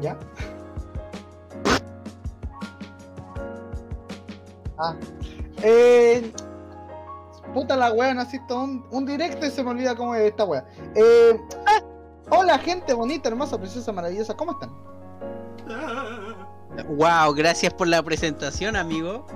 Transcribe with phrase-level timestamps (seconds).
[0.00, 0.16] ¿Ya?
[4.78, 4.94] Ah.
[5.62, 6.32] Eh,
[7.52, 10.64] puta la wea, necesito un, un directo y se me olvida cómo es esta wea.
[10.94, 11.38] Eh,
[12.30, 14.70] hola gente bonita, hermosa, preciosa, maravillosa, ¿cómo están?
[16.88, 19.26] Wow, gracias por la presentación, amigo.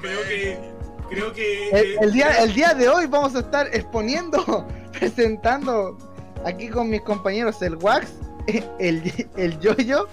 [0.00, 0.72] Creo que.
[1.08, 1.70] Creo que.
[1.70, 4.66] El, el día, el día de hoy vamos a estar exponiendo,
[4.98, 5.96] presentando
[6.44, 8.12] aquí con mis compañeros el Wax,
[8.78, 10.08] el, el Yoyo,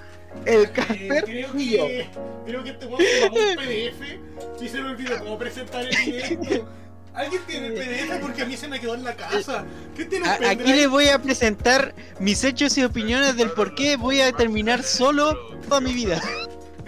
[0.45, 1.88] el eh, Casper creo y yo.
[1.88, 2.08] que.
[2.45, 5.95] Creo que este weón se mamó un PDF y se me olvidó cómo presentar el
[6.05, 6.70] directo.
[7.13, 8.20] ¿Alguien tiene el PDF?
[8.21, 9.66] Porque a mí se me quedó en la casa.
[9.95, 13.73] ¿Qué tiene un A- aquí les voy a presentar mis hechos y opiniones del por
[13.73, 15.35] qué voy a terminar solo
[15.68, 16.21] toda mi vida.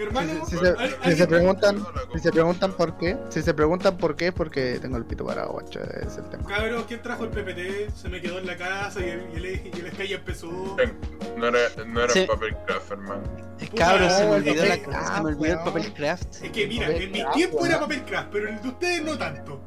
[0.00, 3.52] Hermano, Si se, ¿al- si se alguien- preguntan, si se preguntan por qué, si se
[3.54, 6.44] preguntan por qué, es porque tengo el pito parado, guacho, ese es el tema.
[6.48, 7.90] Cabros, ¿quién trajo el PPT?
[7.94, 9.44] Se me quedó en la casa y el, y el,
[9.76, 10.46] y el Sky empezó.
[11.36, 12.20] No era, no era Sí.
[12.20, 13.22] un papel craft, hermano.
[13.76, 16.34] Cabros, se me no, olvidó, el la, papel se me olvidó el craft, papel craft.
[16.44, 18.68] Es que mira, Papel en mi craft, tiempo era papel craft, pero en el de
[18.68, 19.60] ustedes no tanto.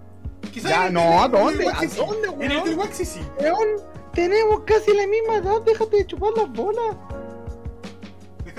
[0.52, 1.66] Quizás Ya, en el no, ¿a dónde?
[1.66, 1.98] Waxi ¿A sí.
[1.98, 3.22] dónde, En el del Waxi sí.
[3.40, 3.68] Weón,
[4.14, 6.96] tenemos casi la misma edad, déjate de chupar las bolas.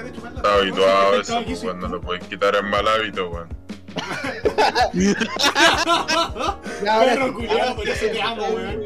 [0.04, 1.92] Deja de chupar la Está habituado a eso, Aquí pues, soy cuando tú.
[1.94, 3.48] lo puedes quitar en mal hábito, weón.
[6.82, 8.82] Ya, ahora Perro culiado, por eso te amo, weón.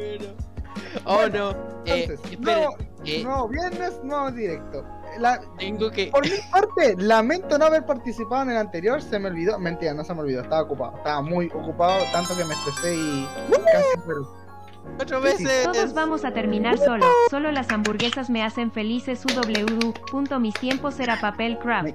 [1.04, 1.50] Oh no,
[1.84, 2.70] eh, Entonces, esperen, no,
[3.04, 4.84] eh, no, viernes, no directo.
[5.18, 6.08] La, tengo que.
[6.08, 9.58] por mi parte, lamento no haber participado en el anterior, se me olvidó.
[9.58, 10.96] Mentira, no se me olvidó, estaba ocupado.
[10.98, 13.28] Estaba muy ocupado, tanto que me estresé y
[13.72, 13.98] casi
[14.96, 15.64] Cuatro veces.
[15.64, 17.06] Todos vamos a terminar solo.
[17.30, 19.22] Solo las hamburguesas me hacen felices.
[19.24, 19.92] UWU.
[20.10, 21.94] Punto mis tiempos era papel craft.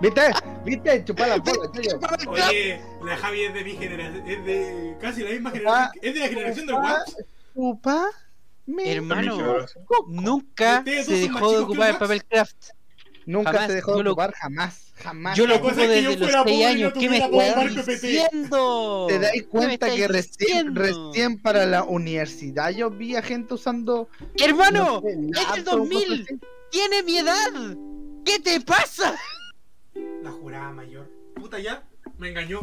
[0.00, 0.22] ¿Viste?
[0.64, 1.04] ¿Viste?
[1.04, 1.98] Chupar las bolas, Yoyo.
[2.28, 6.20] Oye, la Javi es de mi generación, es de casi la misma generación, es de
[6.20, 7.16] la generación del Wax.
[7.54, 8.06] Chupa.
[8.66, 9.38] me- Hermano,
[10.08, 12.70] nunca se dejó de ocupar el papel craft.
[13.26, 15.36] Nunca jamás, se dejó de ocupar, jamás, jamás.
[15.36, 16.92] Yo lo ocupo es que yo desde los fuera 6 pobre y no años.
[16.94, 19.06] ¿Qué me estás diciendo?
[19.08, 23.54] ¿Te dais ¿Qué me cuenta que recién, recién para la universidad yo vi a gente
[23.54, 24.08] usando.
[24.36, 25.02] ¡Hermano!
[25.04, 26.08] no sé, ¡Es laptop, 2000!
[26.08, 26.40] cosas así?
[26.70, 27.76] ¡Tiene mi edad!
[28.24, 29.14] ¿Qué te pasa?
[30.22, 31.10] La jurada mayor.
[31.34, 31.86] Puta ya,
[32.24, 32.60] me engañó.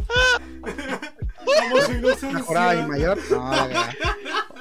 [0.61, 2.31] Vamos a inocencia.
[2.31, 3.17] ¿La jurada y mayor?
[3.29, 3.51] No.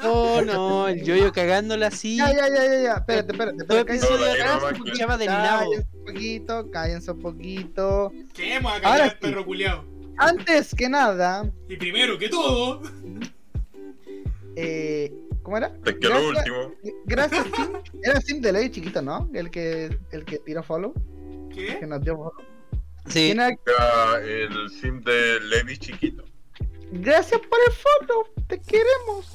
[0.03, 2.17] Oh no, el yoyo cagándola así.
[2.17, 2.93] Ya, ya, ya, ya, ya.
[2.95, 5.71] Espérate, espérate, Todo episodio la atrás se que- escuchaba del nabo.
[5.71, 8.13] Cállense un poquito, cállense un poquito.
[8.35, 9.17] ¿Qué hemos Ahora acá sí.
[9.21, 9.85] perro culiao?
[10.19, 12.83] Antes que nada, Y primero que todo,
[14.57, 15.13] eh,
[15.43, 15.73] ¿cómo era?
[15.85, 16.75] Es que lo Gracias- último.
[17.07, 17.73] Gracias, Sim.
[18.03, 19.29] Era Sim de ley chiquito, ¿no?
[19.33, 20.93] El que, el que tiró follow,
[21.55, 21.87] que ¿qué?
[21.87, 22.50] nos dio follow.
[23.11, 23.31] Sí.
[23.33, 26.25] El sim de Levi chiquito.
[26.93, 29.27] Gracias por el follow, te queremos.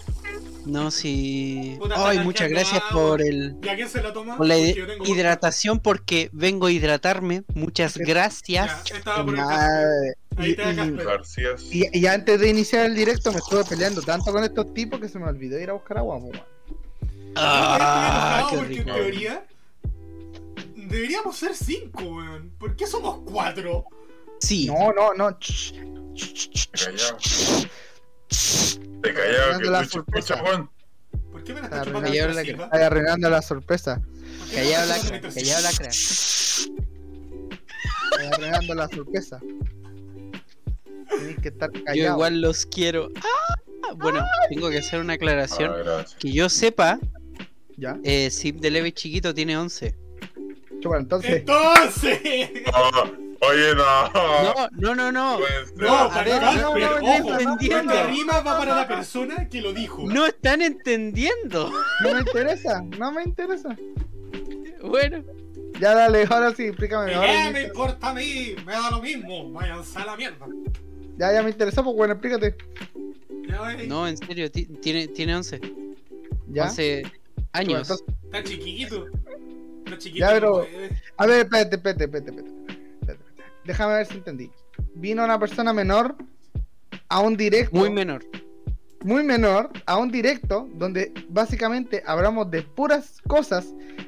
[0.65, 1.77] No, sí.
[1.79, 2.91] Puta, Ay, muchas gracias agua.
[2.91, 4.35] por el ¿Y a quién se la toma?
[4.35, 7.43] por la Porque hidratación porque vengo a hidratarme.
[7.53, 8.83] Muchas gracias.
[9.03, 9.39] por.
[10.37, 10.73] Ahí Y, está
[11.93, 15.17] y- antes de iniciar el directo me estuve peleando tanto con estos tipos que se
[15.17, 16.19] me olvidó ir a buscar agua.
[17.37, 18.89] Ah, qué rico.
[18.89, 19.45] en teoría
[20.95, 22.51] deberíamos ser cinco, weón.
[22.57, 23.85] ¿Por qué somos cuatro?
[24.39, 24.65] Sí.
[24.67, 25.37] No, no, no.
[29.01, 30.37] Te callado Arruinando la que escucha, sorpresa.
[30.39, 30.69] Juan.
[31.31, 32.41] ¿Por qué me la Está está chupando la la-?
[32.65, 34.01] Está arruinando la sorpresa.
[34.01, 35.89] ¿Por qué me Callado está la chupando cra, mientras- callado la cra.
[38.11, 39.39] Está arruinando la sorpresa.
[41.17, 42.13] Tienes que estar Yo callado.
[42.15, 43.09] igual los quiero.
[43.17, 45.71] Ah, bueno, tengo que hacer una aclaración.
[45.87, 46.05] Ah.
[46.19, 46.99] Que yo sepa,
[47.77, 47.97] Ya.
[48.03, 49.95] eh, Zip de Levi chiquito tiene 11.
[50.81, 51.31] Chupa, entonces.
[51.37, 52.19] Entonces.
[53.41, 54.09] Oye, no.
[54.13, 55.39] No, no, no, no.
[55.75, 58.07] No, A para ver, no, no, no ojo, entendiendo.
[58.07, 60.03] Rima va para la persona que lo dijo.
[60.07, 61.71] No están entendiendo.
[62.03, 63.75] No me interesa, no me interesa.
[64.81, 65.23] Bueno,
[65.79, 67.13] Ya dale, ahora sí, explícame.
[67.13, 68.55] Ahora ¿Qué me importa a mí?
[68.65, 69.51] Me da lo mismo.
[69.51, 70.45] Váyanse a la mierda.
[71.17, 72.55] Ya, ya me interesó, pues bueno, explícate.
[73.47, 73.87] Ya, wey.
[73.87, 75.59] no, en serio, ti- tiene, tiene 11.
[76.47, 76.63] Ya.
[76.65, 77.17] 11 Chupa,
[77.53, 78.03] años.
[78.25, 79.07] Está chiquito.
[79.85, 80.25] Está chiquito.
[80.25, 80.65] Ya, pero-.
[81.17, 83.43] A ver, espérate, espérate, espérate, espérate, espérate, espérate.
[83.65, 84.51] Déjame ver si entendí.
[84.95, 86.15] Vino una persona menor
[87.09, 87.75] a un directo.
[87.75, 88.25] Muy menor.
[89.03, 93.67] muy menor a un directo donde básicamente hablamos de puras cosas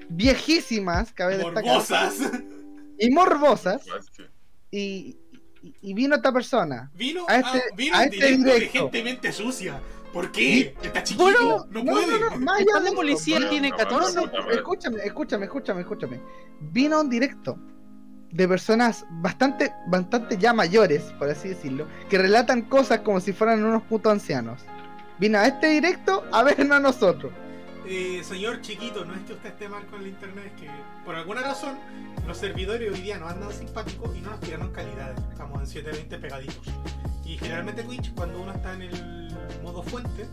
[0.10, 2.16] viejísimas, cabe destacar, Morbosas.
[3.00, 3.84] y morbosas,
[4.72, 5.16] y,
[5.62, 6.90] y- y vino esta persona.
[6.96, 8.90] Vino A este- a, vino a este directo
[9.32, 9.80] sucia.
[10.18, 10.76] ¿Por qué?
[10.82, 11.26] Está chiquito.
[11.26, 12.20] Bueno, no, No, puede.
[12.20, 14.16] no, no, eso, policía no, tiene no, No, 14.
[14.16, 16.22] no, no, escúchame, escúchame, escúchame, escúchame.
[16.60, 17.60] Vino un directo
[18.32, 23.64] de personas bastante, bastante ya mayores, por así decirlo, que relatan cosas como si fueran
[23.64, 24.64] unos putos ancianos.
[25.20, 27.32] Vino a este directo a vernos a nosotros.
[27.90, 30.70] Eh, señor chiquito, no es que usted esté mal con el internet, es que
[31.06, 31.80] por alguna razón
[32.28, 35.18] los servidores hoy día no andan simpáticos y no nos tiraron calidades.
[35.32, 36.68] Estamos en 720 pegaditos.
[37.24, 40.28] Y generalmente Twitch, cuando uno está en el modo fuente,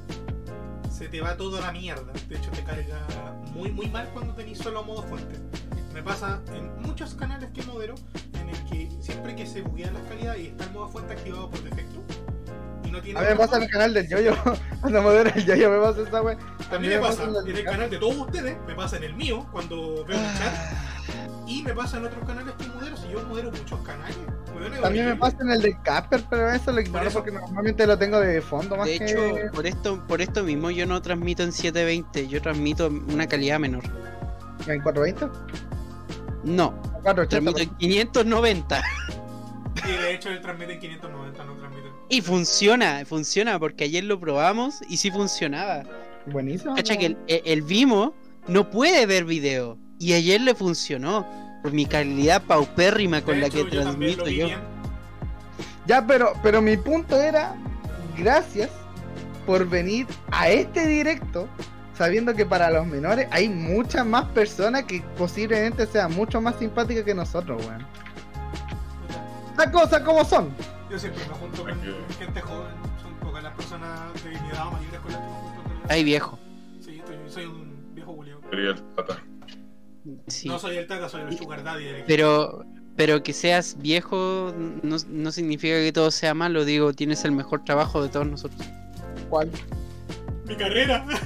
[0.90, 2.12] se te va todo a la mierda.
[2.28, 3.06] De hecho, te carga
[3.52, 5.38] muy muy mal cuando tenéis solo modo fuente.
[5.92, 7.94] Me pasa en muchos canales que modero,
[8.32, 11.48] en el que siempre que se buguean las calidades y está el modo fuente activado
[11.48, 12.02] por defecto,
[12.84, 14.34] y no tiene A mí me pasa en el canal del Yoyo.
[14.80, 16.36] Cuando modera el Yoyo me pasa esa wea.
[16.70, 19.14] a mí me pasa en en el canal de todos ustedes, me pasa en el
[19.14, 20.54] mío cuando veo el chat,
[21.46, 22.96] y me pasa en otros canales que modero.
[22.96, 24.16] Si yo modero muchos canales,
[24.80, 27.98] También me pasa en el de Casper, pero eso lo ignoro eso- porque normalmente lo
[27.98, 31.42] tengo de fondo más De que hecho, por esto, por esto mismo yo no transmito
[31.42, 33.82] en 720, yo transmito una calidad menor.
[34.66, 35.26] en 420.
[36.44, 36.72] No,
[37.02, 37.28] 480.
[37.28, 38.82] transmito en 590.
[39.82, 41.88] Y de hecho él transmite en 590, no transmite.
[42.08, 45.82] Y funciona, funciona, porque ayer lo probamos y sí funcionaba.
[46.26, 46.74] Buenísimo.
[46.74, 48.14] Cacha que el, Vimo
[48.46, 49.78] no puede ver video.
[49.98, 51.26] Y ayer le funcionó.
[51.62, 54.48] Por mi calidad paupérrima con la que yo transmito yo.
[54.48, 54.58] bien.
[55.86, 57.56] Ya, pero, pero mi punto era,
[58.18, 58.70] gracias
[59.46, 61.48] por venir a este directo,
[61.96, 67.04] sabiendo que para los menores hay muchas más personas que posiblemente sean mucho más simpáticas
[67.04, 67.86] que nosotros, weón.
[69.56, 70.50] Las cosas como son.
[70.90, 71.72] Yo siempre me junto con
[72.18, 72.72] gente joven,
[73.02, 75.62] son pocas las personas de mi edad o mayores con las que me junto.
[75.62, 75.86] realidad.
[75.88, 76.38] Ay, viejo.
[76.80, 78.40] Sí, estoy- soy un viejo Julio.
[78.50, 79.22] Sería el tata.
[80.26, 80.48] Sí.
[80.48, 82.04] No soy el tata, soy el sugar daddy del.
[82.06, 82.64] Pero,
[82.96, 84.52] pero que seas viejo
[84.82, 86.64] no, no significa que todo sea malo.
[86.64, 88.66] Digo, tienes el mejor trabajo de todos nosotros.
[89.30, 89.50] ¿Cuál?
[90.46, 91.06] Mi carrera.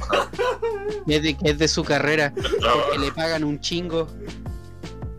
[1.06, 2.32] Es de, es de su carrera.
[2.34, 4.06] Que le pagan un chingo.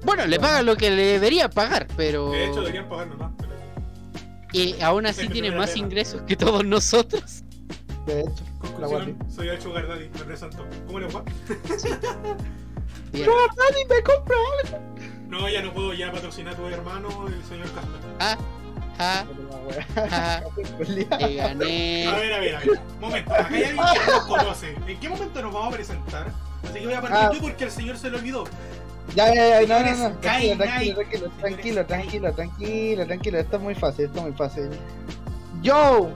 [0.03, 2.31] Bueno, le pagan lo que le debería pagar, pero.
[2.31, 3.31] De hecho, deberían pagarme más.
[3.37, 3.49] Pero...
[4.53, 7.43] Y aún así es tiene más ingresos que todos nosotros.
[8.05, 10.65] De hecho, Conclusión, soy el sugar daddy, me presento.
[10.87, 11.23] ¿Cómo le va?
[13.11, 13.27] Bien.
[13.27, 14.37] Nadie me compra.
[15.27, 18.01] No, ya no puedo ya patrocinar a tu hermano, el señor Casper.
[18.19, 18.37] Ah,
[18.99, 19.25] ah,
[19.95, 20.41] ah,
[21.19, 22.07] te gané.
[22.07, 22.79] A ver, a ver, a ver.
[22.99, 24.75] Momento, acá hay alguien que no nos conoce.
[24.87, 26.31] ¿En qué momento nos vamos a presentar?
[26.63, 27.31] Así que voy a partir Ah.
[27.33, 28.43] yo porque al señor se le olvidó.
[29.15, 30.17] Ya, ya, ya, no, no, no.
[30.19, 33.39] Tranquilo, tranquilo, tranquilo, tranquilo, tranquilo, tranquilo, tranquilo.
[33.39, 34.69] Esto es muy fácil, esto es muy fácil.
[35.61, 36.09] Yo,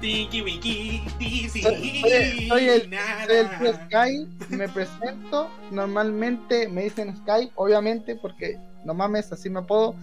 [0.00, 5.48] Tiki wiki, tizi, Soy- soy- soy el- soy el Sky, me presento.
[5.70, 9.94] Normalmente me dicen Sky, obviamente, porque no mames, así me puedo.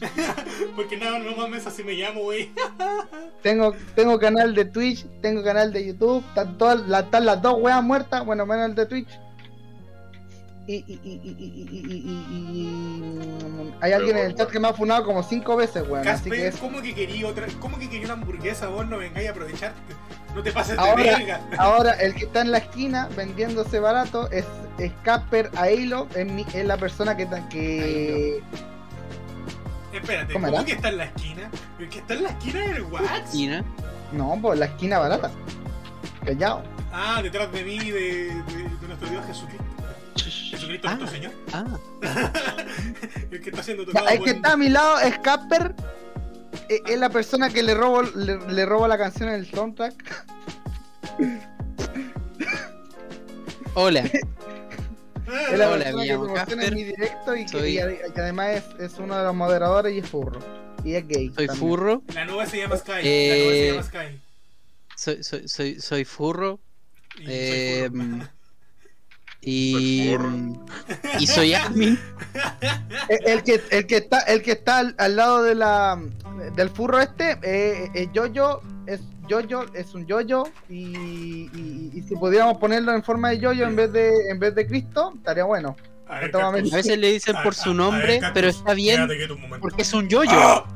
[0.76, 2.50] Porque nada, no mames, así me llamo, güey.
[3.42, 7.56] Tengo, tengo canal de Twitch, tengo canal de YouTube, están, todas, la- están las dos
[7.60, 9.08] weas muertas, bueno, menos el de Twitch.
[10.68, 12.62] Y, y, y,
[13.80, 16.06] hay alguien en el chat que me ha funado como cinco veces, weón.
[16.06, 17.46] Así que ¿cómo que quería otra?
[17.58, 18.68] ¿Cómo que quería una hamburguesa?
[18.68, 19.80] Vos no vengáis a aprovecharte.
[20.34, 21.40] No te pases de Ahora- verga.
[21.56, 24.44] ahora el que está en la esquina vendiéndose barato es,
[25.04, 28.42] Casper Ailo, es, la persona que, que
[29.94, 31.50] Espérate, ¿Cómo ¿cómo, que está en la esquina?
[31.78, 33.30] ¿El que está en la esquina es el Wax?
[33.32, 33.64] Tina.
[34.12, 35.30] no, pues la esquina barata.
[36.26, 36.62] Callao.
[36.92, 38.32] Ah, detrás de mí, de, de,
[38.82, 39.67] de nuestro Dios Jesucristo.
[40.50, 40.94] Jesucristo Ah.
[40.94, 41.32] nuestro Señor.
[41.52, 41.78] Ah,
[43.30, 45.74] El que está siendo tocado el por que un- está a mi lado es Casper.
[46.68, 50.26] eh, Es la persona que le robo le, le robo la canción en el soundtrack.
[53.74, 54.00] hola.
[54.00, 58.20] Es la Hola, persona que promociona en mi directo y que, Soy- y ade- que
[58.20, 60.40] además es, es uno de los moderadores y es furro.
[60.84, 61.26] Y es gay.
[61.34, 61.56] Soy también.
[61.68, 62.02] furro.
[62.14, 62.92] La nube se llama Sky.
[63.02, 64.20] Eh, La nube se llama Sky.
[64.96, 66.60] Soy, soy, soy, soy furro.
[67.18, 68.28] Y Eh, soy furro.
[69.40, 70.16] Y.
[71.18, 71.98] Y soy admin.
[73.08, 75.98] El, el que, el que está, el que está al, al lado de la
[76.54, 80.76] del furro este eh, es Yoyo, es Yoyo, es un Yoyo y,
[81.54, 84.66] y- y si pudiéramos ponerlo en forma de Yoyo en vez de en vez de
[84.66, 85.74] Cristo, estaría bueno.
[86.06, 86.30] A ver,
[86.70, 89.08] veces le dicen por a- su a nombre, ver, pero está bien
[89.60, 90.30] porque es un yoyo.
[90.32, 90.66] ¡Ah!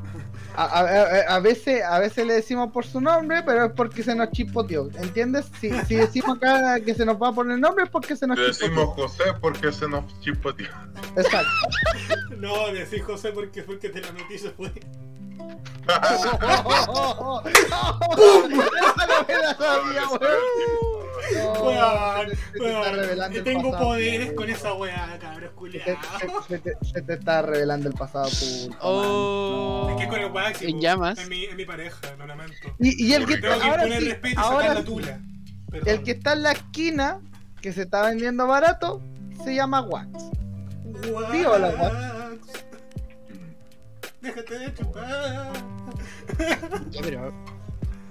[0.54, 4.14] A, a- a- veces a veces le decimos por su nombre, pero es porque se
[4.14, 5.46] nos chispoteó, ¿entiendes?
[5.60, 8.26] Si, si decimos acá que se nos va a poner el nombre es porque se
[8.26, 9.08] nos Le decimos chispoteó.
[9.08, 10.68] José porque se nos chispoteó.
[11.16, 11.48] Exacto.
[12.38, 14.72] No, decís José porque fue el que te la noticia fue.
[23.32, 24.36] El tengo pasado, poderes weón.
[24.36, 25.86] con esa weá, cabrón, Se te, culiao.
[26.18, 29.88] se- se te- se te está revelando el pasado puto, Oh.
[29.90, 31.18] Es que con el Wax, En llamas.
[31.18, 32.54] Es mi, es mi pareja, lo lamento.
[32.78, 34.86] Y, y el que Tengo que ahora imponer sí, respeto y sacar ahora la sí,
[34.86, 35.20] tula.
[35.70, 35.88] Perdón.
[35.88, 37.20] el que está en la esquina
[37.62, 39.00] que se está vendiendo barato
[39.44, 40.08] se llama Wax.
[41.12, 41.30] Wax.
[41.30, 41.94] Piola, Wax.
[44.22, 45.52] Déjate de chupar.
[46.90, 47.32] Ya, pero.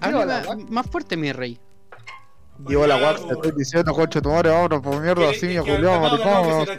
[0.02, 0.70] Habla Wax.
[0.70, 1.60] más fuerte, mi rey.
[2.68, 3.28] Llegó la po.
[3.28, 5.36] te estoy diciendo, coche tu madre, vámonos, por mierda, al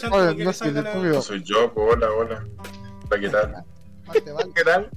[0.00, 1.14] tapado, maricón, no, la sé, la- estúpido.
[1.14, 2.44] No soy yo, pues, hola, hola.
[3.10, 3.64] Hola, ¿qué tal?
[4.54, 4.90] ¿Qué tal?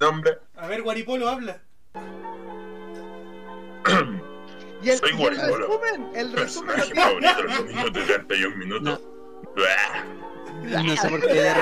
[0.00, 0.38] Nombre.
[0.56, 1.62] A ver, Guaripolo habla.
[4.82, 5.56] Y el, Soy y el Guaripolo.
[5.56, 9.00] resumen, el resumen Personaje favorito los niños de 31 minutos.
[10.84, 11.54] No sé por qué de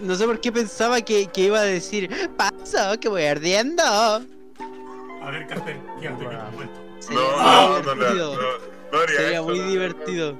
[0.00, 3.82] no sé por qué pensaba que, que iba a decir pasó que voy ardiendo.
[3.84, 6.86] A ver, Casper, te cuento.
[7.00, 8.36] Sería No, muy no, no, no, divertido.
[8.92, 10.36] no Sería eso, muy divertido.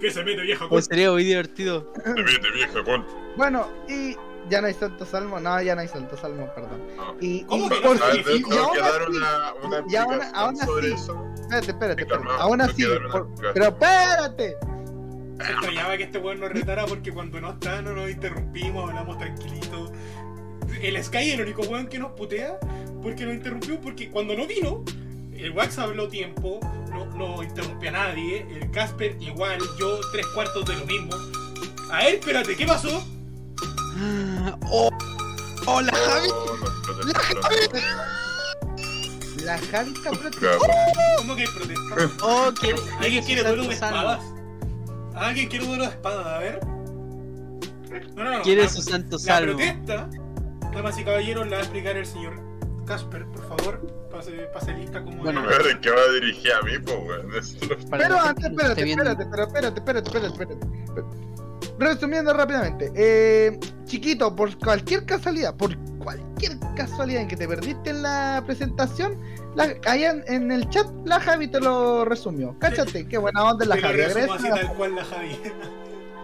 [0.00, 0.68] ¿Qué se mete, vieja?
[0.68, 1.92] Pues sería muy divertido.
[2.06, 2.14] no.
[2.14, 3.06] Te vete, vieja, con.
[3.36, 4.16] Bueno, y
[4.48, 6.80] ya no hay Santo Salmo, no, ya no hay Santo Salmo, perdón.
[6.96, 7.16] No.
[7.20, 9.96] Y, ¿Cómo y por se si- y tengo aún que dar así- una, una y
[9.96, 11.26] aún- aún sobre así- eso.
[11.42, 12.28] Espérate, espérate, espérate.
[12.38, 14.56] Aún así, por- pero espérate.
[15.44, 19.18] Se extrañaba que este weón nos retara porque cuando no está no nos interrumpimos, hablamos
[19.18, 19.92] tranquilito.
[20.82, 22.58] El Sky es el único weón que nos putea
[23.02, 24.84] porque nos interrumpió porque cuando no vino,
[25.34, 30.64] el Wax habló tiempo, no, no interrumpió a nadie, el Casper igual, yo tres cuartos
[30.66, 31.14] de lo mismo.
[31.90, 33.02] A ver, espérate, ¿qué pasó?
[34.72, 34.88] Oh,
[35.66, 36.28] hola Javi.
[36.32, 37.82] Oh, no, protesta,
[39.44, 40.38] La Javi está protesta.
[40.40, 41.16] protesta.
[41.18, 42.10] ¿Cómo que hay protesta?
[42.22, 44.20] Oh, ¿quiere, ¿Alguien quiere duelo de espadas?
[45.14, 46.26] ¿Alguien quiere duelo de espadas?
[46.26, 46.60] A ver.
[48.14, 48.42] No, no, no.
[48.42, 49.56] Quiere la- su santo La salvo.
[49.56, 50.08] protesta,
[50.72, 52.40] damas y caballeros, la va a explicar el señor
[52.86, 54.08] Casper, por favor.
[54.10, 55.16] Pase, pase lista como.
[55.22, 57.80] Bueno, Pero que va a dirigir a mí, pues, weón.
[57.90, 61.06] Pero la antes, espérate, espérate, pero espérate, espérate, espérate, espérate.
[61.78, 68.02] Resumiendo rápidamente, eh, chiquito, por cualquier casualidad, por cualquier casualidad en que te perdiste en
[68.02, 69.18] la presentación,
[69.54, 72.56] la, allá en, en el chat la Javi te lo resumió.
[72.58, 74.00] Cáchate, qué buena onda es la Te lo Javi.
[74.02, 75.40] resumo así tal cual la Javi.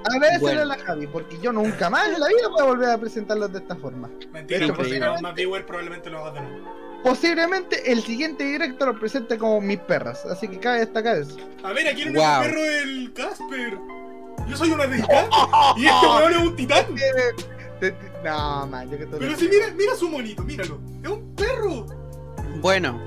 [0.05, 0.61] agradecele Bueno.
[0.61, 3.53] a la Javi, porque yo nunca más en la vida voy a volver a presentarlos
[3.53, 4.09] de esta forma.
[4.33, 6.87] Mentira, porque posiblemente- no, más viewer probablemente lo de nuevo.
[7.03, 11.37] Posiblemente el siguiente directo lo presente como mis perras, así que cabe destacar eso.
[11.63, 12.43] A ver, aquí Wow.
[12.43, 13.79] perro del Casper.
[14.49, 15.29] Yo soy una risca
[15.77, 16.87] y este weón es un titán.
[18.25, 20.81] No, man, yo que tú Pero si mira, mira su monito, míralo.
[21.03, 21.87] Es un perro.
[22.61, 22.99] Bueno,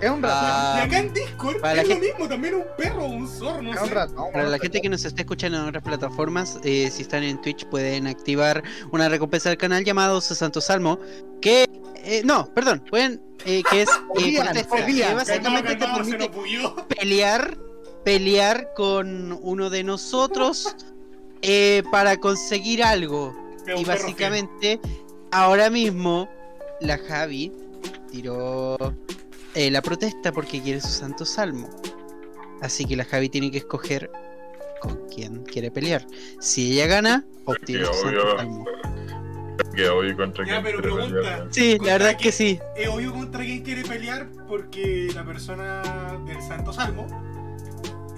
[0.00, 0.40] Es un ratón.
[0.44, 3.28] Ah, y acá en Discord para la es lo gente- mismo, también un perro, un
[3.28, 3.94] zorro, no es un sé.
[3.94, 4.32] ratón.
[4.32, 7.66] para la gente que nos está escuchando en otras plataformas, eh, si están en Twitch
[7.66, 10.98] pueden activar una recompensa del canal llamado Santo Salmo,
[11.40, 11.68] que...
[12.04, 13.22] eh, no, perdón, pueden...
[13.44, 13.88] eh, que es...
[14.18, 14.38] eh, que
[15.14, 16.30] básicamente te permite
[16.98, 17.56] pelear,
[18.04, 20.74] pelear con uno de nosotros
[21.42, 23.36] eh, para conseguir algo.
[23.76, 24.80] Y básicamente,
[25.30, 26.28] ahora mismo,
[26.80, 27.52] la Javi
[28.10, 28.76] tiró
[29.54, 31.68] eh, la protesta porque quiere su santo salmo.
[32.60, 34.10] Así que la Javi tiene que escoger
[34.80, 36.06] con quién quiere pelear.
[36.40, 38.36] Si ella gana, obtiene su santo obvio.
[38.36, 38.64] salmo.
[39.74, 41.14] Que hoy contra Ya, quién pero quiere pregunta.
[41.20, 41.48] pelear.
[41.50, 42.58] Sí, ¿Contra la verdad es que sí.
[42.76, 45.82] Es obvio contra quién quiere pelear porque la persona
[46.26, 47.06] del Santo Salmo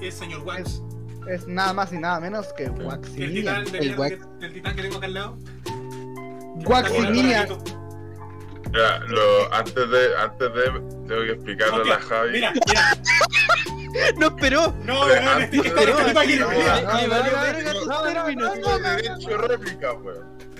[0.00, 0.82] es señor Wax.
[1.30, 4.16] Es nada más y nada menos que El titán, el Wax.
[4.40, 5.36] que, el titán que tengo acá al lado.
[6.66, 7.48] Waximilian.
[8.74, 10.62] Ya, lo, antes de, antes de,
[11.06, 12.30] tengo que explicarle a la Javi.
[12.32, 14.12] Mira, mira.
[14.18, 14.74] No esperó.
[14.84, 15.48] No, no, no, pelear.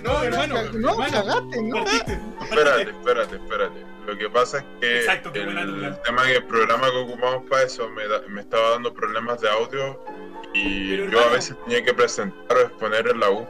[0.03, 0.63] no, hermano.
[0.73, 1.83] No, hermano, cagaste, no.
[1.83, 3.85] partiste, Espérate, espérate, espérate.
[4.05, 5.99] Lo que pasa es que Exacto, el, luna.
[6.03, 9.49] tema que el programa que ocupamos para eso me, da- me estaba dando problemas de
[9.49, 9.99] audio
[10.53, 11.35] y Pero, yo a hermano.
[11.35, 13.47] veces tenía que presentar o exponer en la U.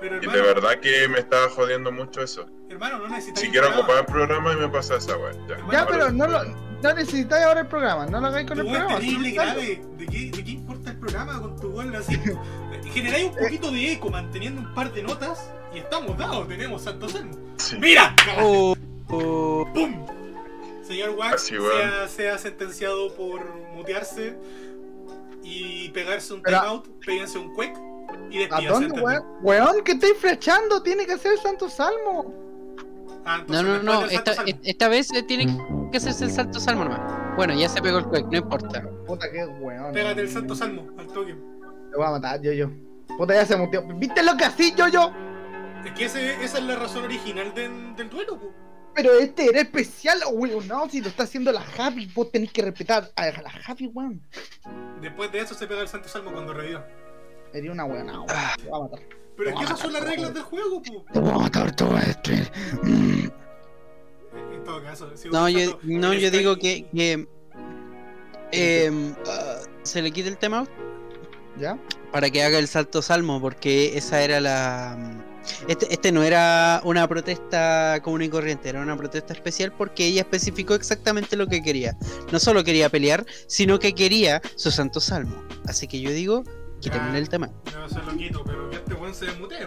[0.00, 2.46] Pero Y de verdad que me estaba jodiendo mucho eso.
[2.68, 3.40] hermano, no necesitas.
[3.40, 5.32] Si quiero ocupar el programa y me pasa esa weá.
[5.72, 6.44] Ya, pero no lo
[6.82, 8.94] no necesitáis ahora el programa, no lo hagáis con Tu el programa.
[8.98, 9.82] terrible grave.
[9.96, 12.20] ¿De qué, ¿De qué importa el programa con tu weón así?
[12.92, 16.46] Generáis un poquito de eco manteniendo un par de notas y estamos dados.
[16.48, 17.34] Tenemos Santo Salmo.
[17.56, 17.76] Sí.
[17.78, 18.14] ¡Mira!
[18.38, 18.76] Oh,
[19.08, 19.66] oh.
[19.74, 20.06] ¡Pum!
[20.86, 24.36] Señor Wax sea, sea sentenciado por mutearse
[25.42, 27.74] y pegarse un timeout, péguense un quick
[28.30, 29.24] y ¿A dónde, weón?
[29.42, 32.34] Weón, que estáis flechando, tiene que ser el Santo Salmo.
[33.24, 34.52] Ah, No, entonces no, no, Santo esta, Salmo.
[34.62, 35.46] esta vez eh, tiene
[35.90, 37.36] que hacerse el salto salmo nomás.
[37.36, 38.82] Bueno, ya se pegó el cuec, no importa.
[39.06, 39.92] Puta que weón.
[39.92, 41.34] Pégate el Santo Salmo al toque.
[41.90, 42.70] Te voy a matar, yo, yo.
[43.18, 43.82] Puta, ya se muteó.
[43.96, 45.12] ¿Viste lo que así, yo, yo?
[45.84, 48.52] Es que ese- esa es la razón original del, del duelo, po.
[48.94, 50.66] Pero este era especial, weón.
[50.68, 54.22] No, si lo está haciendo la Javi, vos tenés que respetar a la Javi, weón.
[55.00, 56.86] Después de eso se pega el Santo Salmo cuando reviva.
[57.52, 58.26] Sería una weón, no, weón.
[58.56, 59.00] Te voy a matar.
[59.36, 61.04] Pero es que esas son las reglas del juego, po.
[61.12, 62.30] Te voy a matar todo esto.
[62.82, 63.28] Mm.
[64.52, 67.26] En todo caso, sigo No, yo, no, yo digo que, que
[68.52, 70.66] em, ah, se le quite el tema
[71.58, 71.78] ¿Ya?
[72.12, 74.96] para que haga el salto salmo, porque esa era la,
[75.68, 80.22] Este, este no era una protesta común y corriente, era una protesta especial porque ella
[80.22, 81.96] especificó exactamente lo que quería.
[82.32, 85.42] No solo quería pelear, sino que quería su santo salmo.
[85.66, 86.44] Así que yo digo,
[86.90, 87.50] quítenle el tema.
[87.74, 89.66] No se lo quito, pero que este weón se desmutee.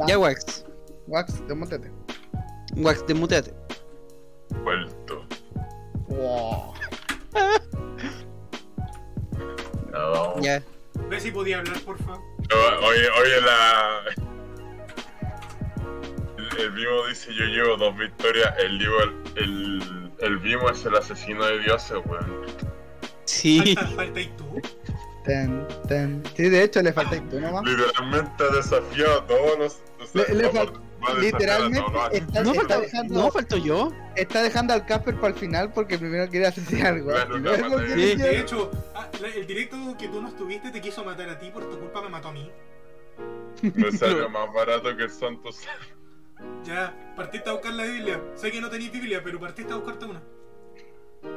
[0.00, 0.64] Va, Ya, Wax.
[1.06, 1.90] Wax, desmontate.
[2.76, 3.54] Wax, desmuteate.
[4.62, 5.24] Vuelto.
[6.08, 6.74] Wow.
[9.92, 10.42] Ya vamos.
[10.42, 10.62] Ya.
[11.08, 12.14] Ve si podía hablar, porfa.
[12.14, 14.00] Oye, oye, la.
[16.36, 18.52] El, el Vimo dice: Yo llevo dos victorias.
[18.58, 22.42] El, Divo- el, el Vimo es el asesino de dioses, weón.
[23.24, 23.62] Sí.
[23.64, 24.60] Y tú.
[25.24, 26.22] Ten, ten.
[26.36, 27.64] Sí, de hecho le falta tú nomás.
[27.64, 29.72] Literalmente ha desafiado a todos los.
[30.02, 30.72] o sea, Le- le fal-
[31.20, 33.92] literalmente todos los- está, No está faltó, dejando, no faltó yo.
[34.16, 37.10] está dejando al Casper para el final porque primero quiere asesinar algo.
[37.10, 38.16] Claro, Sí.
[38.16, 41.68] De hecho, ah, el directo que tú no estuviste te quiso matar a ti, por
[41.70, 42.50] tu culpa me mató a mí.
[43.62, 45.48] Me salió más barato que el Santo
[46.64, 48.20] Ya, partiste a buscar la Biblia.
[48.34, 50.22] Sé que no tenéis Biblia, pero partiste a buscarte una.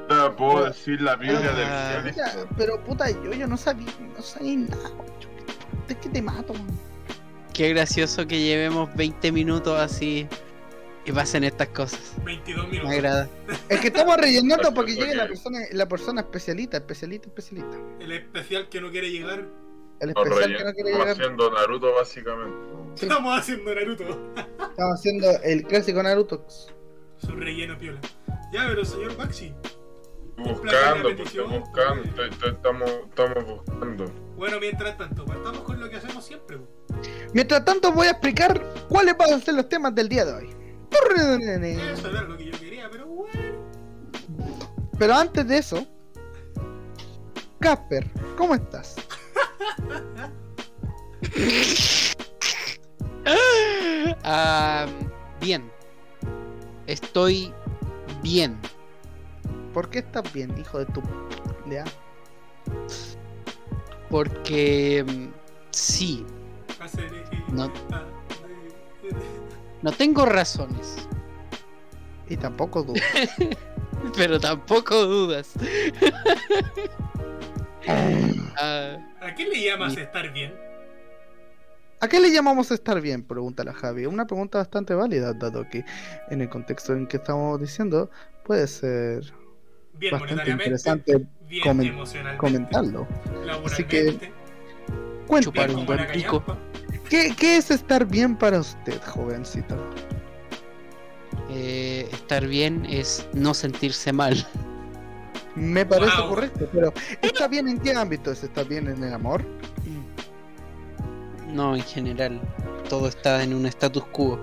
[0.10, 0.36] Sal.
[0.36, 2.01] Puedo decir la Biblia Ah.
[2.03, 2.48] del Ya, Cristo.
[2.58, 4.89] pero puta, yo, yo no sabía, no sabía nada.
[5.20, 5.29] yo-
[5.89, 6.53] Es que te mato.
[6.53, 6.67] man.
[7.53, 10.27] Qué gracioso que llevemos 20 minutos así
[11.06, 12.13] y pasen estas cosas.
[12.24, 12.91] 22 Me minutos.
[12.91, 13.29] agrada.
[13.70, 17.77] Es que estamos rellenando Porque- para que llegue la persona, la persona especialita, especialita, especialita.
[18.00, 19.46] El especial que no quiere llegar.
[20.00, 21.10] El especial que no quiere Estamos llegar.
[21.10, 22.58] haciendo Naruto, básicamente.
[22.96, 23.06] Sí.
[23.08, 24.03] Estamos haciendo Naruto.
[24.70, 26.46] Estamos haciendo el clásico Naruto.
[27.17, 28.00] Su relleno piola.
[28.53, 29.53] Ya, pero señor Baxi.
[30.38, 32.53] Buscando, pues, buscando, pues.
[32.53, 34.06] estamos, estamos buscando.
[34.36, 36.58] Bueno, mientras tanto, partamos con lo que hacemos siempre.
[36.58, 36.67] po.
[37.34, 40.50] Mientras tanto voy a explicar cuáles van a ser los temas del día de hoy.
[40.91, 43.34] Eso era lo que yo quería, pero bueno.
[44.98, 45.86] Pero antes de eso,
[47.60, 48.96] Casper, ¿cómo estás?
[54.29, 54.86] Ah,
[55.39, 55.72] bien.
[56.86, 57.53] Estoy
[58.22, 58.60] bien.
[59.77, 61.03] ¿Por qué estás bien, hijo de tu...
[61.69, 61.84] Ya.
[64.10, 65.05] Porque
[65.70, 66.25] sí,
[67.51, 67.72] No.
[69.83, 71.07] no tengo razones,
[72.27, 73.00] Y tampoco dudo.
[74.18, 75.53] pero tampoco dudas.
[78.59, 80.55] Ah, ¿A qué le llamas estar bien?
[82.00, 83.22] ¿A qué le llamamos estar bien?
[83.24, 84.07] Pregunta la Javi.
[84.07, 85.85] Una pregunta bastante válida, dado que
[86.31, 88.09] en el contexto en que estamos diciendo
[88.44, 89.31] puede ser
[90.00, 93.07] Bien bastante interesante Bien comen- comentarlo.
[93.46, 93.88] Laboralmente.
[93.88, 94.31] que-
[95.27, 96.44] Cuéntame, un buen pico.
[97.10, 99.75] ¿qué, qué es estar bien para usted, jovencito?
[101.50, 104.46] eh, estar bien es no sentirse mal.
[105.55, 106.29] Me parece Wow.
[106.29, 108.44] correcto, pero ¿está bien en qué ámbitos?
[108.44, 109.44] ¿Está bien en el amor?
[111.48, 112.40] No, en general,
[112.90, 114.40] todo está en un status quo.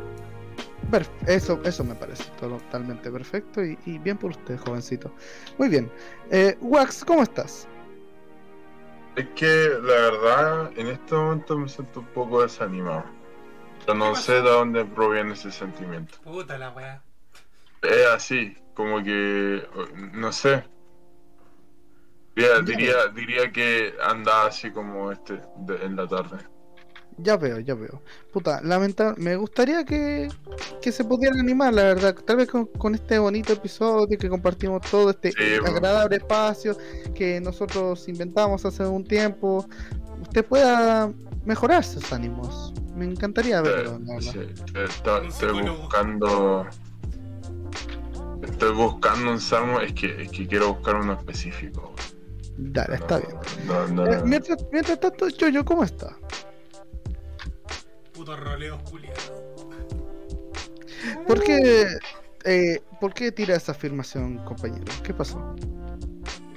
[1.26, 5.12] Eso, eso me parece totalmente perfecto y, y bien por usted, jovencito.
[5.58, 5.90] Muy bien.
[6.30, 7.66] Eh, Wax, ¿cómo estás?
[9.16, 13.04] Es que la verdad, en este momento me siento un poco desanimado.
[13.86, 16.18] Pero no ¿Qué sé de dónde proviene ese sentimiento.
[16.22, 17.02] Puta la weá.
[17.82, 19.66] Es así, como que,
[20.12, 20.64] no sé.
[22.34, 26.38] Diría, diría, diría que anda así como este de- en la tarde.
[27.18, 28.02] Ya veo, ya veo.
[28.32, 29.22] Puta, lamentable.
[29.22, 30.28] Me gustaría que,
[30.82, 32.14] que se pudieran animar, la verdad.
[32.26, 36.76] Tal vez con, con este bonito episodio que compartimos todo, este Sí, agradable espacio
[37.14, 39.64] que nosotros inventamos hace un tiempo,
[40.22, 41.12] usted pueda
[41.44, 42.72] mejorar sus ánimos.
[42.96, 44.40] Me encantaría verlo, la Eh, sí,
[44.74, 46.66] está- estoy buscando.
[48.42, 51.92] Estoy buscando un salmo, es que, es que quiero buscar uno específico.
[52.56, 53.36] Dale, está bien.
[53.66, 56.14] No, no, Eh, mientras, mientras tanto, Yoyo, ¿cómo está?
[58.24, 59.70] Puto roleo culiado.
[61.26, 61.86] ¿Por qué,
[62.46, 64.90] eh, ¿Por qué tira esa afirmación, compañero?
[65.02, 65.54] ¿Qué pasó?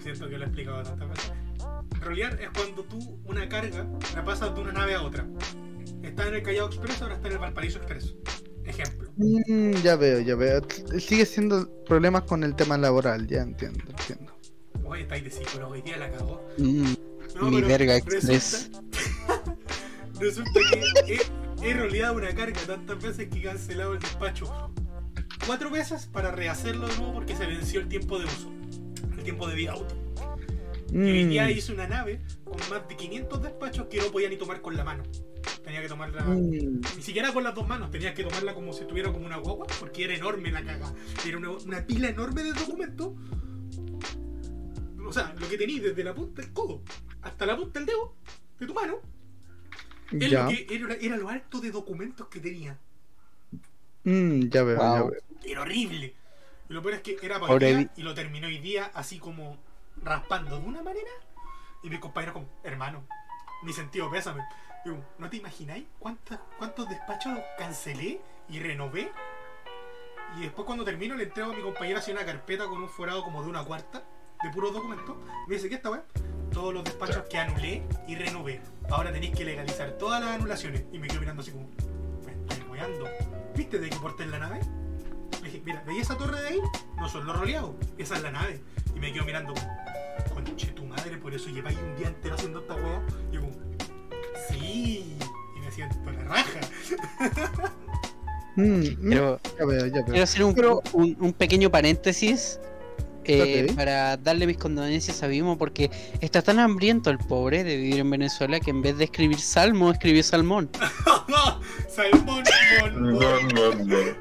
[0.02, 1.32] Siento que lo he explicado tantas veces.
[2.00, 5.28] Rolear es cuando tú una carga la pasas de una nave a otra.
[6.04, 8.16] Está en el Callao Express, ahora está en el Valparaíso Express.
[8.64, 9.12] Ejemplo.
[9.18, 10.62] Mm, ya veo, ya veo.
[11.00, 14.34] Sigue siendo problemas con el tema laboral, ya entiendo, entiendo.
[14.86, 16.48] Oye, estáis de psicólogo, hoy día la cagó.
[16.60, 16.94] Mm,
[17.36, 18.26] No, mi verga express.
[18.30, 18.84] Resulta
[20.20, 21.14] que
[21.64, 24.72] he, he roleado una carga tantas veces que he cancelado el despacho
[25.46, 28.52] cuatro veces para rehacerlo de nuevo porque se venció el tiempo de uso,
[29.18, 29.96] el tiempo de vida auto.
[30.92, 34.30] Y hoy día Mm, hice una nave con más de 500 despachos que no podía
[34.30, 35.04] ni tomar con la mano.
[35.64, 38.82] Tenía que tomarla mm, ni siquiera con las dos manos, tenías que tomarla como si
[38.82, 40.94] estuviera como una guagua, porque era enorme la caga.
[41.28, 43.14] Era una, una pila enorme de documentos.
[45.06, 46.82] O sea, lo que tenías desde la punta del codo
[47.22, 48.16] hasta la punta del dedo
[48.60, 49.00] de tu mano.
[50.12, 50.44] Es Ya.
[50.44, 52.78] lo que era, era lo alto de documentos que tenía.
[54.04, 55.18] Mm, ya veo, ya veo.
[55.44, 56.16] Era horrible.
[56.70, 59.58] Y lo peor es que era para día y lo terminó hoy día así como
[60.04, 61.12] raspando de una manera.
[61.84, 63.06] Y mi compañero como, hermano,
[63.64, 64.44] mi sentido pésame.
[64.86, 69.12] Y yo, ¿no te imagináis cuántas, cuántos despachos cancelé y renové?
[70.38, 73.24] Y después cuando termino le entrego a mi compañera así una carpeta con un forado
[73.24, 74.04] como de una cuarta
[74.48, 75.16] de puros documentos.
[75.48, 76.04] Me dice, ¿qué esta weá?
[76.52, 78.62] Todos los despachos que anulé y renové.
[78.90, 80.84] Ahora tenéis que legalizar todas las anulaciones.
[80.92, 81.70] Y me quedo mirando así como,
[82.26, 83.06] me estáis weando.
[83.56, 84.60] ¿Viste de qué porté en la nave?
[85.42, 86.60] Le dije, mira, ¿veis esa torre de ahí?
[86.98, 88.62] No son los roleados, esa es la nave.
[88.96, 92.60] Y me quedo mirando como, conche tu madre, por eso lleváis un día entero haciendo
[92.60, 93.02] esta weá.
[93.32, 93.54] Y yo como,
[94.50, 95.18] sí.
[95.56, 96.60] Y me siento la raja.
[98.56, 100.06] Mm, mm, Pero ya veo, ya veo.
[100.06, 102.60] quiero hacer un, Pero- un- un pequeño paréntesis
[103.28, 105.90] eh, para darle mis condolencias a Vimo porque
[106.22, 109.92] está tan hambriento el pobre de vivir en Venezuela que en vez de escribir salmo,
[109.92, 110.70] escribió salmón.
[111.90, 112.44] Salmón.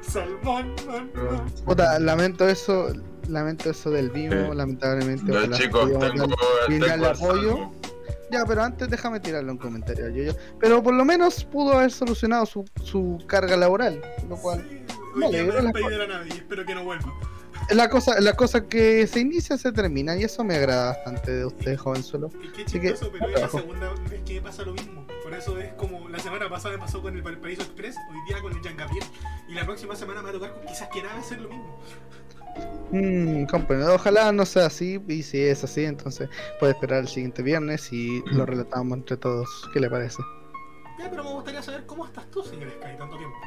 [0.01, 0.75] Salmón.
[1.65, 2.91] Puta, lamento eso,
[3.27, 4.55] lamento eso del Vimo, Sí.
[4.57, 5.31] lamentablemente.
[5.51, 6.27] Chicos, tengo,
[6.67, 7.71] tengo el apoyo.
[8.31, 10.35] Ya, pero antes déjame tirarle un comentario a Yoyo.
[10.59, 15.53] Pero por lo menos pudo haber solucionado su, su carga laboral, lo cual Sí, alegro,
[15.53, 17.13] me las despedí de la nave y espero que no vuelva.
[17.69, 21.45] La cosa, la cosa que se inicia se termina y eso me agrada bastante de
[21.45, 22.29] usted, jovenzuelo.
[22.41, 25.05] Y qué Así que, chistoso, pero es la segunda vez que pasa lo mismo.
[25.23, 28.41] Por eso es como la semana pasada me pasó con el Valparaíso Express, hoy día
[28.41, 29.03] con el Yangapier.
[29.49, 31.79] Y la próxima semana me va a tocar con quizás que nada hacer lo mismo.
[32.91, 33.93] Mm, comprendo.
[33.93, 38.23] Ojalá no sea así y si es así, entonces puede esperar el siguiente viernes y
[38.27, 39.47] lo relatamos entre todos.
[39.73, 40.23] ¿Qué le parece?
[40.97, 43.37] Ya, pero me gustaría saber cómo estás tú, señor Sky, tanto tiempo.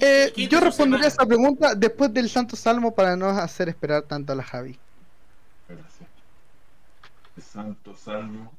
[0.00, 1.24] Eh, ¿Qué yo respondería semana?
[1.24, 4.78] esa pregunta después del Santo Salmo para no hacer esperar tanto a la Javi.
[5.68, 6.08] Gracias.
[7.36, 8.52] El Santo Salmo.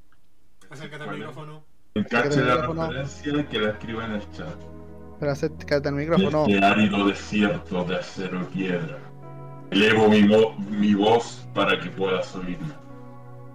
[0.70, 1.64] Acércate al micrófono.
[2.10, 2.88] Cache la micrófono.
[2.88, 4.56] referencia que la escriba en el chat.
[5.20, 6.46] Pero acércate al micrófono.
[6.48, 8.98] Este árido desierto de acero y piedra.
[9.72, 12.74] Elevo mi, mo- mi voz para que puedas oírme.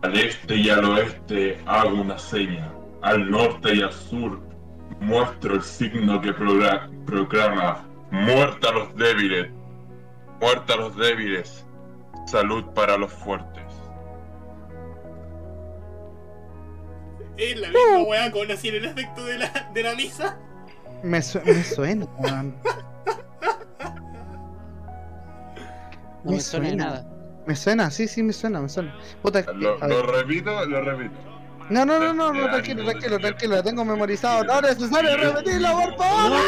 [0.03, 2.73] Al este y al oeste hago una seña.
[3.03, 4.41] Al norte y al sur
[5.01, 6.33] muestro el signo que
[7.09, 9.49] proclama muerta a los débiles.
[10.41, 11.65] Muerta a los débiles.
[12.27, 13.65] Salud para los fuertes.
[17.37, 20.37] Es la misma weá con así en el efecto de la, de la misa.
[21.03, 22.07] Me, su- me suena.
[26.25, 27.07] No me suena nada.
[27.47, 28.95] Me suena, sí, sí, me suena, me suena.
[29.23, 31.15] Puta, Lo, lo repito, lo repito.
[31.71, 34.45] No, no, no, no, no, tranquilo, tranquilo, tranquilo, lo tengo memorizado.
[34.45, 36.41] No es necesario repetirlo, por favor.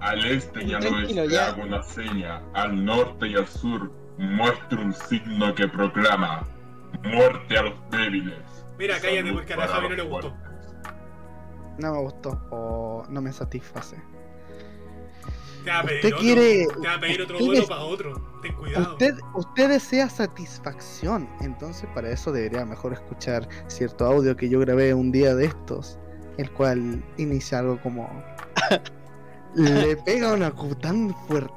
[0.00, 1.46] Al este y al oeste ya.
[1.48, 6.46] hago una seña, al norte y al sur muestro un signo que proclama
[7.02, 8.38] muerte a los débiles.
[8.78, 10.34] Mira, cállate porque a la Javi no le gustó.
[11.78, 13.96] No me gustó o no me satisface.
[15.66, 16.20] Te va a pedir Usted otro.
[16.20, 18.38] quiere- Te va a pedir otro usted duelo es- para otro.
[18.40, 18.92] Ten cuidado.
[18.92, 24.94] Usted, usted desea satisfacción, entonces para eso debería mejor escuchar cierto audio que yo grabé
[24.94, 25.98] un día de estos,
[26.38, 28.08] el cual inicia algo como
[29.54, 31.52] le pega una Q tan fuerte.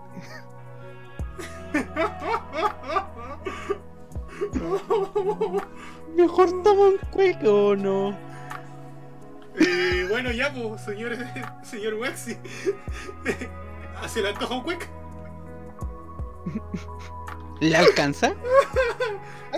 [6.15, 8.17] Mejor toma un cueco o no.
[9.59, 11.15] Eh, bueno, ya, pues, señor,
[11.63, 12.37] señor Waxi.
[14.07, 14.87] ¿Se le antoja un cuec?
[17.59, 18.33] ¿Le alcanza?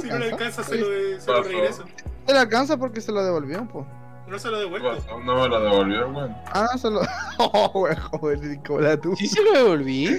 [0.01, 0.63] Si no le ¿Alcanza?
[0.63, 1.83] se lo, de, se lo regreso.
[2.25, 3.85] Se le alcanza porque se lo devolvió, pues.
[4.27, 4.95] No se lo ¿Qué devuelvo.
[4.95, 5.19] pasó?
[5.19, 6.35] No me la devolvió, weón.
[6.53, 7.01] Ah, no, se lo.
[7.39, 9.15] Oh, wey, joder, como la tú.
[9.15, 10.09] Sí se lo devolví.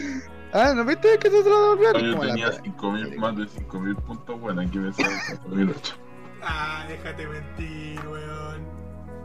[0.52, 1.92] Ah, ¿no viste que se lo devolvió?
[1.98, 5.08] Yo tenía pe- 5000, más de 5000 puntos, bueno, aquí me sale
[5.40, 5.94] 4008.
[6.42, 8.62] Ah, déjate mentir, weón.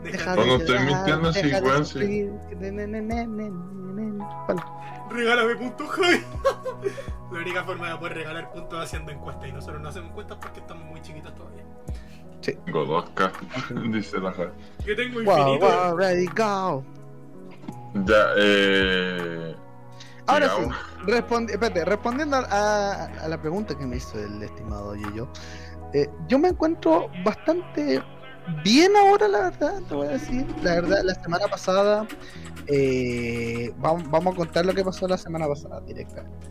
[0.04, 0.40] Déjate.
[0.40, 2.30] No, no de estoy mintiendo, weón, sí.
[4.18, 4.62] Vale.
[5.10, 6.22] Regálame puntos, Javi.
[7.32, 10.38] La única forma de poder regalar puntos es haciendo encuestas y nosotros no hacemos encuestas
[10.40, 11.64] porque estamos muy chiquitos todavía.
[12.40, 14.50] Tengo 2K, dice la Javi.
[14.86, 15.66] Yo tengo Wow, infinito.
[15.66, 16.84] wow, ready, go.
[18.06, 19.54] Ya, eh.
[20.26, 20.62] Ahora sí,
[21.06, 25.26] respondi- espérate, respondiendo a, a la pregunta que me hizo el estimado Yoyo,
[25.94, 28.02] eh, yo me encuentro bastante
[28.64, 30.46] bien ahora, la verdad, te voy a decir.
[30.62, 32.06] La verdad, la semana pasada,
[32.66, 36.46] eh, vamos, vamos a contar lo que pasó la semana pasada directamente.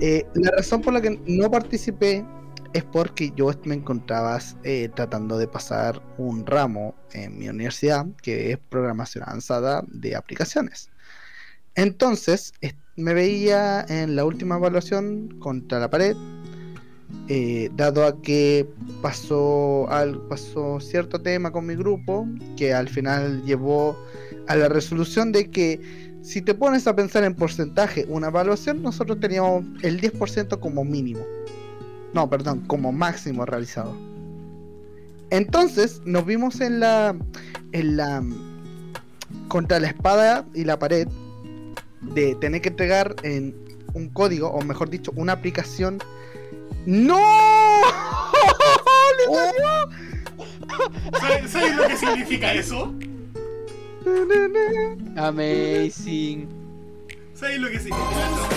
[0.00, 2.24] Eh, la razón por la que no participé
[2.72, 8.52] es porque yo me encontraba eh, tratando de pasar un ramo en mi universidad que
[8.52, 10.88] es programación avanzada de aplicaciones.
[11.74, 12.52] Entonces,
[12.96, 16.16] me veía en la última evaluación contra la pared,
[17.28, 18.68] eh, dado a que
[19.00, 23.96] pasó, al, pasó cierto tema con mi grupo, que al final llevó
[24.48, 25.80] a la resolución de que
[26.22, 31.20] si te pones a pensar en porcentaje, una evaluación, nosotros teníamos el 10% como mínimo.
[32.14, 33.96] No, perdón, como máximo realizado.
[35.30, 37.16] Entonces nos vimos en la,
[37.72, 38.22] en la
[39.48, 41.08] contra la espada y la pared
[42.14, 43.54] de tener que entregar en
[43.94, 45.98] un código, o mejor dicho, una aplicación.
[46.84, 47.16] ¡No!
[49.18, 49.88] ¡Le salió!
[51.20, 52.92] ¿Sabes sabes lo que significa eso?
[55.16, 56.48] Amazing.
[57.34, 58.48] ¿Sabes lo que significa eso?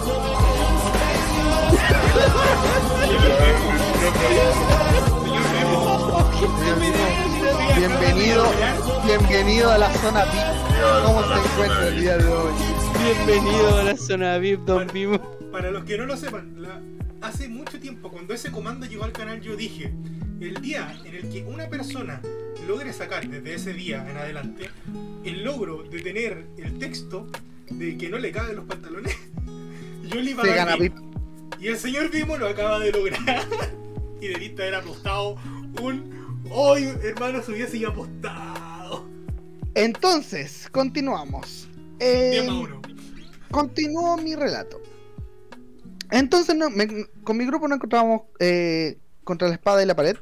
[7.77, 8.45] Bienvenido,
[9.05, 11.03] bienvenido a la zona VIP.
[11.05, 12.53] ¿Cómo se encuentra el día de hoy?
[13.03, 15.19] Bienvenido a la zona VIP, Don Vimo.
[15.51, 16.79] Para los que no lo sepan, la-
[17.21, 19.91] hace mucho tiempo, cuando ese comando llegó al canal, yo dije:
[20.39, 22.21] el día en el que una persona
[22.67, 24.69] logre sacar desde ese día en adelante
[25.25, 27.27] el logro de tener el texto
[27.69, 29.15] de que no le caben los pantalones,
[30.03, 30.95] yo le iba a Se dar gana VIP.
[30.95, 31.10] VIP.
[31.59, 33.45] Y el señor Vimo lo acaba de lograr.
[34.21, 35.35] y debiste haber apostado
[35.81, 36.21] un.
[36.51, 39.05] ¡Hoy, hermano, se hubiese apostado!
[39.75, 41.67] Entonces, continuamos.
[41.99, 42.81] 10 Eh, más 1.
[43.51, 44.81] continúo mi relato.
[46.09, 50.17] Entonces, no, me- con mi grupo nos encontrábamos eh, contra la espada y la pared.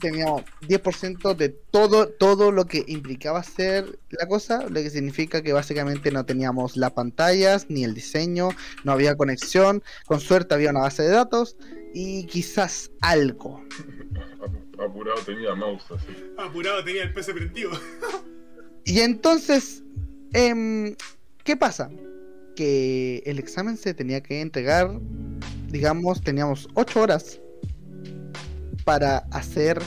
[0.00, 5.52] Teníamos 10% de todo, todo lo que implicaba hacer la cosa, lo que significa que
[5.52, 8.50] básicamente no teníamos las pantallas ni el diseño,
[8.84, 11.56] no había conexión, con suerte había una base de datos
[11.94, 13.64] y quizás algo.
[14.80, 16.32] Apurado tenía mouse así.
[16.38, 17.70] Apurado tenía el PC prendido.
[18.84, 19.82] Y entonces,
[20.32, 20.96] em,
[21.44, 21.90] ¿qué pasa?
[22.56, 24.98] Que el examen se tenía que entregar,
[25.68, 27.40] digamos, teníamos 8 horas
[28.84, 29.80] para hacer,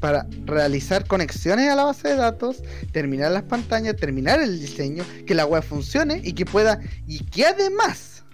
[0.00, 5.34] para realizar conexiones a la base de datos, terminar las pantallas, terminar el diseño, que
[5.34, 8.24] la web funcione y que pueda, y que además,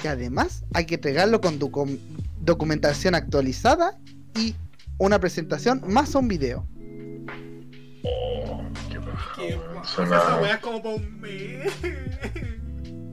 [0.00, 1.98] que además hay que entregarlo con docu-
[2.40, 3.98] documentación actualizada
[4.38, 4.54] y
[4.98, 6.66] una presentación más un video.
[8.04, 8.62] Oh,
[9.36, 11.72] qué Suena- esa es como para un mes.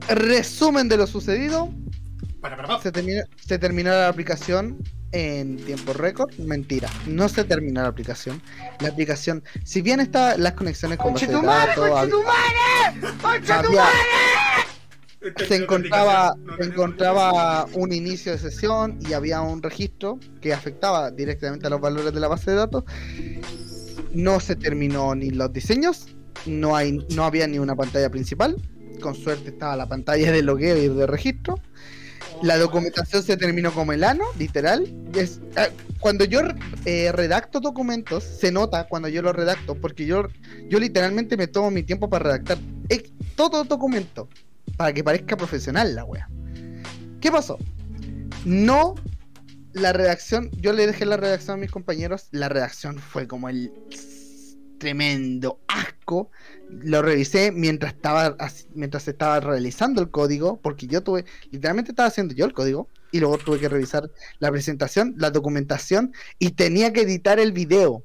[0.08, 1.72] Resumen de lo sucedido,
[2.40, 2.82] Para, para, para.
[2.82, 4.78] se terminó, se terminó la aplicación
[5.12, 6.32] en tiempo récord.
[6.38, 8.40] Mentira, no se terminó la aplicación.
[8.80, 11.32] La aplicación, si bien está las conexiones con base de
[11.66, 12.10] datos, hab-
[13.66, 13.88] había-
[15.46, 21.66] se encontraba, se encontraba un inicio de sesión y había un registro que afectaba directamente
[21.66, 22.84] a los valores de la base de datos.
[24.14, 26.06] No se terminó ni los diseños,
[26.46, 28.56] no, hay, no había ni una pantalla principal.
[29.02, 31.58] Con suerte estaba la pantalla de logueo y de registro.
[32.42, 34.92] La documentación se terminó como el ano, literal.
[35.14, 36.40] Es, ah, cuando yo
[36.86, 40.28] eh, redacto documentos, se nota cuando yo los redacto, porque yo,
[40.68, 44.28] yo literalmente me tomo mi tiempo para redactar eh, todo documento,
[44.76, 46.28] para que parezca profesional la wea.
[47.20, 47.58] ¿Qué pasó?
[48.46, 48.94] No,
[49.72, 53.72] la redacción, yo le dejé la redacción a mis compañeros, la redacción fue como el
[54.80, 56.30] tremendo asco.
[56.68, 58.36] Lo revisé mientras estaba
[58.74, 63.20] mientras estaba realizando el código, porque yo tuve, literalmente estaba haciendo yo el código y
[63.20, 68.02] luego tuve que revisar la presentación, la documentación y tenía que editar el video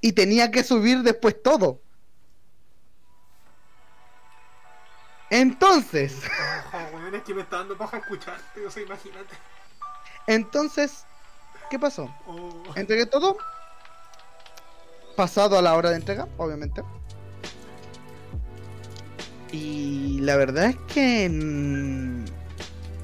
[0.00, 1.80] y tenía que subir después todo.
[5.30, 6.22] Entonces,
[6.66, 9.36] Ojo, weón, es que me está dando paja escucharte, o sea, imagínate.
[10.26, 11.04] entonces,
[11.70, 12.12] ¿qué pasó?
[12.26, 13.36] Oh, Entregué todo.
[15.16, 16.82] Pasado a la hora de entrega, obviamente.
[19.52, 22.24] Y la verdad es que mm,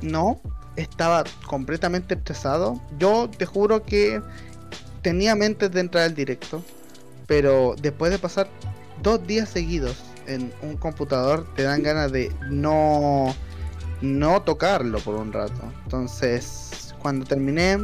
[0.02, 0.40] no,
[0.76, 2.80] estaba completamente estresado.
[2.98, 4.22] Yo te juro que
[5.02, 6.62] tenía mente de entrar al directo,
[7.26, 8.48] pero después de pasar
[9.02, 13.34] dos días seguidos en un computador, te dan ganas de no,
[14.00, 15.60] no tocarlo por un rato.
[15.84, 17.78] Entonces, cuando terminé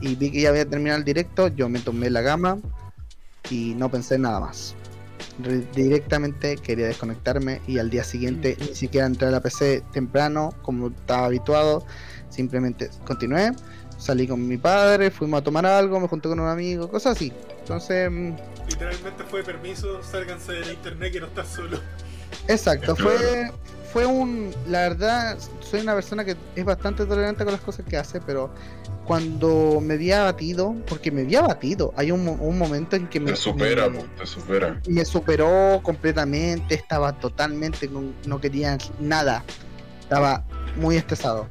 [0.00, 2.58] y vi que ya había terminado el directo, yo me tomé la gama
[3.50, 4.74] y no pensé en nada más.
[5.40, 10.54] Re- directamente quería desconectarme y al día siguiente ni siquiera entré a la PC temprano
[10.62, 11.84] como estaba habituado.
[12.28, 13.52] Simplemente continué,
[13.98, 17.32] salí con mi padre, fuimos a tomar algo, me junté con un amigo, cosas así.
[17.60, 18.32] Entonces, mm,
[18.68, 21.78] literalmente fue permiso, sálganse de la internet que no estás solo.
[22.48, 23.50] exacto, fue,
[23.92, 24.50] fue un.
[24.68, 28.50] La verdad, soy una persona que es bastante tolerante con las cosas que hace, pero
[29.06, 33.30] cuando me había batido, porque me había batido, hay un, un momento en que me.
[33.30, 34.80] Te supera, me- te supera.
[34.86, 37.88] me superó completamente, estaba totalmente,
[38.26, 39.42] no quería nada,
[40.00, 40.44] estaba
[40.76, 41.46] muy estresado.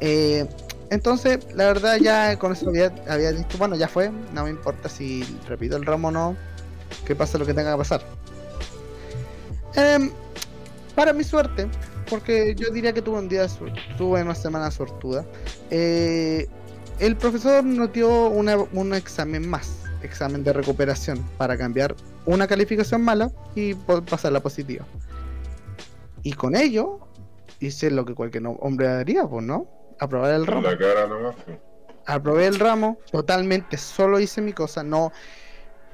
[0.00, 0.46] Eh,
[0.90, 4.88] entonces, la verdad ya con eso había, había dicho, bueno, ya fue, no me importa
[4.88, 6.36] si repito el ramo o no,
[7.06, 8.02] que pase lo que tenga que pasar.
[9.74, 10.10] Em,
[10.94, 11.68] para mi suerte,
[12.08, 13.46] porque yo diría que tuve un día,
[13.98, 15.24] tuve una semana sortuda,
[15.70, 16.46] eh,
[17.00, 21.94] el profesor nos dio una- un examen más, examen de recuperación, para cambiar
[22.26, 24.84] una calificación mala y pasarla positiva.
[26.22, 27.00] Y con ello
[27.60, 29.66] hice lo que cualquier hombre haría, pues, ¿no?
[29.98, 30.62] Aprobar el ramo.
[30.62, 31.34] la cara nomás.
[31.36, 31.52] po.
[32.06, 35.10] Aprobé el ramo, totalmente, solo hice mi cosa, no...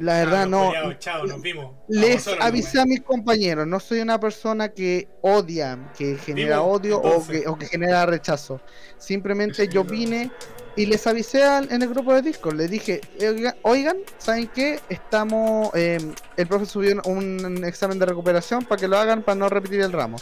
[0.01, 0.67] La verdad, no...
[0.67, 1.75] culiao, chao, nos vimos.
[1.89, 7.27] Les avisé a mis compañeros, no soy una persona que odia, que genera odio o
[7.27, 8.61] que, o que genera rechazo.
[8.99, 10.31] Simplemente yo vine
[10.77, 14.81] y les avisé al- en el grupo de Discord, les dije, "Oiga- oigan, ¿saben qué?
[14.89, 15.99] Estamos, eh,
[16.37, 19.93] el profe subió un examen de recuperación para que lo hagan para no repetir el
[19.93, 20.17] ramo.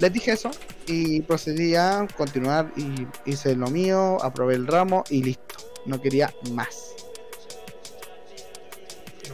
[0.00, 0.50] Les dije eso
[0.86, 5.54] y procedí a continuar y hice lo mío, aprobé el ramo y listo.
[5.86, 6.94] No quería más.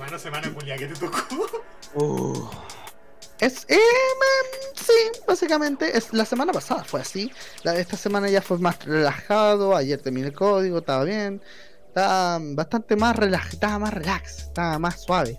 [0.06, 1.18] Hermano, semana culia que te tocó.
[1.94, 2.48] Uh,
[3.40, 3.78] Es, eh,
[4.74, 4.92] sí,
[5.26, 7.30] básicamente, es, la semana pasada fue así.
[7.64, 9.74] La- esta semana ya fue más relajado.
[9.76, 11.42] Ayer terminé el código, estaba bien.
[11.88, 15.38] Estaba bastante más relajado, estaba más relax, estaba más suave.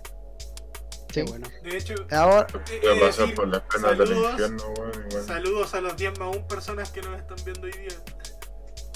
[1.12, 1.22] Sí.
[1.22, 1.48] bueno.
[1.62, 4.64] De hecho, Ahora, eh, Voy a eh, pasar decir, por las penas del saludos, infierno,
[4.76, 5.06] weón.
[5.10, 5.26] igual.
[5.26, 8.02] saludos a los 10 más 1 personas que nos están viendo hoy día.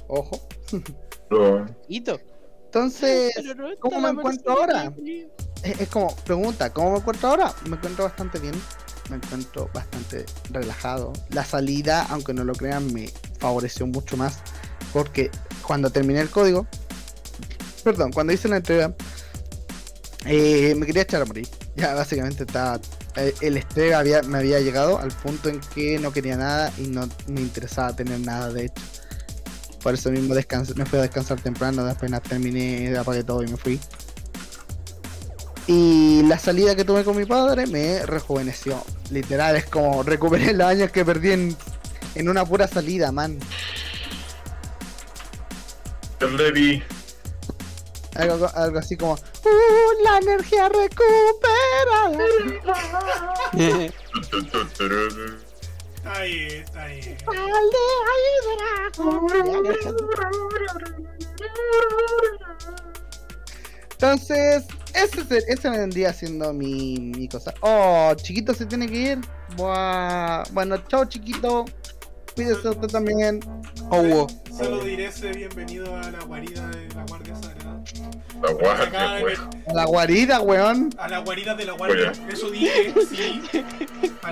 [0.08, 0.46] ojo.
[1.88, 2.20] Hito.
[2.72, 4.90] Entonces, no ¿cómo me encuentro ahora?
[5.62, 7.54] es como, pregunta, ¿cómo me encuentro ahora?
[7.68, 8.54] Me encuentro bastante bien.
[9.10, 11.12] Me encuentro bastante relajado.
[11.28, 14.38] La salida, aunque no lo crean, me favoreció mucho más.
[14.90, 15.30] Porque
[15.60, 16.66] cuando terminé el código,
[17.84, 18.94] perdón, cuando hice la entrega,
[20.24, 21.48] eh, me quería echar a morir.
[21.76, 22.80] Ya básicamente estaba.
[23.16, 26.86] eh, el estrés había, me había llegado al punto en que no quería nada y
[26.88, 28.82] no me interesaba tener nada de hecho.
[29.82, 33.56] Por eso mismo descansé, me fui a descansar temprano, apenas terminé, apagué todo y me
[33.56, 33.80] fui.
[35.66, 38.84] Y la salida que tuve con mi padre me rejuveneció.
[39.10, 41.56] Literal, es como recuperé los años que perdí en,
[42.14, 43.38] en una pura salida, man.
[46.20, 46.82] el Levi,
[48.14, 52.18] Algo, algo así como, ¡Uh, la energía recuperada!
[56.02, 56.14] tururu.
[56.16, 57.16] Ahí, está ahí.
[63.92, 67.54] Entonces, ese, se- ese vendría siendo mi, mi cosa.
[67.60, 69.18] Oh, chiquito se tiene que ir.
[69.56, 70.44] Buah.
[70.52, 71.64] Bueno, chao chiquito.
[72.34, 73.40] Cuídese usted también.
[73.90, 74.26] Oh, wow.
[74.56, 77.82] Solo diré ese bienvenido a la guarida de la Guardia Sagrada.
[78.42, 80.90] La guardia, A la guarida, weón.
[80.98, 82.12] A la guarida de la Guardia.
[82.30, 83.42] Eso dije, sí.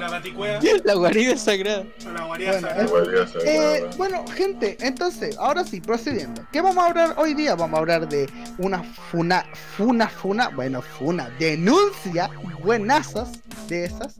[0.01, 0.61] A la baticuea.
[0.85, 1.85] La guarida sagrada.
[2.07, 3.27] A la guarida Bueno, sagrada.
[3.29, 3.77] sagrada.
[3.77, 6.43] Eh, bueno, gente, entonces, ahora sí, procediendo.
[6.53, 7.55] ¿Qué vamos a hablar hoy día?
[7.55, 9.45] Vamos a hablar de una funa,
[9.77, 12.31] funa, funa, bueno, funa, denuncia,
[12.63, 14.17] buenazas de esas.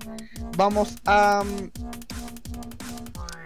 [0.57, 1.43] Vamos a.
[1.45, 1.71] mm,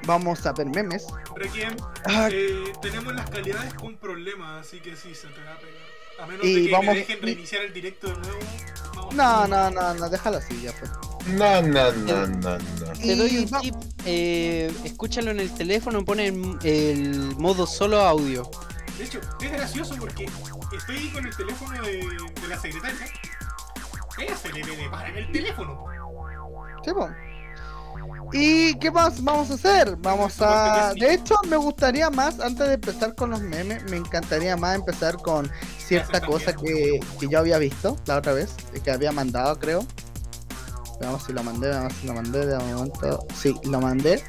[0.07, 1.07] Vamos a ver memes.
[1.35, 5.59] Requiem, Ah, eh, tenemos las calidades con problemas, así que sí, se te va a
[5.59, 5.75] pegar.
[6.21, 8.39] A menos Y de que vamos- me dejen reiniciar el directo de nuevo.
[9.15, 10.89] No, no, no, no, déjalo así, ya fue.
[11.27, 12.93] No, no, no, no, no.
[13.01, 13.75] Te doy un tip.
[14.05, 18.51] eh, escúchalo en el teléfono, pone el, el modo solo audio.
[18.99, 20.27] De hecho, es gracioso porque
[20.77, 21.99] estoy con el teléfono de,
[22.41, 23.07] de la secretaria.
[24.19, 25.85] Ella se le ve para en el teléfono.
[26.85, 26.91] Sí.
[28.33, 29.97] ¿Y qué más vamos a hacer?
[29.97, 30.93] Vamos a...
[30.95, 35.17] De hecho, me gustaría más, antes de empezar con los memes, me encantaría más empezar
[35.17, 39.87] con cierta cosa que, que yo había visto la otra vez, que había mandado, creo.
[41.01, 43.27] Veamos si lo mandé, veamos si lo mandé de momento.
[43.35, 44.23] Sí, lo mandé.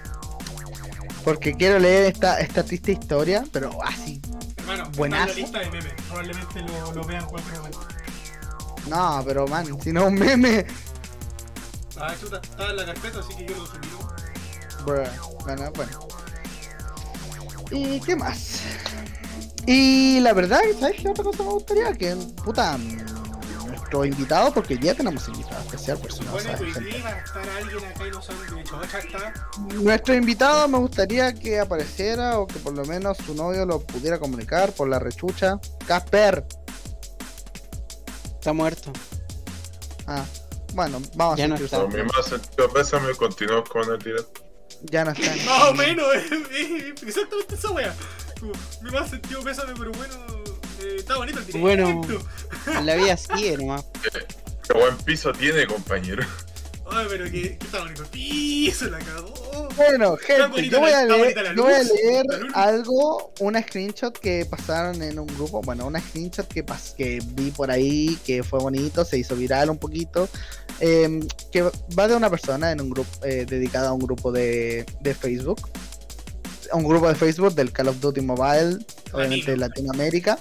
[1.24, 4.22] Porque quiero leer esta, esta triste historia, pero así.
[4.58, 5.94] Hermano, la lista de memes.
[6.08, 7.88] Probablemente lo, lo vean cualquier momento.
[8.90, 10.66] No, pero man, si no un meme.
[12.00, 13.88] Ah, chuta, estaba en la carpeta, así que yo lo subí.
[13.88, 14.86] ¿no?
[14.86, 15.08] Bruh.
[15.44, 16.08] Bueno, bueno.
[17.72, 18.62] ¿Y qué más?
[19.66, 21.94] Y la verdad, ¿sabes qué otra cosa me gustaría?
[21.94, 22.78] Que, puta,
[23.86, 27.02] nuestro invitado, porque ya tenemos invitado especial, por si no Bueno, gente.
[27.04, 28.76] va a estar alguien acá y no saben de hecho.
[28.78, 29.34] Acá está.
[29.76, 34.18] Nuestro invitado me gustaría que apareciera o que por lo menos su novio lo pudiera
[34.20, 35.60] comunicar por la rechucha.
[35.88, 36.46] Casper.
[38.34, 38.92] Está muerto.
[40.08, 40.24] Ah,
[40.74, 41.86] Bueno, vamos Ya a no está.
[41.88, 44.42] Mi más sentido pésame continuamos con el directo.
[44.84, 45.36] Ya no está.
[45.46, 46.06] Más o menos,
[47.02, 47.96] exactamente esa wea.
[48.40, 50.14] Como, Me más sentido pésame, pero bueno,
[50.86, 51.60] eh, está bonito el directo.
[51.66, 52.02] Bueno.
[52.84, 53.86] La vida sigue nomás.
[54.68, 56.24] Qué buen piso tiene, compañero.
[56.92, 59.34] Ay, pero que, que está bonito el piso, la cagó.
[59.76, 62.38] Bueno, gente, yo voy a está leer, bonita la yo voy a luz, leer la
[62.38, 62.52] luz.
[62.56, 67.50] algo, una screenshot que pasaron en un grupo, bueno, una screenshot que, pas- que vi
[67.52, 70.30] por ahí, que fue bonito, se hizo viral un poquito,
[70.80, 71.20] eh,
[71.52, 71.64] que
[71.98, 75.68] va de una persona en un grupo eh, dedicado a un grupo de, de Facebook,
[76.74, 78.78] un grupo de Facebook del Call of Duty Mobile,
[79.12, 80.40] obviamente de Latinoamérica.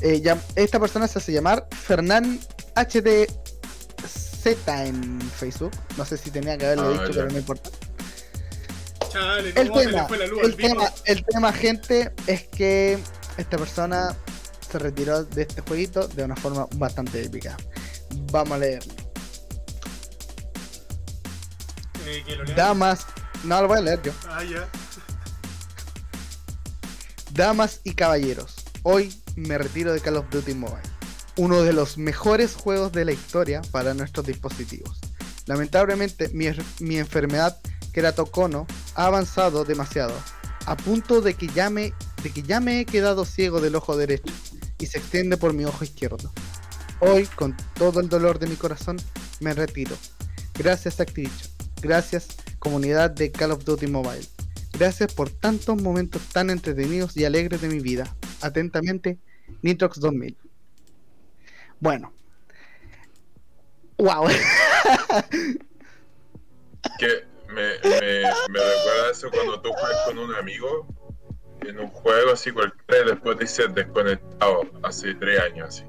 [0.00, 2.40] Eh, ya- esta persona se hace llamar Fernán
[2.74, 7.12] HDZ en Facebook, no sé si tenía que haberlo Ah, dicho, ya.
[7.12, 7.70] pero no importa.
[9.10, 12.42] Chale, El ¿cómo se le tema, fue la luz el tema, el tema, gente, es
[12.48, 12.98] que
[13.38, 14.16] esta persona
[14.70, 17.56] se retiró de este jueguito de una forma bastante épica.
[18.32, 18.82] Vamos a leer.
[22.06, 22.22] Eh.
[22.56, 23.06] Damas,
[23.44, 24.12] no lo voy a leer yo.
[24.28, 24.68] Ah, ya.
[27.34, 28.54] Damas y caballeros,
[28.84, 30.78] hoy me retiro de Call of Duty Mobile,
[31.36, 35.00] uno de los mejores juegos de la historia para nuestros dispositivos.
[35.46, 37.58] Lamentablemente, mi, er- mi enfermedad
[37.92, 40.14] keratocono ha avanzado demasiado,
[40.66, 43.96] a punto de que, ya me, de que ya me he quedado ciego del ojo
[43.96, 44.32] derecho
[44.78, 46.32] y se extiende por mi ojo izquierdo.
[47.00, 48.96] Hoy, con todo el dolor de mi corazón,
[49.40, 49.96] me retiro.
[50.56, 51.50] Gracias Activision,
[51.82, 52.28] gracias
[52.60, 54.24] comunidad de Call of Duty Mobile.
[54.78, 58.16] Gracias por tantos momentos tan entretenidos y alegres de mi vida.
[58.40, 59.18] Atentamente,
[59.62, 60.36] Nitrox 2000.
[61.80, 62.12] Bueno.
[63.98, 64.28] Wow.
[66.98, 70.86] Que me, me, recuerda eso cuando tú juegas con un amigo
[71.62, 75.84] en un juego así cualquiera y después te dices desconectado hace tres años así.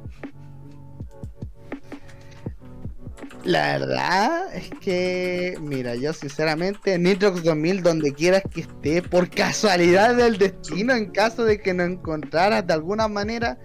[3.46, 10.16] La verdad es que, mira, yo sinceramente, Nitrox 2000, donde quieras que esté, por casualidad
[10.16, 13.58] del destino, en caso de que nos encontraras de alguna manera,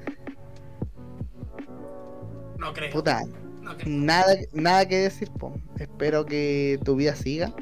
[2.59, 2.91] No creo.
[2.93, 3.23] puta,
[3.63, 3.89] No creo.
[3.89, 5.55] nada, nada que decir, po.
[5.79, 7.55] Espero que tu vida siga,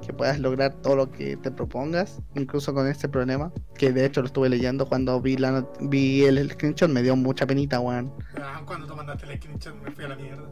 [0.00, 4.22] que puedas lograr todo lo que te propongas, incluso con este problema, que de hecho
[4.22, 8.10] lo estuve leyendo cuando vi la vi el screenshot, me dio mucha penita, weón.
[8.40, 10.48] Ah, cuando tú mandaste el screenshot me fui a la mierda.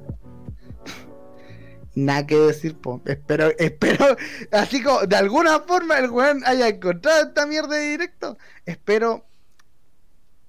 [1.94, 3.02] Nada que decir, po.
[3.06, 4.16] Espero, espero,
[4.52, 8.38] así como de alguna forma el weón haya encontrado esta mierda de directo.
[8.66, 9.27] Espero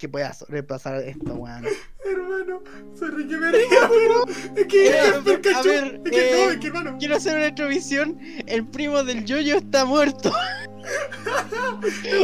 [0.00, 1.64] que pueda sobrepasar esto, weón.
[2.04, 2.62] Hermano,
[2.98, 4.26] sorry que me pero
[4.56, 5.68] es que Eh, es per a cacho.
[5.68, 6.96] ver, Es que no, eh, es que hermano.
[6.98, 8.18] Quiero hacer una introvisión.
[8.46, 10.32] El primo del yoyo está muerto.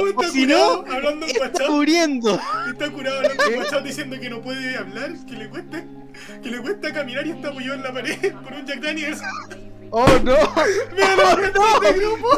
[0.08, 1.68] está si curado no, hablando en Está WhatsApp.
[1.70, 2.40] muriendo.
[2.72, 5.84] Está curado hablando en WhatsApp diciendo que no puede hablar, que le cuesta,
[6.42, 9.20] que le cuesta caminar y está apoyado en la pared por un Jack Daniels.
[9.90, 10.34] ¡Oh, no!
[10.96, 11.82] ¡Vean ¡Oh, no!
[11.82, 12.28] este grupo!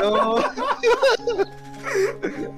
[0.00, 0.36] no!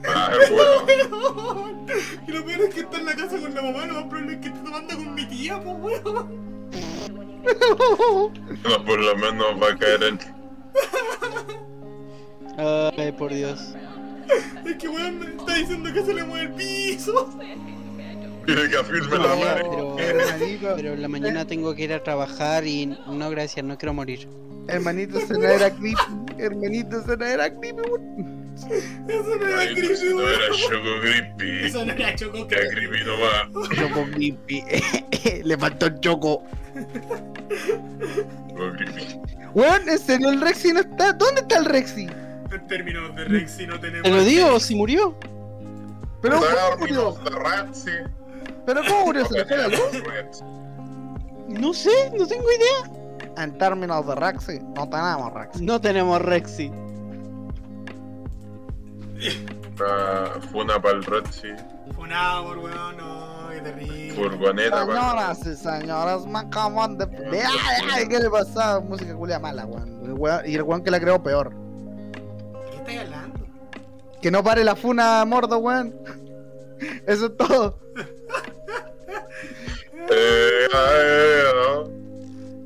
[0.06, 1.86] Ah, bueno.
[2.26, 4.32] Y lo peor es que está en la casa con la mamá, lo más probable
[4.34, 6.44] es que esté tomando con mi tía, pues weón.
[8.64, 10.18] No, por lo menos va a caer en.
[12.96, 13.74] Ay, por Dios.
[14.64, 17.28] Es que weón me está diciendo que se le mueve el piso.
[18.46, 19.64] Quiere que afirme la madre.
[20.76, 24.26] pero- en la mañana tengo que ir a trabajar y no, gracias, no quiero morir.
[24.68, 25.94] hermanito, no era creepy.
[26.38, 28.43] Hermanito, no era creepy, weón.
[29.08, 30.50] Eso no era si creepy, no era.
[30.50, 31.66] Choco Grippy.
[31.66, 33.48] Eso no era choco Grippy no va.
[33.74, 34.64] Choco creepy.
[35.44, 36.44] Le faltó el choco.
[38.48, 39.20] Choco Grippy.
[39.54, 41.12] Weón, ¿en serio el Rexy no está?
[41.12, 42.06] ¿Dónde está el Rexy?
[42.06, 44.02] En términos de Rexy no tenemos.
[44.02, 45.16] Te lo digo, si murió.
[46.20, 47.16] Pero ¿cómo murió?
[48.66, 49.26] ¿Pero cómo murió?
[49.26, 50.42] ¿Se le fue la luz?
[51.48, 52.90] No sé, no tengo idea.
[53.36, 55.64] En términos de Rexy, no tenemos Rexy.
[55.64, 56.72] No tenemos Rexy.
[59.86, 61.48] Ah, Funa para el Ratsi.
[61.94, 64.10] Funabor, weón, no, qué terrible.
[64.14, 67.06] Furgoneta para Señoras y señores, me acaban de...
[67.06, 68.08] de- ¡Ay, ay!
[68.08, 68.80] ¿Qué le pasaba?
[68.80, 70.04] Música culia mala, weón.
[70.04, 71.50] El weón- Y el weón que la creó peor.
[71.50, 73.40] ¿De qué estáis hablando?
[74.22, 75.94] Que no pare la funa mordo, weón.
[77.06, 77.78] Eso es todo.
[80.10, 81.84] Eh, ay, no.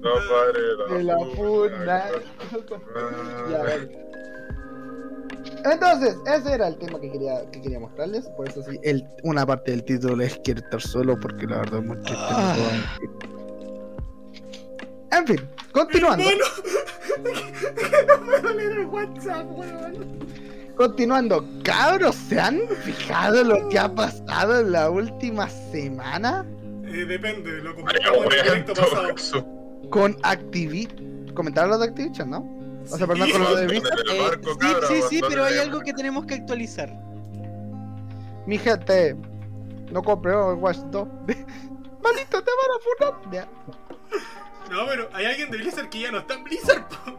[0.01, 2.05] No pare De la funa.
[3.51, 3.65] Ya.
[5.65, 8.27] Entonces, ese era el tema que quería, que quería mostrarles.
[8.37, 11.81] Por eso sí, el, una parte del título es quiero estar solo porque la verdad
[11.81, 12.25] es muy triste.
[12.35, 13.19] mentir.
[15.11, 16.25] En fin, continuando.
[16.25, 16.45] Hermano,
[18.07, 20.19] no puedo leer el WhatsApp, weón.
[20.77, 26.47] Continuando, cabros, ¿se han fijado lo que ha pasado en la última semana?
[26.85, 29.89] Eh, depende, lo comentamos en el pasado.
[29.91, 31.33] Con Activision.
[31.35, 32.58] ¿Comentaron lo de Activision, no?
[32.91, 33.33] O sea, perdón, Sí.
[33.33, 33.99] con lo de En Blizzard.
[34.01, 36.91] el Eh, barco, sí, cabra, sí, sí, pero hay algo que tenemos que actualizar.
[38.47, 39.17] Mi gente,
[39.93, 41.09] no compré Overwatch 2.
[42.03, 43.33] Maldito, te van a funar.
[43.33, 43.49] Ya.
[44.71, 46.87] No, pero hay alguien de Blizzard que ya no está en Blizzard.
[46.89, 47.19] po.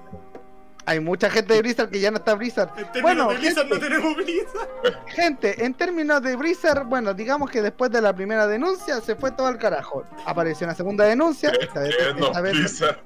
[0.85, 2.69] Hay mucha gente de Blizzard que ya no está Blizzard.
[2.69, 5.05] En términos Bueno, de Blizzard gente, no tenemos Blizzard.
[5.07, 9.31] gente, en términos de Blizzard, bueno, digamos que después de la primera denuncia se fue
[9.31, 10.03] todo al carajo.
[10.25, 11.51] Apareció una segunda denuncia.
[11.59, 12.97] Esta vez, no, esta vez- Blizzard.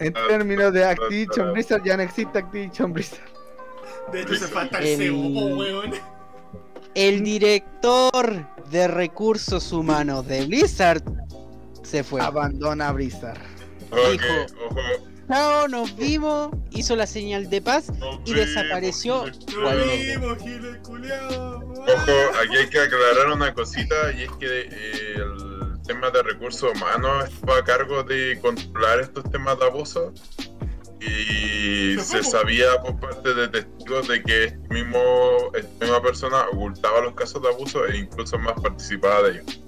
[0.00, 3.28] En términos de Activision Blizzard, ya no existe Activision Blizzard.
[4.12, 5.92] De hecho, se falta el weón.
[6.94, 11.02] El director de recursos humanos de Blizzard
[11.82, 12.20] se fue.
[12.20, 13.38] Abandona Blizzard.
[13.90, 14.24] Ojo, Dijo.
[14.68, 14.80] ojo,
[15.28, 19.26] Chao, nos vimos, hizo la señal de paz nos y vimos, desapareció.
[19.26, 20.38] Nos vimos.
[21.86, 25.47] Ojo, aquí hay que aclarar una cosita y es que eh, el
[25.88, 30.12] tema de recursos humanos estaba a cargo de controlar estos temas de abuso
[31.00, 34.98] y se sabía por parte de testigos de que este mismo,
[35.54, 39.60] esta misma persona ocultaba los casos de abuso e incluso más participaba de ellos.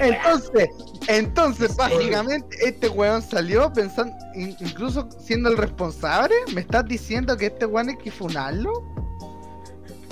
[0.00, 0.68] Entonces,
[1.08, 7.46] entonces, básicamente, este weón salió pensando, in- incluso siendo el responsable, ¿me estás diciendo que
[7.46, 8.72] este weón hay que funarlo?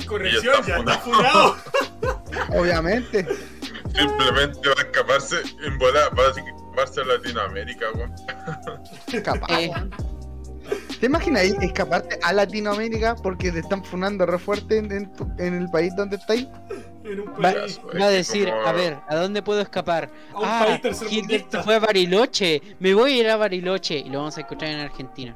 [0.06, 1.56] Corrección, Ya está funado.
[2.58, 3.26] Obviamente.
[3.94, 8.12] Simplemente va a escaparse en bola, va a escaparse a Latinoamérica, weón.
[9.24, 9.60] Capaz.
[9.60, 9.70] Eh,
[11.00, 15.30] ¿Te imaginas ahí escaparte a Latinoamérica porque te están funando re fuerte en, en tu-
[15.38, 16.46] en el país donde estáis?
[17.04, 17.80] En un va, país.
[17.98, 20.10] va a decir, Como- a ver, ¿a dónde puedo escapar?
[20.34, 22.60] A un Ah, país Hitler se fue a Bariloche.
[22.80, 25.34] Me voy a ir a Bariloche y lo vamos a encontrar en Argentina.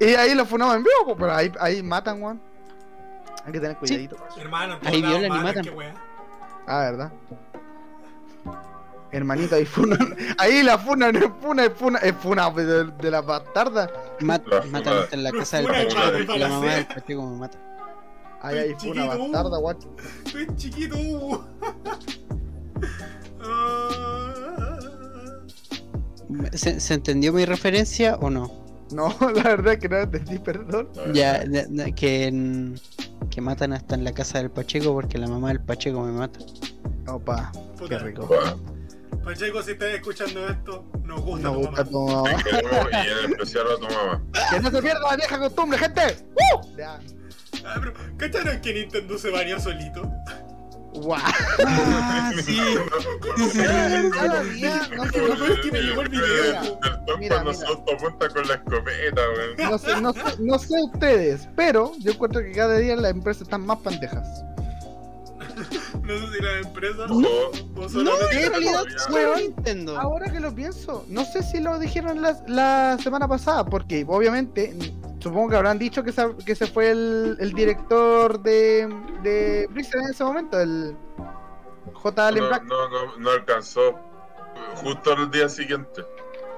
[0.00, 2.40] Y ahí lo funamos en vivo, pero ahí, ahí matan, weón.
[3.44, 4.16] Hay que tener cuidadito.
[4.38, 5.64] Hermano, Ahí violan y matan.
[6.68, 7.12] Ah, ¿verdad?
[9.10, 10.14] Hermanito, ahí funan.
[10.38, 13.90] Ahí la funan, es funa, es funa, es funa de, de la bastarda.
[14.20, 16.86] Mat- La matan funa- hasta en la casa del funa Pacheco porque la mamá del.
[16.86, 17.58] Pacheco me mata.
[18.42, 19.58] Ahí hay Estoy funa bastarda.
[20.26, 20.96] Estoy chiquito.
[23.40, 24.34] Ah.
[26.52, 28.50] ¿Se, se entendió mi referencia o no?
[28.92, 30.88] No, la verdad es que no entendí, perdón.
[31.12, 32.80] Ya, de- de- que, en-
[33.30, 36.38] que matan hasta en la casa del Pacheco porque la mamá del Pacheco me mata.
[37.06, 37.98] Opa, qué Puta.
[37.98, 38.28] rico.
[39.24, 41.90] Pacheco, si estás escuchando esto, nos gusta Nos tu gusta mamá.
[41.90, 42.42] tu mamá.
[42.42, 44.22] Queremos y en especial a tu mamá.
[44.50, 46.02] Que no se pierda la vieja costumbre, gente.
[46.34, 46.76] ¡Uh!
[46.76, 46.98] Ya.
[47.66, 50.10] Ah, pero, ¿cacharon que Nintendo se bañó solito?
[51.00, 51.20] Guau.
[51.66, 52.58] Ah, sí.
[54.12, 56.62] Cada día, no sé, Lo peor es que me llegó el video.
[56.62, 57.66] Del top Mira, cuando mira.
[57.66, 59.70] Soto apunta con la escopeta, weón.
[59.70, 63.42] no sé, no sé, no sé ustedes, pero yo encuentro que cada día las empresas
[63.42, 64.44] están más pendejas.
[66.08, 67.16] No sé si la empresa No.
[67.16, 69.98] o No, en realidad solo Nintendo.
[69.98, 74.74] Ahora que lo pienso, no sé si lo dijeron la, la semana pasada, porque obviamente
[75.20, 78.88] supongo que habrán dicho que se, que se fue el, el director de,
[79.22, 80.96] de Blizzard en ese momento, el
[81.92, 82.26] J.
[82.28, 82.62] Allen No, Black.
[82.64, 83.94] no, no, no alcanzó.
[84.76, 86.02] Justo el día siguiente.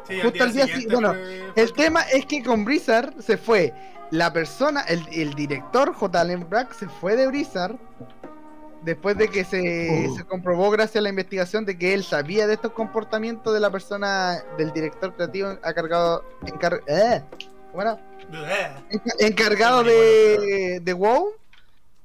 [0.07, 3.37] Sí, Justo al día siguiente si- bueno, fue- El tema es que con Blizzard se
[3.37, 3.73] fue
[4.11, 6.21] la persona, el, el director J.
[6.21, 7.77] Allen Black se fue de Blizzard
[8.83, 10.17] después de que se, Oh.
[10.17, 13.71] se comprobó gracias a la investigación de que él sabía de estos comportamientos de la
[13.71, 17.23] persona, del director creativo encargado, encar- eh,
[17.71, 17.95] ¿cómo era?
[18.31, 18.71] Bleh.
[18.91, 21.33] Enca- encargado de, de WoW.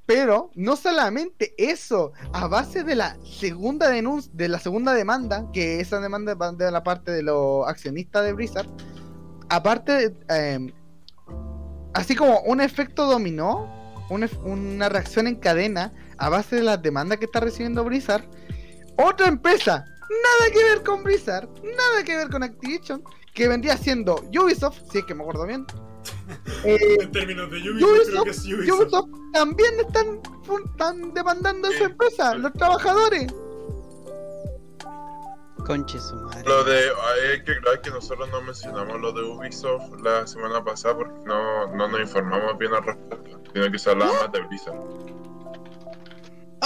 [0.07, 5.79] Pero no solamente eso, a base de la segunda denuncia, de la segunda demanda, que
[5.79, 8.67] esa demanda va de la parte de los accionistas de Blizzard,
[9.49, 10.73] aparte, de, eh,
[11.95, 14.05] así como un efecto dominó,
[14.43, 18.23] una reacción en cadena a base de las demandas que está recibiendo Blizzard,
[18.97, 23.03] otra empresa, nada que ver con Blizzard, nada que ver con Activision,
[23.33, 25.65] que vendría siendo Ubisoft, si es que me acuerdo bien.
[26.63, 28.81] eh, En términos de Ubisoft, creo que es Ubisoft.
[28.81, 33.33] Ubisoft también están, demandando a su empresa, los trabajadores.
[35.65, 36.43] Conche su madre.
[36.45, 36.91] Lo de.
[37.33, 41.75] Hay que aclarar que nosotros no mencionamos lo de Ubisoft la semana pasada porque no,
[41.75, 43.41] no nos informamos bien al respecto.
[43.51, 44.75] Sino que se hablaba más de Blizzard.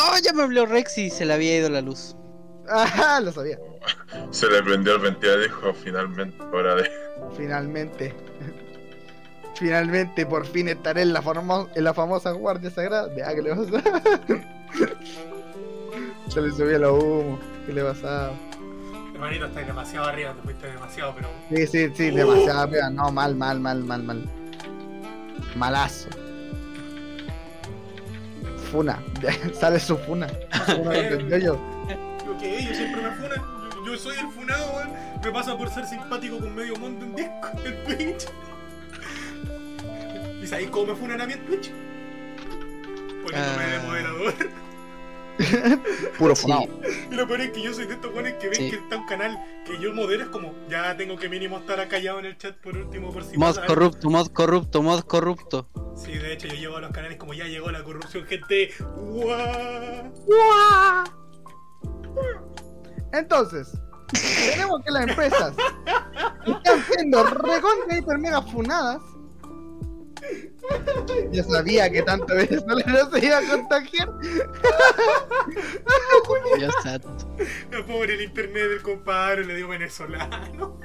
[0.02, 2.16] Oh, ya me habló Rex y se le había ido la luz.
[2.70, 3.58] Ajá, lo sabía.
[4.32, 6.90] Se le prendió el ventilador y dijo finalmente hora de.
[7.36, 8.16] Finalmente.
[9.56, 13.08] Finalmente, por fin estaré en la, formo- en la famosa Guardia Sagrada.
[13.14, 13.84] Vea, ¿qué le pasa?
[16.30, 17.40] Se le subía los humo.
[17.66, 18.32] ¿Qué le pasaba?
[19.14, 21.28] Hermanito, estás demasiado arriba, te fuiste demasiado, pero.
[21.50, 22.90] Sí, sí, sí, demasiado arriba.
[22.90, 24.24] No, mal, mal, mal, mal, mal.
[25.56, 26.08] Malazo.
[28.72, 29.00] Funa.
[29.60, 30.28] Sale su funa.
[30.66, 31.60] Funa del yoyo.
[32.26, 33.42] Yo que ellos siempre me funan.
[33.86, 34.90] Yo, yo soy el funado, weón.
[35.24, 38.26] Me pasa por ser simpático con medio mundo en disco, en Twitch.
[40.44, 41.72] ¿Y sabéis cómo me funan a mí en Twitch?
[43.24, 43.84] Poniéndome de Ah.
[43.86, 44.34] moderador.
[46.18, 46.42] Puro Sí.
[46.42, 46.68] funado.
[47.12, 48.70] Y lo peor es que yo soy de estos buenos que ven Sí.
[48.72, 52.20] que está un canal que yo modero, es como, ya tengo que mínimo estar callado
[52.20, 55.68] en el chat por último, por si Mod corrupto, mod corrupto, mod corrupto.
[56.04, 58.72] Sí, de hecho yo llego a los canales como ya llegó la corrupción, gente.
[63.12, 63.78] Entonces,
[64.14, 65.54] tenemos que las empresas
[66.46, 69.02] están siendo recontra hiper mega funadas.
[71.32, 74.10] Yo sabía que tanto venezolano se iba a contagiar.
[76.58, 77.36] Dios santo.
[77.72, 80.80] La pobre el internet del compadre le dio venezolano.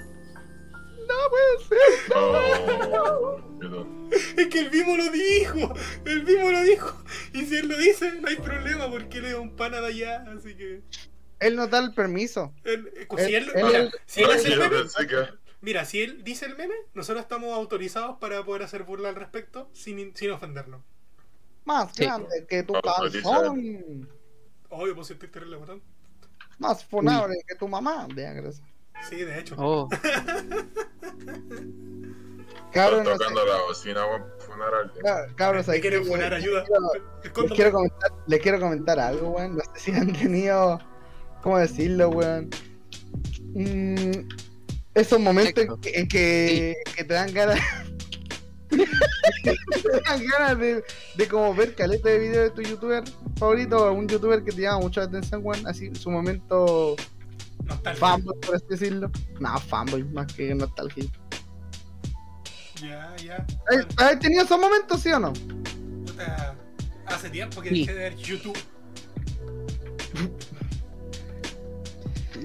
[2.15, 3.95] Oh, pero-
[4.37, 7.03] Es que el mismo lo dijo, el mismo lo dijo.
[7.33, 10.25] Y si él lo dice, no hay problema porque él es un pana de allá,
[10.37, 10.83] así que.
[11.41, 12.53] Él nos da el permiso.
[12.65, 15.29] Él, Él- si él, él- mira, él- si él hace el Tranquilo, meme, pensé que-
[15.63, 19.69] mira, si él dice el meme, nosotros estamos autorizados para poder hacer burla al respecto
[19.73, 20.85] sin, sin ofenderlo.
[21.65, 22.05] Más Sí.
[22.05, 24.09] grande que tu calzón.
[24.69, 25.83] Obvio, pues si estoy terrible, botón.
[26.59, 28.07] Más funable que tu mamá.
[28.15, 28.63] Vean, gracias.
[29.09, 29.55] Sí, de hecho.
[29.59, 29.89] Oh,
[32.73, 33.19] Cabros, Están no sé.
[33.19, 35.05] tocando la bocina, weón, para funar a alguien.
[35.05, 36.65] Ca- Cabros, ahí quieren poner ayuda.
[37.23, 39.57] Les quiero, comentar, les quiero comentar algo, weón.
[39.57, 40.81] No sé si han tenido.
[41.43, 42.51] ¿Cómo decirlo, weón?
[43.55, 44.29] Mm,
[44.95, 47.61] esos momentos en que, en que, que te dan ganas.
[48.71, 49.57] te
[50.09, 50.83] dan ganas de,
[51.17, 53.05] de como ver caleta de video de tu youtuber
[53.39, 55.65] favorito o un youtuber que te llama mucho la atención, weón.
[55.69, 56.97] Así, su momento
[57.65, 58.01] Nostalgia.
[58.01, 59.11] fanboy, por así decirlo.
[59.41, 61.05] No, fanboy, más que nostalgia.
[62.81, 63.47] Ya, ya.
[63.69, 65.33] ¿Has has tenido esos momentos, sí o no?
[66.05, 66.55] Puta,
[67.07, 67.81] hace tiempo que Sí.
[67.81, 68.59] dejé de ver YouTube.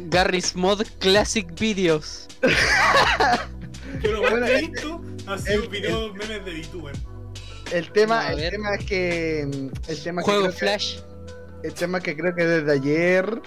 [0.09, 2.27] Garry's Mod Classic Videos.
[4.01, 6.95] Yo lo más Bueno, que he el- visto ha sido el- videos memes de VTuber.
[7.71, 9.41] El tema, el tema es que.
[9.87, 10.99] El tema que Juego que- Flash.
[11.63, 13.41] El tema es que creo que desde ayer.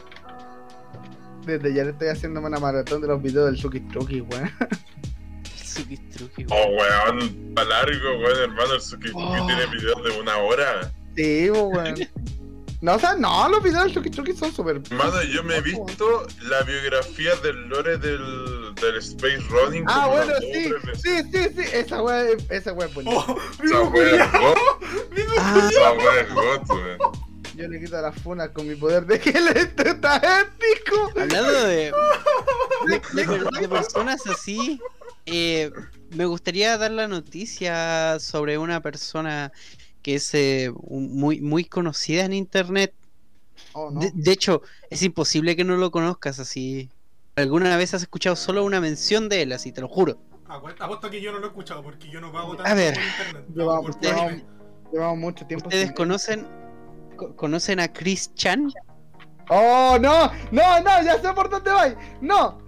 [1.44, 4.50] Desde ayer estoy haciéndome una maratón de los videos del Suki Truki, weón.
[5.64, 7.18] Sukistruki, Oh, weón,
[7.48, 8.74] está largo, weón, hermano.
[8.74, 9.46] El Suki Oh.
[9.46, 10.92] tiene videos de una hora.
[11.16, 11.94] Sí, weón.
[12.80, 14.82] No, o sea, no, los videos del Suki Truki son súper.
[14.90, 19.84] Hermano, yo me he visto la biografía del lore del, del Space Running.
[19.86, 23.16] Ah, bueno, sí, sí, sí, sí, esa es- esa weá es bonita.
[23.16, 23.36] ¡Oh!
[23.54, 26.30] Esa ¡Vivo wea es God, ¡Vivo Ah, esa wea es
[26.70, 27.31] weón.
[27.56, 31.10] Yo le quito las funas con mi poder de estético.
[31.20, 31.92] Hablando de,
[32.86, 34.80] de, de- de personas así,
[35.26, 35.70] eh,
[36.10, 39.52] me gustaría dar la noticia sobre una persona
[40.02, 42.94] que es eh, muy, muy conocida en internet.
[43.74, 44.00] Oh, no.
[44.00, 46.88] De, de hecho, es imposible que no lo conozcas así.
[47.36, 50.18] Alguna vez has escuchado solo una mención de él, así te lo juro.
[50.46, 52.94] Apu- Apuesto que yo no lo he escuchado porque yo no pago A tanto ver.
[52.94, 53.44] por internet.
[53.48, 54.44] Yo pago vamos, por ustedes- anime.
[54.92, 55.66] Llevamos mucho tiempo.
[55.68, 56.61] ¿Ustedes sin- conocen co-
[57.36, 58.72] conocen a Chris Chan?
[59.48, 61.94] Oh, no, no, no, ya sé por dónde vais.
[62.20, 62.58] No,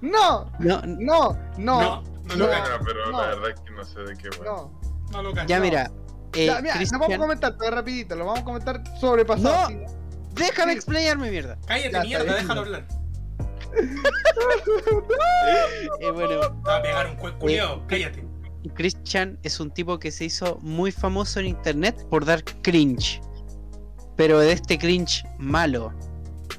[0.00, 1.80] no, No, no, no, No, no.
[1.80, 2.36] no, No.
[2.36, 2.70] lo cacho.
[2.84, 3.20] pero no.
[3.20, 4.80] la verdad es que no sé de qué, no.
[5.12, 5.64] No lo ya no.
[5.64, 5.90] mira,
[6.34, 9.70] eh, Ya, mira, no vamos a comentar, pero rapidito, lo vamos a comentar sobrepasado.
[9.70, 9.88] No.
[9.88, 9.94] sí.
[10.34, 10.76] déjame Sí.
[10.78, 11.56] explayarme mierda.
[11.66, 12.86] Cállate, mierda, déjalo hablar.
[16.00, 18.24] Eh, bueno, a pegar un juez culiao, cállate.
[18.74, 23.20] Chris Chan es un tipo que se hizo muy famoso en internet por dar cringe.
[24.18, 25.92] Pero de este cringe malo,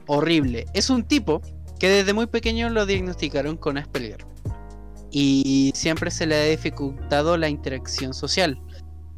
[0.07, 0.65] horrible.
[0.73, 1.41] Es un tipo
[1.77, 4.25] que desde muy pequeño lo diagnosticaron con Asperger.
[5.11, 8.57] Y siempre se le ha dificultado la interacción social.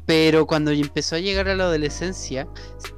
[0.06, 2.48] Pero cuando empezó a llegar a la adolescencia,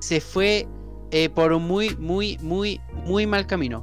[0.01, 0.67] se fue
[1.11, 3.83] eh, por un muy, muy, muy, muy mal camino.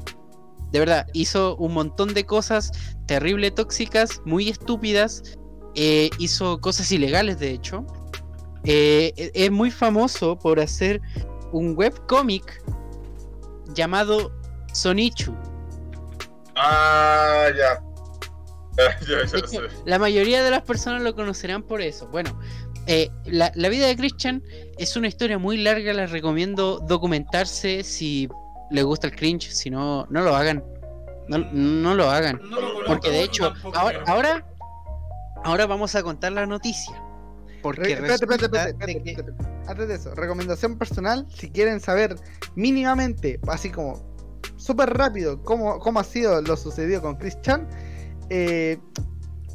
[0.71, 2.71] De verdad, hizo un montón de cosas
[3.05, 5.37] terrible tóxicas, muy estúpidas,
[5.75, 7.85] eh, hizo cosas ilegales de hecho.
[8.63, 11.01] Eh, e- es muy famoso por hacer
[11.51, 12.61] un webcómic
[13.73, 14.31] llamado
[14.73, 15.35] Sonichu.
[16.55, 17.81] Ah, ya.
[18.77, 19.59] Ya, ya, De ya hecho, sé.
[19.85, 22.07] la mayoría de las personas lo conocerán por eso.
[22.07, 22.37] Bueno,
[22.87, 24.41] eh, la, la vida de Christian
[24.77, 28.29] es una historia muy larga, les recomiendo documentarse si
[28.71, 30.63] les gusta el cringe, si no, no lo hagan.
[31.27, 32.39] No, no lo hagan.
[32.43, 34.45] No lo conozco, Porque de hecho, ahora, ahora,
[35.43, 37.01] ahora vamos a contar la noticia.
[37.61, 38.13] Porque Re- espérate,
[38.45, 39.45] espérate, espérate, que- espérate.
[39.67, 42.15] Antes de eso, recomendación personal, si quieren saber
[42.55, 44.01] mínimamente, así como
[44.57, 47.67] súper rápido, cómo, cómo ha sido lo sucedido con Chris Chan,
[48.29, 48.79] eh,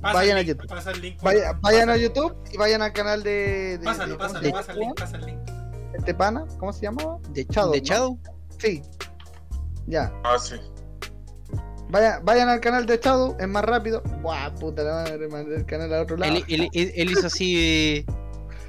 [0.00, 0.68] vayan a YouTube.
[0.68, 1.20] Pasa el link.
[1.22, 1.96] vaya- pasa- vayan a.
[1.96, 3.78] YouTube y vayan al canal de...
[3.78, 5.38] de- Pásalo, de- pásalo, de- pasa el link, pasa el link.
[5.94, 7.18] este pana, ¿cómo se llamaba?
[7.30, 7.84] De Shadow, de ¿no?
[7.86, 8.18] Shadow.
[8.58, 8.82] Sí.
[9.86, 10.12] Ya.
[10.24, 10.56] Ah, sí.
[11.88, 14.02] Vayan, vayan al canal de Shadow, es más rápido.
[14.22, 16.32] Buah, puta la madre, mandé el canal a otro lado.
[16.34, 18.06] Él, él- él- él hizo así eh,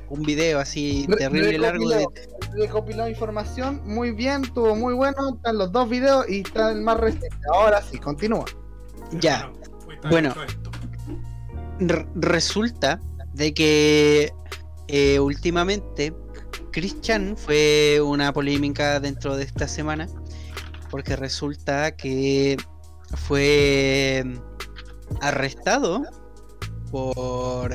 [0.10, 2.06] un video así terrible largo de,
[2.54, 6.98] recopiló- información muy bien, estuvo muy bueno, están los dos videos y está el más
[7.00, 7.30] reciente.
[7.54, 8.46] Ahora sí, continúa.
[9.20, 9.52] ya.
[10.12, 10.34] Bueno,
[12.16, 13.00] resulta
[13.34, 14.32] de que
[14.88, 16.14] eh, últimamente
[16.72, 20.08] Christian fue una polémica dentro de esta semana
[20.90, 22.58] porque resulta que
[23.16, 24.24] fue
[25.22, 26.04] arrestado
[26.92, 27.74] por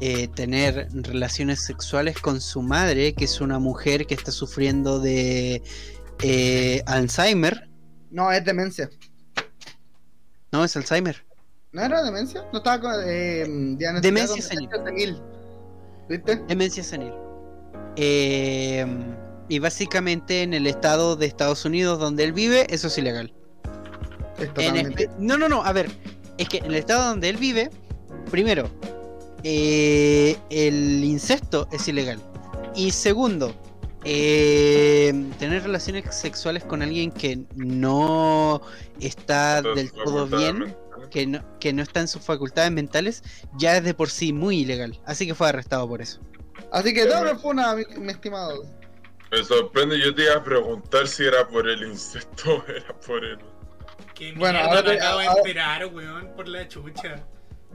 [0.00, 5.62] eh, tener relaciones sexuales con su madre, que es una mujer que está sufriendo de
[6.22, 7.68] eh, Alzheimer.
[8.10, 8.90] No, es demencia.
[10.52, 11.24] No, es Alzheimer.
[11.72, 12.44] ¿No era demencia?
[12.52, 12.92] No estaba con.
[13.06, 13.44] Eh,
[14.00, 14.68] Demencia senil.
[14.84, 15.22] senil.
[16.08, 16.36] ¿Viste?
[16.48, 17.12] Demencia senil.
[17.96, 18.86] Eh,
[19.48, 23.34] y básicamente en el estado de Estados Unidos donde él vive, eso es ilegal.
[24.38, 25.10] Es totalmente.
[25.18, 25.90] no, no, no, a ver,
[26.36, 27.70] es que en el estado donde él vive,
[28.30, 28.70] primero,
[29.42, 32.20] eh, el incesto es ilegal.
[32.74, 33.54] Y segundo,
[34.04, 38.62] eh, tener relaciones sexuales con alguien que no
[39.00, 40.76] está del todo bien,
[41.10, 43.22] que no, que no está en sus facultades mentales,
[43.56, 45.00] ya es de por sí muy ilegal.
[45.04, 46.20] Así que fue arrestado por eso.
[46.72, 48.64] Así que doble fue una, mi, mi estimado.
[49.30, 53.24] Me sorprende, yo te iba a preguntar si era por el insecto o era por
[53.24, 53.38] el.
[54.18, 57.24] Qué Bueno, mierda ahora me te- acabo de enterar, weón, por la chucha.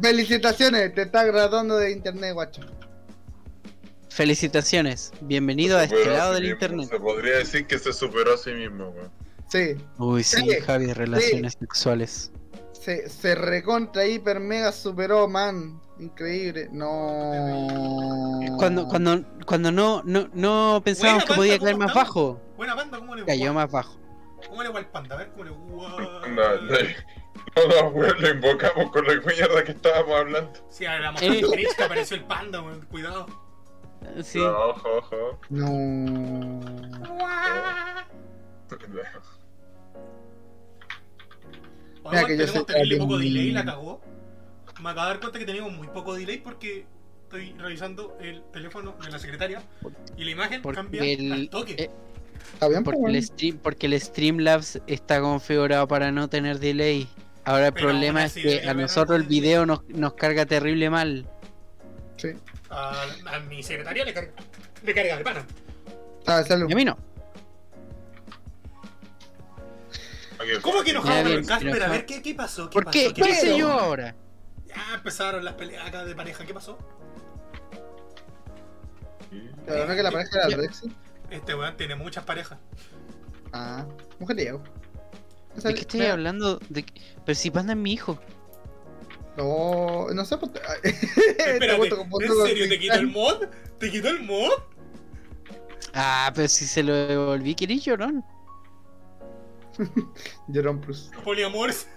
[0.01, 2.61] Felicitaciones, te estás graduando de internet, guacho.
[4.09, 6.89] Felicitaciones, bienvenido a este lado sí del mismo, internet.
[6.89, 9.11] Se podría decir que se superó a sí mismo, weón.
[9.49, 12.31] Sí, Uy, sí, Sí, Javi, relaciones sexuales.
[12.73, 15.79] se, se recontra hiper mega superó, man.
[15.99, 16.67] Increíble.
[16.71, 18.57] No.
[18.57, 22.07] Cuando, cuando, cuando no, no, no pensábamos que podía caer ¿cómo más estamos?
[22.09, 23.97] bajo, Buena banda, ¿cómo le cayó más bajo.
[24.49, 25.15] ¿Cómo le va el panda?
[25.15, 26.27] A ver, ¿cómo le va?
[26.27, 26.55] No,
[27.55, 30.51] no, no, weón, lo invocamos con la mierda que estábamos hablando.
[30.69, 31.41] Sí, hablamos Eh.
[31.41, 33.25] con Chris que apareció el panda, weón, cuidado.
[34.21, 34.37] Sí.
[34.39, 35.39] No, ojo, ojo.
[35.49, 36.59] No.
[42.03, 44.01] Oye, que tenemos terrible poco delay, la cagó.
[44.81, 46.85] Me acabo de dar cuenta que teníamos muy poco delay porque
[47.23, 49.61] estoy revisando el teléfono de la secretaria
[50.17, 51.75] y la imagen Porque cambia el- al toque.
[51.77, 51.89] eh,
[52.53, 57.07] Está bien, pues, Porque el, stream, porque el Streamlabs está configurado para no tener delay.
[57.45, 61.27] Ahora el Pero problema es que a nosotros el video nos, nos carga terrible mal.
[62.17, 62.29] Sí.
[62.69, 64.31] A, a mi secretaria le carga,
[64.83, 65.45] le carga de pana.
[66.25, 66.69] Ah, salud.
[66.69, 66.97] Y a mí no.
[70.61, 71.83] ¿Cómo que enojado con el Casper?
[71.83, 72.69] A ver, ¿qué, qué pasó?
[72.69, 72.97] ¿Qué ¿Por pasó?
[72.97, 73.13] qué?
[73.13, 74.15] ¿Qué yo ahora?
[74.67, 76.45] Ya empezaron las peleas acá de pareja.
[76.45, 76.77] ¿Qué pasó?
[79.65, 80.91] Pero no que la pareja era el Rexy.
[81.33, 82.59] Este weón tiene muchas parejas.
[83.51, 83.85] Ah,
[84.19, 84.63] mujeriego.
[85.55, 86.59] ¿De qué estoy hablando?
[86.69, 86.85] ¿De?
[87.25, 88.19] Pero si Panda es mi hijo.
[89.35, 90.37] No, no sé.
[90.37, 90.51] pues,
[90.83, 93.45] Espérate, ¿en serio te quitó el mod?
[93.79, 94.51] ¿Te quitó el mod?
[95.95, 98.23] Ah, pero si se lo devolví, ¿querés llorón?
[100.53, 101.09] Jerome Plus.
[101.23, 101.87] Poliamores.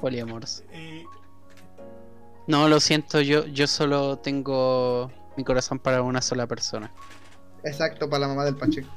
[0.00, 0.62] Poliamors.
[0.72, 1.04] Eh,
[2.46, 6.92] No, lo siento, yo, yo solo tengo mi corazón para una sola persona.
[7.68, 8.88] Exacto, para la mamá del Pacheco.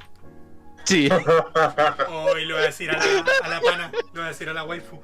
[0.85, 1.07] Sí.
[2.09, 4.53] Hoy le voy a decir a la, a la pana, le voy a decir a
[4.53, 4.99] la waifu.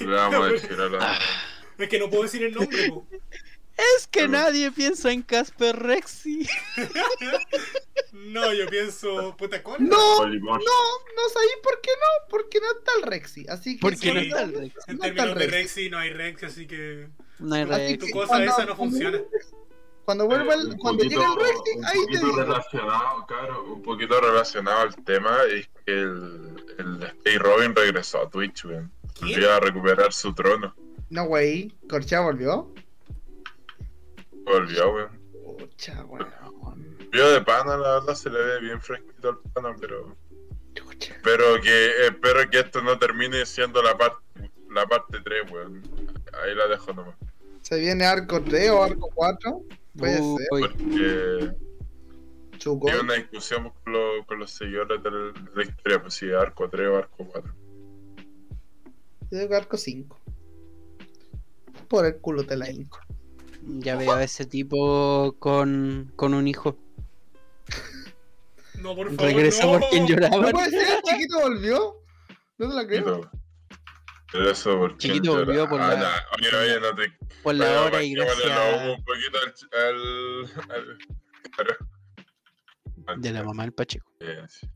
[0.00, 1.18] Le vamos a decir a la.
[1.78, 3.04] Es que no puedo decir el nombre, po.
[3.76, 6.48] Es que nadie piensa en Casper Rexy.
[8.12, 9.78] No, yo pienso, puta cola.
[9.80, 13.46] No, no, no sabéis por qué no, porque no está el Rexy.
[13.48, 14.26] Así que ¿Por qué no Sí.
[14.28, 14.78] está el Rexy?
[14.86, 15.56] En no términos el de Rexy.
[15.56, 17.08] Rexy no hay Rex, así que
[17.40, 17.98] No hay Así Rexy.
[17.98, 19.18] tu que cosa cuando- esa no funciona.
[20.04, 22.36] Cuando vuelva el, cuando poquito- llegue el un ahí te poquito digo.
[22.42, 28.28] relacionado, claro, un poquito relacionado al tema es que el, el Stay Robin regresó a
[28.30, 28.92] Twitch, weón.
[29.20, 30.74] Volvió a recuperar su trono.
[31.10, 31.72] No, güey.
[31.88, 32.72] ¿Corchea volvió?
[34.44, 35.20] Volvió, weón.
[35.58, 36.28] Pucha, weón.
[37.10, 40.16] Vio de pana, la verdad se le ve bien fresquito al pana, pero.
[40.74, 41.14] Chucha.
[41.14, 44.18] Espero que, espero que esto no termine siendo la parte
[44.70, 45.82] la parte 3, weón.
[46.42, 47.14] Ahí la dejo nomás.
[47.62, 49.62] ¿Se viene arco 3 o arco 4?
[49.96, 50.48] Puede Uy, ser.
[50.50, 51.56] Porque
[52.58, 52.90] Chuco.
[52.90, 56.30] hay una discusión con, los- con los seguidores de la, de la historia, pues si
[56.32, 57.54] arco 3 o arco 4.
[59.30, 60.20] Yo digo arco 5.
[61.88, 62.98] Por el culo te la hinco.
[63.62, 66.76] Ya veo a ese tipo con, con un hijo.
[68.80, 69.22] No, por favor.
[69.32, 69.80] Regresó no.
[69.80, 70.50] por quien ¿No lloraba.
[70.50, 71.02] puede ser?
[71.02, 71.96] ¿Chiquito volvió?
[72.58, 73.30] No te la creo.
[74.34, 74.98] Pero, pero eso porque.
[75.08, 77.12] Chiquito volvió por la- Oye, oye, no te.
[77.42, 78.96] Por la hora y gracias.
[78.98, 79.38] un poquito
[79.72, 80.44] al.
[80.70, 80.98] al.
[83.20, 84.10] De la mamá del Pacheco.
[84.48, 84.66] Sí.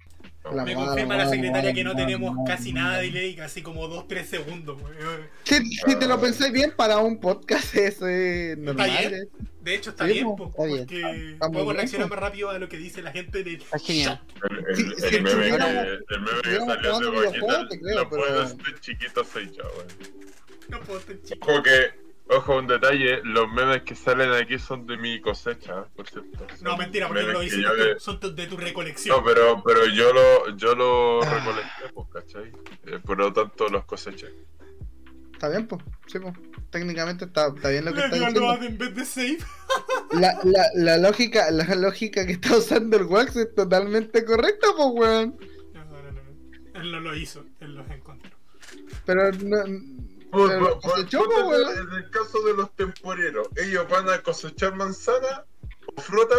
[0.55, 3.63] La Me confirma la secretaria la que no tenemos la casi nada de delay, casi
[3.63, 4.81] como 2-3 segundos.
[5.45, 8.91] Si, si te lo pensáis bien, para un podcast eso es normal.
[8.91, 9.15] bien.
[9.15, 9.29] eh.
[9.61, 12.51] De hecho, está Sí, bien, po, está bien, porque está- está podemos reaccionar más rápido
[12.51, 14.23] a lo que dice la gente en el Está genial.
[14.51, 17.11] El, el, Sí, el meme, que, el meme que salió lo
[18.09, 19.89] pero- puedo este chiquito soy yo, weón.
[20.71, 21.51] No puedo estar chico.
[21.53, 26.09] Ojo que, ojo un detalle, los memes que salen aquí son de mi cosecha, por
[26.09, 26.47] cierto.
[26.63, 29.17] No, mentira, porque no lo hiciste yo tú, son de tu recolección.
[29.17, 31.35] No, pero, pero yo lo, yo lo Ah.
[31.39, 32.53] recolecté, pues, ¿cachai?
[32.87, 34.29] Eh, por lo tanto los coseché.
[35.33, 35.83] Está bien, pues.
[36.07, 36.35] Sí, pues.
[36.71, 38.59] Técnicamente está, está bien lo que Le está diciendo.
[38.63, 39.39] en vez de save.
[40.13, 44.89] La, la, la lógica, la lógica que está usando el Wax es totalmente correcta, pues,
[44.95, 45.37] weón.
[45.75, 46.81] No, no, no, no.
[46.81, 48.31] Él no lo hizo, él los encontró.
[49.05, 49.57] Pero no.
[50.31, 51.89] Por, pero por- por- cosechó, ponte pues, weón.
[51.89, 55.45] en el caso de los temporeros, ellos van a cosechar manzana
[55.97, 56.35] o fruta,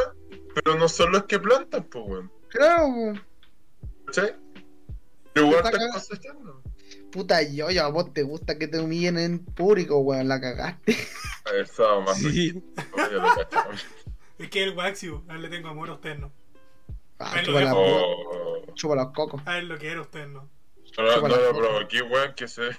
[0.53, 2.31] pero no son los que plantan, pues, weón.
[2.49, 3.21] Claro, pues.
[4.05, 4.35] ¿Cachai?
[5.33, 6.63] Pero igual Está están cosechando.
[7.11, 10.27] Puta yo, yo, a vos te gusta que te humillen en público, weón.
[10.27, 10.95] La cagaste.
[11.45, 12.61] A estaba más Sí.
[13.11, 13.23] Lo.
[14.37, 16.31] Es que el Waxio, a él le tengo amor a usted, no.
[17.17, 17.81] Ah, Ahí lo chupa, la, dejo.
[17.81, 19.41] Oh, chupa los cocos.
[19.45, 20.49] A él lo que era usted, no.
[20.97, 22.69] no, no, la lo provoqué, weón, que se.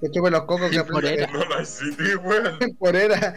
[0.00, 1.32] Que chupe los cocos que aprende Temporera.
[1.32, 2.58] No la hiciste, weón.
[2.58, 3.34] temporera.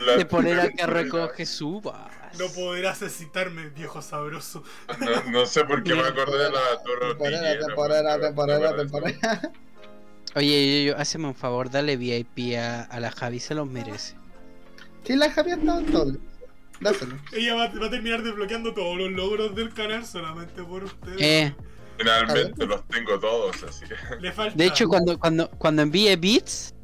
[0.00, 2.10] La- De poner a que recoge su vas.
[2.38, 4.62] No podrás excitarme, viejo sabroso.
[5.00, 9.52] No, no sé por qué me acordé de la Toro Temporera, temporera, temporera, temporera.
[10.34, 14.14] Oye, yo, yo, hazme un favor, dale VIP a, a la Javi, se los merece.
[15.04, 16.16] Sí, la Javier está en todo.
[16.80, 17.16] Dáselo.
[17.32, 21.20] Ella va, va a terminar desbloqueando todos los logros del canal solamente por ustedes.
[21.20, 21.54] Eh,
[21.98, 23.94] Finalmente los tengo todos, así que.
[24.20, 24.56] Le falta.
[24.56, 26.74] de hecho, cuando, cuando, cuando envíe bits,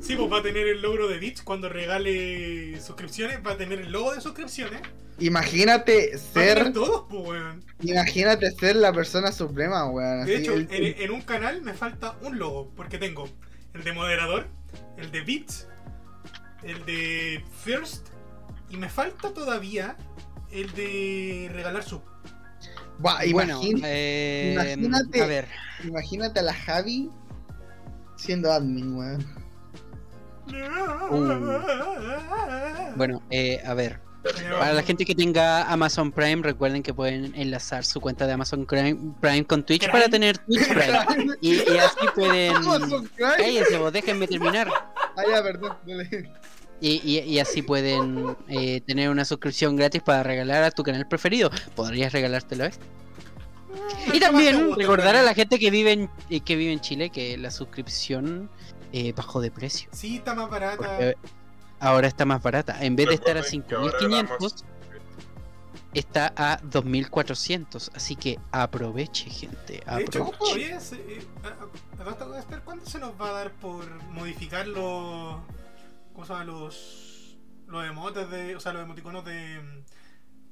[0.00, 3.40] Sí, pues va a tener el logro de Bits cuando regale suscripciones.
[3.44, 4.80] Va a tener el logo de suscripciones.
[5.18, 6.72] Imagínate ser.
[6.72, 7.64] todos, pues, weón.
[7.80, 10.24] Imagínate ser la persona suprema, weón.
[10.24, 12.70] De así, hecho, el- en, en un canal me falta un logo.
[12.76, 13.28] Porque tengo
[13.74, 14.46] el de moderador,
[14.96, 15.66] el de Bits,
[16.62, 18.06] el de First.
[18.70, 19.96] Y me falta todavía
[20.52, 22.02] el de regalar sub.
[22.98, 25.22] Bueno, eh, imagínate.
[25.22, 25.48] a ver,
[25.84, 27.10] imagínate a la Javi
[28.16, 29.26] siendo admin, weón.
[32.96, 34.00] bueno, eh, a ver.
[34.58, 38.66] Para la gente que tenga Amazon Prime, recuerden que pueden enlazar su cuenta de Amazon
[38.66, 39.92] Prime, Prime con Twitch Prime.
[39.92, 41.36] para tener Twitch Prime.
[41.40, 42.56] Y, y así pueden.
[42.56, 43.36] Amazon Prime.
[43.36, 44.68] Cállense, vos, déjenme terminar.
[45.16, 45.76] Ah, ya, perdón.
[45.86, 46.32] dale.
[46.80, 51.06] Y, y- y así pueden eh, tener una suscripción gratis para regalar a tu canal
[51.08, 51.50] preferido.
[51.74, 52.84] Podrías regalártelo a este.
[54.12, 57.36] Y también recordar a la gente que vive en, eh, que vive en Chile que
[57.38, 58.50] la suscripción
[58.92, 59.88] eh, bajó de precio.
[59.92, 60.76] Sí, está más barata.
[60.76, 61.16] Porque
[61.80, 62.76] ahora está más barata.
[62.84, 64.64] En vez de estar a Recuerden que ahora la 5500,
[65.94, 67.90] está a 2400.
[67.94, 69.82] Así que aproveche, gente.
[69.86, 70.54] De hecho, Aproveche.
[70.54, 73.84] oye, se- eh, a- a- a- a- Esther, ¿cuánto se nos va a dar por
[74.12, 75.36] modificar los.
[76.16, 76.44] ¿Cómo se llama?
[76.46, 77.36] Los.
[77.66, 78.56] Los emotes de.
[78.56, 79.84] O sea, los emoticonos de.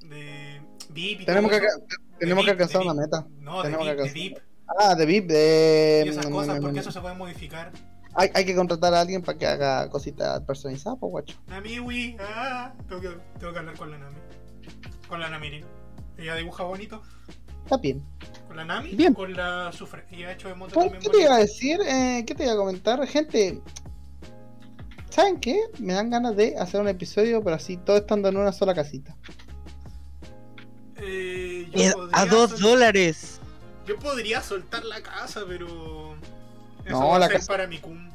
[0.01, 0.61] De.
[0.89, 1.59] VIP y Tenemos que,
[2.19, 3.25] tenemos que alcanzar una meta.
[3.39, 4.37] No, de tenemos de alcanzar- VIP.
[4.79, 6.03] Ah, de VIP, de.
[6.05, 7.71] Y esas mm, cosas, mm, porque mm, eso se puede modificar.
[8.13, 11.35] Hay, hay que contratar a alguien para que haga cositas personalizadas, pues, guacho.
[11.47, 13.09] Namiwi, ah, tengo que,
[13.39, 14.17] tengo que hablar con la Nami.
[15.09, 15.65] Con la Namirin.
[16.19, 17.01] Ella dibuja bonito.
[17.63, 18.03] Está bien.
[18.47, 19.15] Con la Nami, Bien.
[19.15, 20.05] con la Sufre.
[20.11, 21.79] Ella ha hecho emotes ¿Qué te iba a decir?
[21.81, 23.05] Eh, ¿Qué te iba a comentar?
[23.07, 23.63] Gente,
[25.15, 25.57] ¿saben qué?
[25.79, 29.15] Me dan ganas de hacer un episodio, pero así, todo estando en una sola casita.
[30.97, 33.39] Eh, yo Eh, a 2 sol- dólares.
[33.87, 36.15] Yo podría soltar la casa, pero.
[36.85, 38.09] Eso No, va la a ser casa- para mi cum.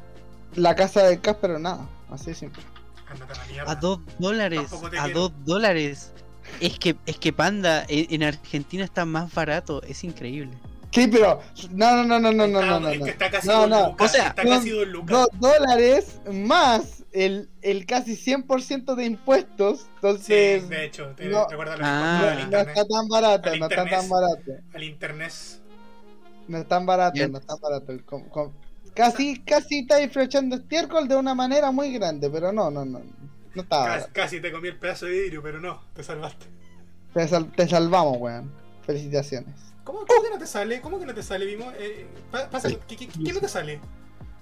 [0.57, 1.88] La casa de Casper, nada.
[2.11, 2.62] Así simple.
[3.09, 4.72] Ándate a 2 dólares.
[4.72, 5.20] A quiero.
[5.20, 6.12] 2 dólares.
[6.61, 9.82] Es que, es que Panda, en, en Argentina está más barato.
[9.84, 10.57] Es increíble.
[10.93, 11.41] Sí, pero.
[11.70, 12.88] No, no, no, no, no, no, Está- no.
[12.88, 13.05] es no.
[13.05, 14.11] que está casi No, dos no, lucas.
[14.11, 15.11] o sea, está no, casi dos lucas.
[15.11, 19.80] Dos dólares más el, el casi 100% de impuestos.
[19.80, 20.68] Sí, Entonces.
[20.68, 22.20] de hecho, te no- recuerda los Ah.
[22.41, 24.01] impuestos no, está tan barato, Al no está internet.
[24.01, 24.53] tan barato.
[24.74, 25.32] Al internet.
[26.49, 27.30] No es tan barato, Bien.
[27.32, 27.93] no es tan barato.
[28.07, 28.53] Com- com-
[28.95, 33.01] casi, casi estáis flechando estiércol de una manera muy grande, pero no, no, no.
[33.55, 34.11] No está Casi, barato.
[34.12, 36.47] casi te comí el pedazo de vidrio, pero no, te salvaste.
[37.14, 38.53] Te, sal- te salvamos, weón.
[38.86, 39.55] Felicitaciones.
[39.85, 40.81] ¿Cómo, cómo que no te sale?
[40.81, 41.72] ¿Cómo que no te sale, Vimo?
[41.78, 43.81] Eh, pa- pasa, ¿qué, qué, qué no te sale?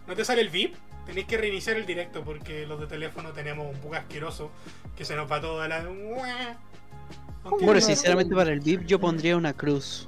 [0.07, 0.75] ¿No te sale el VIP?
[1.07, 4.51] Tenéis que reiniciar el directo porque los de teléfono tenemos un bug asqueroso
[4.97, 5.85] que se nos va toda la.
[7.45, 10.07] Bueno, no- sinceramente para el VIP yo pondría una cruz.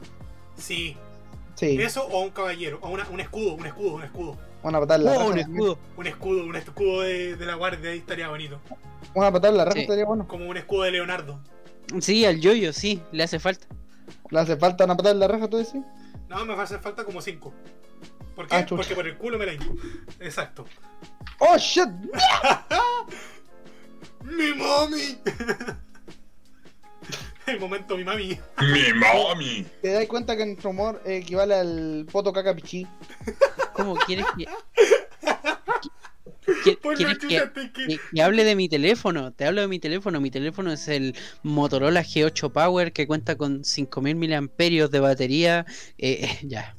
[0.57, 0.97] Sí,
[1.55, 4.37] Sí, eso o un caballero, o una- un escudo, un escudo, un escudo.
[4.63, 5.31] una patada en la Oh, raja.
[5.31, 5.79] un escudo.
[5.97, 8.61] Un escudo, un escudo de, de la guardia, ahí estaría bonito.
[9.15, 9.81] Una patada en la raja Sí.
[9.83, 10.27] estaría bueno.
[10.29, 11.39] Como un escudo de Leonardo.
[12.01, 13.67] Sí, al yoyo, sí, le hace falta.
[14.31, 15.81] ¿Le hace falta una patada en la raja, tú decís?
[16.29, 17.53] No, me va a hacer falta como 5.
[18.37, 18.57] ¿Por qué?
[18.57, 18.67] Ah.
[18.69, 19.75] Porque por el culo me la hinco.
[20.21, 20.65] Exacto.
[21.39, 21.89] ¡Oh, shit!
[24.23, 25.19] ¡Mi mami!
[27.47, 28.39] el momento mi mami.
[28.61, 29.67] Mi mami.
[29.83, 32.87] ¿Te das cuenta que nuestro humor equivale al poto caca pichí?
[33.73, 34.47] ¿Cómo quieres que.?
[36.65, 39.33] ¿Qui- Por ¿Quieres que, chucha te que- que- que hable de mi teléfono?
[39.33, 40.21] Te hablo de mi teléfono.
[40.21, 45.67] Mi teléfono es el Motorola G8 Power que cuenta con 5000 miliamperios de batería.
[45.99, 46.75] Eh, eh, ya.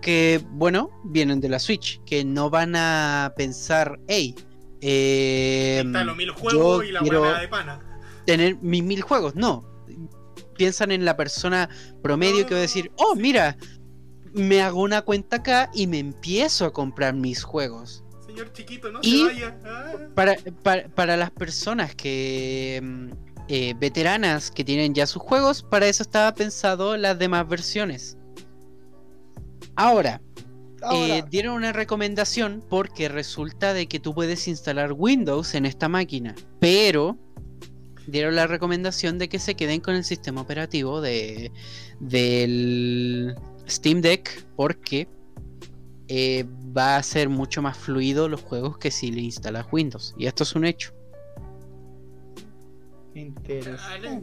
[0.01, 4.35] que, bueno, vienen de la Switch, que no van a pensar, hey,
[4.81, 7.81] eh, Está los mil juegos yo y la quiero- de pana.
[8.27, 9.37] tener mis mil juegos.
[9.37, 9.65] No.
[10.57, 11.69] Piensan en la persona
[12.03, 13.57] promedio que va a decir, oh, mira,
[14.33, 18.02] me hago una cuenta acá y me empiezo a comprar mis juegos.
[18.33, 19.59] Señor chiquito, no Y- se vaya.
[19.65, 19.93] Ah.
[20.15, 22.81] Para, para, para las personas que...
[22.83, 23.09] mm,
[23.49, 28.17] eh, veteranas que tienen ya sus juegos, para eso estaba pensado las demás versiones.
[29.75, 30.23] Ahora,
[30.81, 35.89] Ahora, eh, dieron una recomendación porque resulta de que tú puedes instalar Windows en esta
[35.89, 37.19] máquina, pero
[38.07, 41.53] dieron la recomendación de que se queden con el sistema operativo de
[42.01, 43.35] del
[43.69, 45.09] Steam Deck porque
[46.15, 46.45] eh,
[46.77, 50.43] va a ser mucho más fluido los juegos que si le instalas Windows y esto
[50.43, 50.93] es un hecho.
[53.15, 54.23] interesante.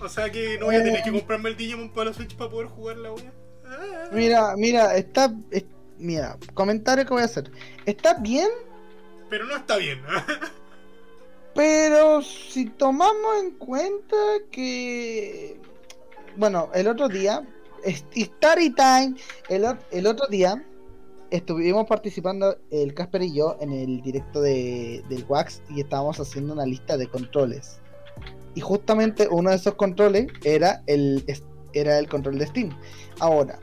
[0.00, 2.50] O sea que no voy a tener que comprarme el Digimon para la Switch para
[2.50, 3.32] poder jugar la wea.
[3.66, 4.08] Ah.
[4.12, 5.32] Mira, mira, está.
[5.50, 5.64] es-
[5.98, 7.50] mira, comentario que voy a hacer.
[7.86, 8.48] Está bien,
[9.30, 10.00] Pero no está bien.
[11.54, 14.16] pero si tomamos en cuenta
[14.50, 15.58] que.
[16.36, 17.46] Bueno, el otro día.
[17.84, 19.14] Story time.
[19.48, 20.62] El, el otro día.
[21.32, 26.52] Estuvimos participando el Casper y yo en el directo de, del Wax y estábamos haciendo
[26.52, 27.80] una lista de controles.
[28.54, 31.24] Y justamente uno de esos controles era el,
[31.72, 32.70] era el control de Steam.
[33.18, 33.58] Ahora,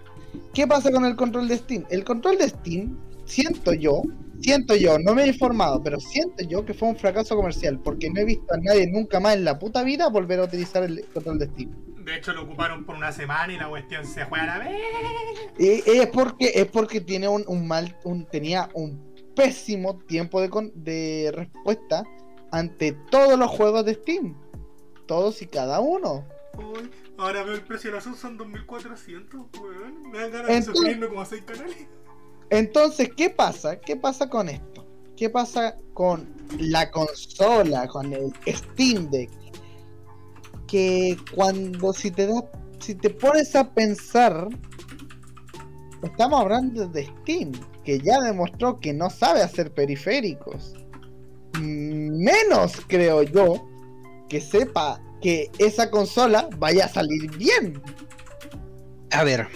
[0.55, 1.85] ¿qué pasa con el control de Steam?
[1.91, 2.97] El control de Steam,
[3.29, 4.01] siento yo,
[4.41, 8.09] siento yo, no me he informado, pero siento yo que fue un fracaso comercial porque
[8.09, 11.05] no he visto a nadie nunca más en la puta vida volver a utilizar el
[11.13, 11.71] control de Steam.
[12.03, 14.81] De hecho lo ocuparon por una semana y la cuestión se juega a la vez.
[15.59, 20.49] Y es porque es porque tiene un, un mal un tenía un pésimo tiempo de,
[20.49, 22.03] con- de respuesta
[22.51, 24.35] ante todos los juegos de Steam.
[25.05, 26.25] Todos y cada uno.
[26.57, 30.11] Uy, ahora veo el precio de la son 2400, weón.
[30.11, 31.87] Me dan ganas Entonces- de suscribirme como a 6 canales.
[32.49, 33.79] Entonces, ¿qué pasa?
[33.79, 34.85] ¿Qué pasa con esto?
[35.15, 39.29] ¿Qué pasa con la consola, con el Steam Deck?
[40.67, 42.43] Que cuando si te das,
[42.79, 44.47] si te pones a pensar,
[46.01, 47.51] estamos hablando de Steam,
[47.83, 50.73] que ya demostró que no sabe hacer periféricos.
[51.59, 53.67] Menos creo yo
[54.29, 57.81] que sepa que esa consola vaya a salir bien.
[59.11, 59.47] A ver,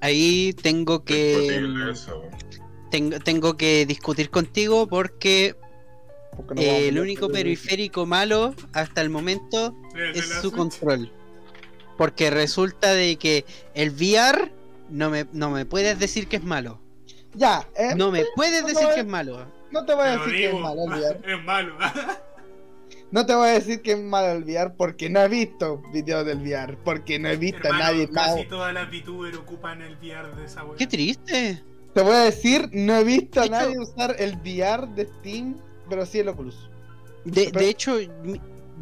[0.00, 1.60] ahí tengo que...
[1.90, 2.22] Eso,
[2.90, 5.54] tengo, tengo que discutir contigo porque
[6.36, 10.54] Porque no eh, el único el- periférico malo hasta el momento El es su Switch.
[10.54, 11.12] control.
[11.96, 13.44] Porque resulta de que
[13.74, 14.52] el VR
[14.88, 16.80] no me, no me puedes decir que es malo.
[17.34, 19.46] Ya, eh, No me puedes no, decir que es malo.
[19.70, 21.20] no te voy a decir que es malo olvidar.
[21.26, 21.76] es malo.
[23.10, 26.38] No te voy a decir que es malo olvidar porque no he visto videos del
[26.42, 26.76] VR.
[26.84, 28.34] Porque no he visto a nadie más.
[28.34, 30.76] casi todas las VTubers ocupan el VR de esa wea.
[30.76, 31.62] Qué triste.
[31.94, 35.56] Te voy a decir, no he visto a hecho- nadie usar el VR de Steam,
[35.88, 36.68] pero sí el Oculus.
[37.24, 37.98] De, Pero- de hecho,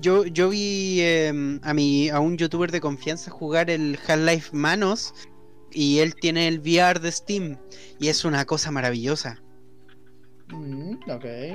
[0.01, 5.15] yo, yo vi em, a, mi, a un youtuber de confianza jugar el Half-Life Manos
[5.73, 7.59] y él tiene el VR de Steam
[8.01, 9.41] y es una cosa maravillosa.
[10.49, 10.97] Mm.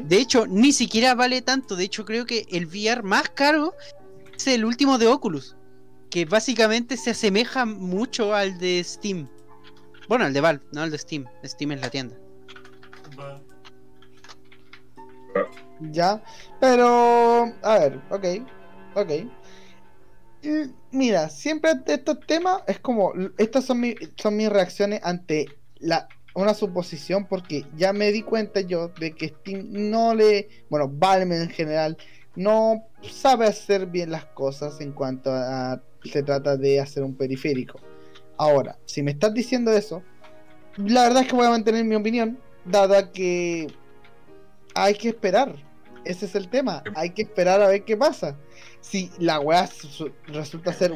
[0.07, 1.75] De hecho, ni siquiera vale tanto.
[1.75, 3.73] De hecho, creo que el VR más caro
[4.35, 5.55] es el último de Oculus.
[6.09, 9.29] Que básicamente se asemeja mucho al de Steam.
[10.09, 11.25] Bueno, al de Valve, no al de Steam.
[11.45, 12.17] Steam es la tienda.
[15.91, 16.21] Ya,
[16.59, 18.25] pero a ver, ok,
[18.95, 19.11] ok.
[20.43, 25.45] Mm, Mira, siempre ante estos temas es como, estas son, mi- son mis reacciones ante
[25.79, 30.89] la, una suposición porque ya me di cuenta yo de que Steam no le, bueno,
[30.91, 31.97] Valve en general,
[32.35, 37.79] no sabe hacer bien las cosas en cuanto a, se trata de hacer un periférico.
[38.37, 40.01] Ahora, si me estás diciendo eso,
[40.77, 43.67] la verdad es que voy a mantener mi opinión, dada que
[44.73, 45.55] hay que esperar.
[46.05, 46.81] Ese es el tema.
[46.95, 48.35] Hay que esperar a ver qué pasa.
[48.79, 50.93] Si la weá su- su- resulta ser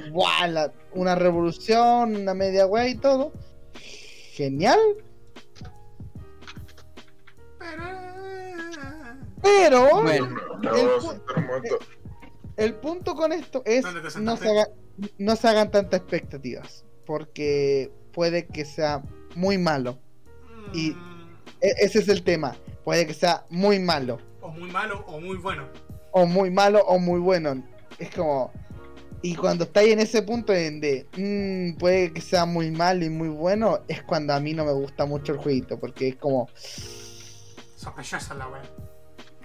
[0.94, 3.32] una revolución, una media weá y todo,
[4.34, 4.80] genial.
[9.42, 10.30] Pero Bueno.
[12.58, 14.70] El pu- punto con esto es ¿Dónde te no se, haga-
[15.18, 16.86] no se hagan tantas expectativas.
[17.06, 19.04] Porque puede que sea
[19.36, 19.98] muy malo.
[20.74, 21.16] Y- Mm,
[21.62, 22.56] E- ese es el tema.
[22.84, 24.20] Puede que sea muy malo.
[24.42, 25.68] O muy malo o muy bueno.
[26.12, 27.64] o muy malo o muy bueno.
[28.00, 28.52] Es como.
[29.22, 33.10] Y cuando estáis en ese punto en de "Mm, puede que sea muy malo y
[33.10, 36.48] muy bueno, es cuando a mí no me gusta mucho el jueguito, porque es como
[37.86, 38.62] Sospechosa la wea.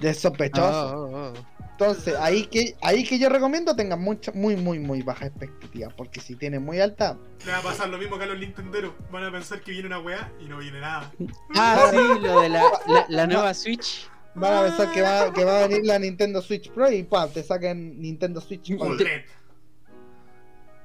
[0.01, 0.97] de sospechoso.
[0.97, 1.61] Oh, oh, oh.
[1.73, 6.21] Entonces, ahí que ahí que yo recomiendo tengan mucha, muy, muy, muy baja expectativa, porque
[6.21, 7.17] si tiene muy alta,
[7.47, 8.93] Le va a pasar lo mismo que a los Nintenderos.
[9.11, 11.11] Van a pensar que viene una weá y no viene nada.
[11.55, 14.11] Ah, sí, lo de la, la- la nueva Switch.
[14.35, 17.31] van a pensar que va, que va a venir la Nintendo Switch Pro y ¡pam!
[17.31, 18.97] te sacan Nintendo Switch Pro.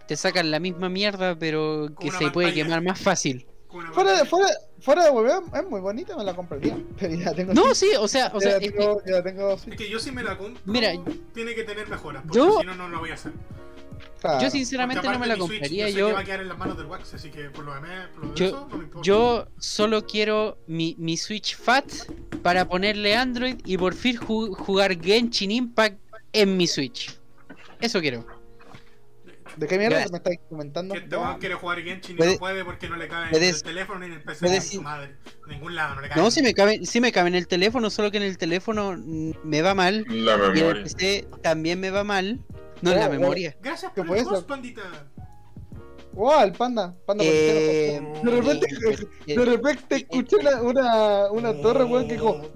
[0.08, 3.45] Te sacan la misma mierda, pero que se puede quemar más fácil.
[3.91, 4.47] Fuera fuera,
[4.86, 6.78] fuera de volver, es muy bonita, me la compraría.
[7.00, 9.54] Pero ya tengo No, sí, o sea, o ya sea, es que- tengo, ya tengo
[9.54, 9.78] Es Switch.
[9.78, 10.94] que yo si me la compro, Mira,
[11.34, 12.22] tiene que tener mejoras.
[12.24, 13.34] Porque yo- si no, no lo voy a hacer.
[14.22, 14.42] Claro.
[14.42, 15.90] yo sinceramente no me la mi Switch, compraría.
[15.90, 17.64] Yo, sé Yo, que va a quedar en las manos del Wax, así que por
[17.66, 19.06] lo demás, por lo de Yo- eso, no me importa.
[19.06, 21.86] yo solo quiero mi, mi Switch Fat
[22.42, 26.00] para ponerle Android y por fin ju- jugar Genshin Impact
[26.34, 27.18] en mi Switch.
[27.82, 28.26] Eso quiero.
[29.58, 30.93] ¿De qué mierda me estáis comentando?
[30.93, 33.43] Que este weón quiere jugar Genshin y Puede- no puede porque no le cabe en
[33.43, 35.16] el teléfono ni en el PC puedes ni en su madre.
[35.45, 36.22] En ningún lado no le cabe.
[36.22, 38.95] No, si me cabe, sí me cabe en el teléfono, solo que en el teléfono
[38.97, 40.06] me va mal.
[40.10, 40.84] La Y en el memoria.
[40.84, 42.39] PC también me va mal.
[42.82, 43.12] No en la Oh, oh.
[43.12, 43.56] memoria.
[43.62, 44.82] Gracias ¿Qué por el host, pandita.
[46.14, 46.43] ¡Wow!
[46.43, 46.95] El panda.
[47.06, 48.68] Panda Eh, De repente,
[49.28, 52.47] eh, de repente escuché una, una, una torre, weón, que como.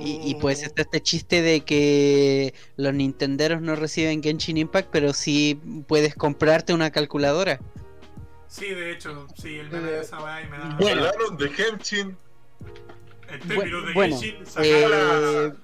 [0.00, 5.12] Y, y pues está este chiste de que los nintenderos no reciben Genshin Impact, pero
[5.12, 7.60] sí puedes comprarte una calculadora.
[8.48, 10.76] Sí, de hecho, sí, él me da esa weá y me da.
[10.80, 11.04] Bueno.
[11.04, 12.16] Hablaron de Henshin.
[13.28, 15.56] En términos de bueno, Genshin, Eh, sacar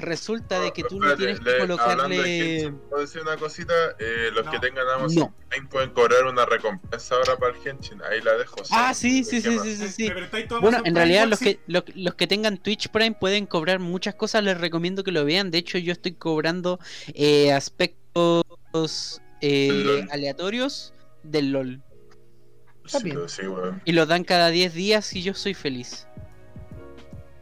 [0.00, 2.24] resulta de que tú no tienes que le- hablando de colocarle...
[2.24, 3.72] Genshin, ¿Puedo decir una cosita?
[3.98, 4.50] Eh, los No.
[4.52, 5.34] que tengan Amazon No.
[5.48, 8.00] Prime pueden cobrar una recompensa ahora para el Genshin.
[8.02, 8.56] Ahí la dejo.
[8.70, 10.10] Ah, sí, ¿Qué sí, sí, sí, sí,
[10.60, 14.14] Bueno, en Prime realidad los que, los, los que tengan Twitch Prime pueden cobrar muchas
[14.14, 15.50] cosas, les recomiendo que lo vean.
[15.50, 16.78] De hecho, yo estoy cobrando
[17.14, 21.82] eh, aspectos eh, aleatorios del LOL.
[22.84, 23.28] Está Sí, bien.
[23.28, 23.80] sí, weón.
[23.84, 26.06] Y los dan cada 10 días y yo soy feliz.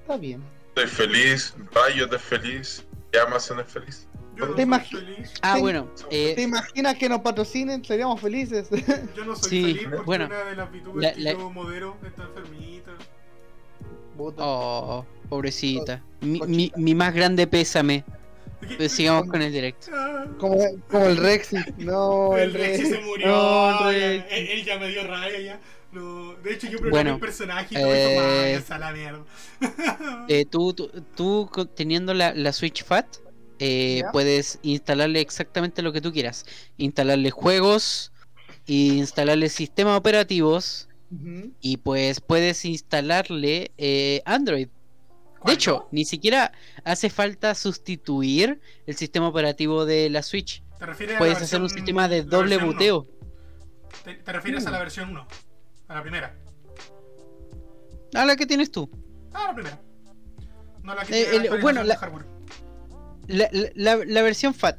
[0.02, 0.42] Está bien.
[0.78, 4.06] Estoy feliz, Riot es feliz, y Amazon es feliz.
[4.36, 5.34] Yo no ¿Te soy feliz.
[5.42, 5.60] Ah, Sí.
[5.60, 5.88] bueno.
[6.10, 7.84] eh, ¿Te imaginas que nos patrocinen?
[7.84, 8.68] Seríamos felices.
[9.16, 11.50] Yo no soy Sí, feliz porque bueno, una de las VTubers la- que la- yo
[11.50, 12.92] modero está enfermita.
[14.18, 16.02] Oh, pobrecita.
[16.20, 18.04] Mi, mi, mi más grande pésame.
[18.76, 19.86] Pues sigamos con el directo.
[19.94, 20.58] Ah, Como,
[20.90, 21.56] como el Rexy.
[21.78, 23.28] No, el el Rexy se murió.
[23.28, 24.34] No, ya, Rexy.
[24.34, 25.60] él, él ya me dio rabia ya.
[25.92, 29.24] No, de hecho, yo programé Bueno, un personaje y todo eh, a la mierda.
[30.28, 33.06] Eh, tú, tú, tú co- teniendo la, la Switch Fat,
[33.58, 36.44] eh, puedes instalarle exactamente lo que tú quieras.
[36.76, 38.12] Instalarle juegos,
[38.66, 40.88] instalarle sistemas operativos
[41.60, 44.68] y pues puedes instalarle eh, Android.
[45.46, 46.52] De hecho, ni siquiera
[46.84, 50.62] hace falta sustituir el sistema operativo de la Switch.
[50.78, 52.58] ¿te refieres a la Puedes hacer un sistema de doble.
[52.58, 53.06] 1?
[54.04, 54.68] ¿Te, te refieres Uh.
[54.68, 55.26] a la versión 1?
[55.88, 56.34] A la primera.
[58.14, 58.90] Ah, la que tienes tú.
[59.32, 59.80] Ah, la primera.
[60.82, 61.98] No la que Eh, el- bueno, la-.
[63.26, 64.78] La, la- versión FAT.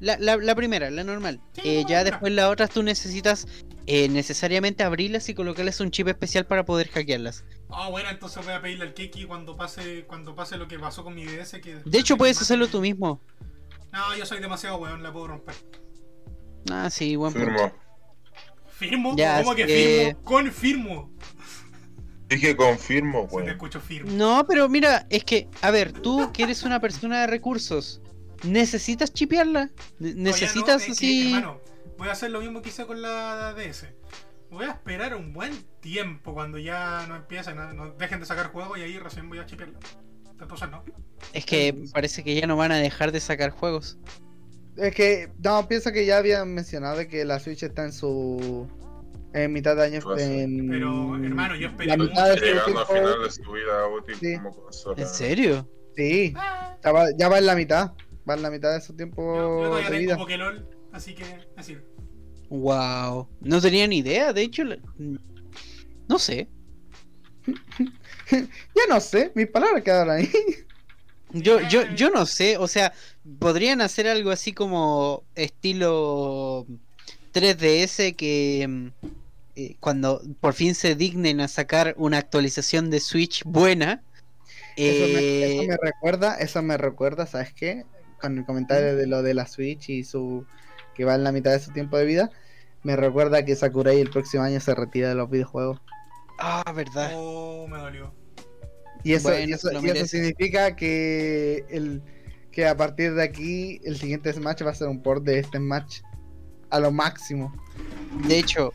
[0.00, 1.40] La, la- la primera, la normal.
[1.54, 3.46] Sí, Eh, ya después las otras tú necesitas
[3.86, 7.44] eh, necesariamente abrirlas y colocarles un chip especial para poder hackearlas.
[7.70, 11.04] Ah, bueno, entonces voy a pedirle al Keki cuando pase cuando pase lo que pasó
[11.04, 11.60] con mi DS.
[11.60, 13.20] Que De hecho, puedes hacerlo tú mismo.
[13.92, 15.54] No, yo soy demasiado weón, la puedo romper.
[16.70, 17.72] Ah, sí, buen punto.
[18.76, 19.16] Firmo.
[19.16, 20.22] Ya, ¿Cómo que eh, firmo?
[20.22, 21.10] Confirmo.
[22.28, 24.10] Dije confirmo, escucho firmo.
[24.10, 28.02] No, pero mira, es que, a ver, tú que eres una persona de recursos,
[28.42, 29.70] ¿necesitas chipearla?
[29.98, 31.34] No, ¿Necesitas no, que, así?
[31.34, 31.60] hermano,
[31.96, 33.86] voy a hacer lo mismo que hice con la DS.
[34.50, 38.76] Voy a esperar un buen tiempo cuando ya no empiecen, no dejen de sacar juegos
[38.78, 39.78] y ahí recién voy a chipearlo.
[40.40, 40.84] Entonces no.
[41.32, 43.98] Es que parece que ya no van a dejar de sacar juegos.
[44.76, 48.66] Es que, no, pienso que ya habían mencionado de que la Switch está en su.
[49.32, 50.00] En mitad de año.
[50.02, 53.22] Pues, En, Pero, hermano, yo esperé La mucho mitad de su Llegando al tiempo- final
[53.22, 54.36] de su vida útil Sí.
[54.36, 55.02] como consola.
[55.02, 55.68] ¿En serio?
[55.96, 57.92] Sí, Ah, ya va, ya va en la mitad.
[58.28, 60.16] Va en la mitad de su tiempo yo, yo todavía de tengo vida.
[60.16, 61.24] Pokélol, así que
[61.56, 61.76] así.
[62.48, 63.28] Wow.
[63.40, 64.78] No tenía ni idea, de hecho, la-
[66.08, 66.48] no sé.
[68.30, 70.28] Ya no sé, mis palabras quedaron ahí.
[71.32, 72.92] Yo, yo, yo no sé, o sea,
[73.38, 76.66] podrían hacer algo así como estilo
[77.32, 78.88] 3DS que mm,
[79.56, 84.02] eh, cuando por fin se dignen a sacar una actualización de Switch buena.
[84.76, 87.84] Eso, me, eh, eso me recuerda, eso me recuerda, ¿sabes qué?
[88.20, 90.46] Con el comentario de lo de la Switch y su
[90.94, 92.30] que va en la mitad de su tiempo de vida,
[92.82, 95.80] me recuerda que Sakurai el próximo año se retira de los videojuegos.
[96.38, 97.12] Ah, verdad.
[97.14, 98.14] Oh, me dolió.
[99.04, 102.02] Y eso, Bueno, y eso, y eso significa que el
[102.56, 105.58] que a partir de aquí el siguiente Smash va a ser un port de este
[105.58, 106.00] Smash
[106.70, 107.54] a lo máximo.
[108.26, 108.72] De hecho,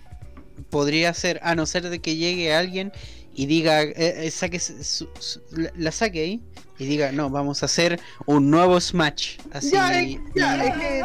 [0.70, 2.92] podría ser, a no ser de que llegue alguien
[3.34, 3.96] y diga, eh,
[4.28, 5.10] eh, saque su-
[5.50, 6.44] la, la saque ahí
[6.78, 9.40] y diga, no, vamos a hacer un nuevo Smash.
[9.52, 11.02] Así, Ya, ya, y- es que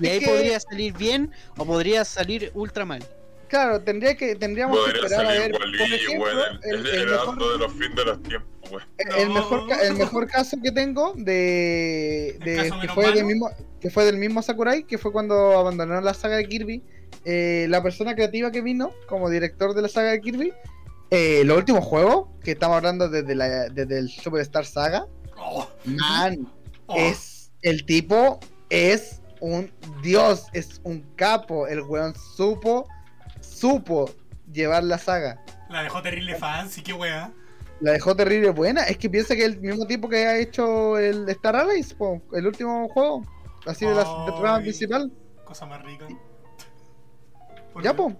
[0.00, 3.06] y ahí es que- podría salir bien o podría salir ultra mal.
[3.48, 6.28] Claro, tendría que tendríamos que esperar a ver, por ejemplo.
[6.30, 8.82] El, el- el, el mejor- heraldo de los fines de los tiempos, weón.
[9.18, 13.24] El, mejor, ca- el mejor caso que tengo de, ¿El de- caso que fue del
[13.24, 13.50] mismo
[13.80, 16.82] que fue del mismo Sakurai, que fue cuando abandonaron la saga de Kirby,
[17.24, 20.52] eh, la persona creativa que vino como director de la saga de Kirby,
[21.10, 25.06] eh, los últimos juegos que estamos hablando desde la desde el Superstar Saga,
[25.40, 26.46] Oh, man,
[26.86, 26.96] oh.
[26.96, 29.70] es el tipo es un
[30.02, 32.88] dios, es un capo, el weón supo
[33.58, 34.10] supo
[34.52, 35.42] llevar la saga.
[35.68, 37.32] La dejó terrible fancy, qué wea.
[37.80, 38.84] La dejó terrible buena.
[38.84, 42.20] Es que piensa que es el mismo tipo que ha hecho el Star Allies, po,
[42.32, 43.22] el último juego.
[43.66, 44.04] Así de la
[44.38, 45.12] trama principal.
[45.44, 46.06] Cosa más rica.
[47.72, 48.12] ¿Por Ya, po.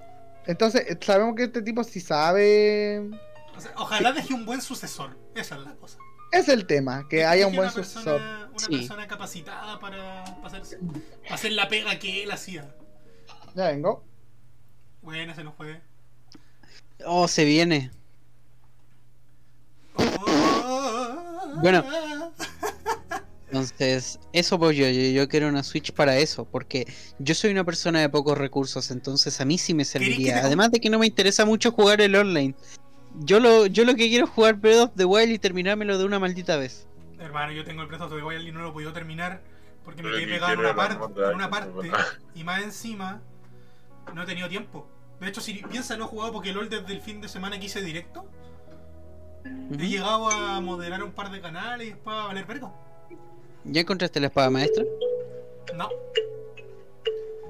[0.47, 3.10] Entonces, eh, sabemos que este tipo sí sabe.
[3.56, 5.16] O sea, ojalá deje un buen sucesor.
[5.35, 5.98] Esa es la cosa.
[6.31, 8.19] Es el tema, que haya un buen una sucesor.
[8.20, 8.77] persona, Una Sí.
[8.77, 10.78] persona capacitada para, para hacer,
[11.23, 12.74] para hacer la pega que él hacía.
[13.55, 14.05] Ya vengo.
[15.09, 15.81] Buena, se nos fue.
[17.07, 17.91] Oh, se viene.
[19.97, 21.55] Oh.
[21.63, 21.83] Bueno.
[23.47, 26.87] Entonces, eso pues yo, yo, yo quiero una Switch para eso, porque
[27.19, 30.45] yo soy una persona de pocos recursos, entonces a mí sí me te serviría.
[30.45, 32.55] Además de que no me interesa mucho jugar el online.
[33.21, 36.05] Yo lo, yo lo que quiero es jugar Breath of the Wild y terminármelo de
[36.05, 36.87] una maldita vez.
[37.19, 39.41] Hermano, yo tengo el Breath of the Wild y no lo he podido terminar
[39.87, 43.23] porque me Pero quedé pegado en una, parte, en una y más encima
[44.15, 44.87] no he tenido tiempo.
[45.20, 47.66] De hecho, si piensa, no he jugado porque LOL desde el fin de semana que
[47.66, 48.27] hice directo.
[49.45, 52.73] He llegado a moderar un par de canales y después a valer verga.
[53.65, 54.85] ¿Ya encontraste la espada maestra?
[55.74, 55.89] No.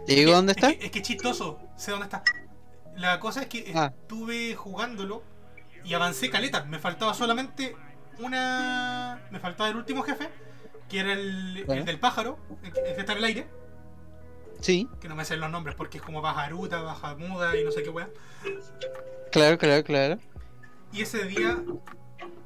[0.06, 0.70] ¿Te digo dónde está?
[0.70, 2.22] Es que, es que chistoso, sé dónde está.
[2.96, 3.92] La cosa es que Ah.
[3.94, 5.22] estuve jugándolo
[5.84, 6.64] y avancé caleta.
[6.64, 7.76] Me faltaba solamente
[8.18, 9.20] una.
[9.30, 10.28] Me faltaba el último jefe,
[10.88, 13.46] que era el, del pájaro, el que, el que está en el aire.
[14.60, 17.82] Sí, Que no me sé los nombres porque es como bajaruta, bajamuda y no sé
[17.82, 18.08] qué wea.
[19.30, 20.18] claro, claro, claro.
[20.92, 21.62] Y ese día,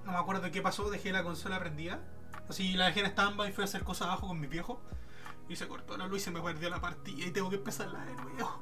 [0.04, 2.00] no me acuerdo qué pasó, dejé la consola prendida.
[2.48, 4.80] Así la dejé en stand-by y fui a hacer cosas abajo con mi viejo.
[5.48, 8.04] Y se cortó la luz y se me perdió la partida y tengo que empezarla
[8.04, 8.60] de nuevo.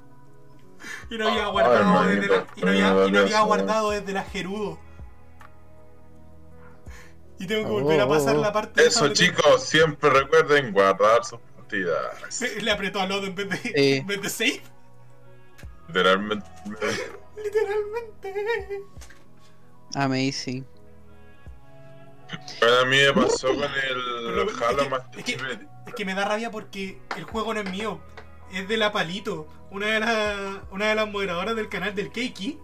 [1.10, 4.22] Y no había guardado desde la, y no había, y no había guardado desde la
[4.24, 4.78] Gerudo.
[7.38, 8.42] Y tengo que volver a Oh, pasar oh, oh.
[8.42, 11.40] la parte Eso, chicos, siempre recuerden guardar sus
[12.62, 13.72] Le, apretó al lodo en vez de, Sí.
[13.98, 14.62] en vez de save.
[15.88, 16.46] Literalmente.
[17.36, 18.82] Literalmente.
[19.94, 20.66] Amazing.
[22.60, 25.42] Bueno, a mí me pasó con Pero el es Halo que- Master es que- Chief.
[25.86, 28.00] Es que me da rabia porque el juego no es mío.
[28.52, 30.36] Es de la Palito, una de las
[30.70, 32.58] una de las moderadoras del canal del Keiki.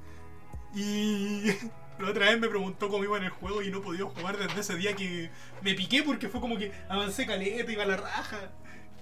[0.75, 1.47] Y
[1.99, 4.61] la otra vez me preguntó cómo iba en el juego y no podía jugar desde
[4.61, 5.31] ese día que
[5.63, 8.53] me piqué porque fue como que avancé caleta, iba a la raja.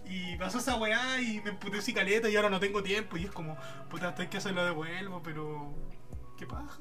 [0.06, 3.16] Y pasó esa weá y me emputecí caleta y ahora no tengo tiempo.
[3.16, 3.56] Y es como,
[3.90, 5.74] puta, hasta hay que hacerlo de vuelvo, pero.
[6.36, 6.78] ¿Qué paja?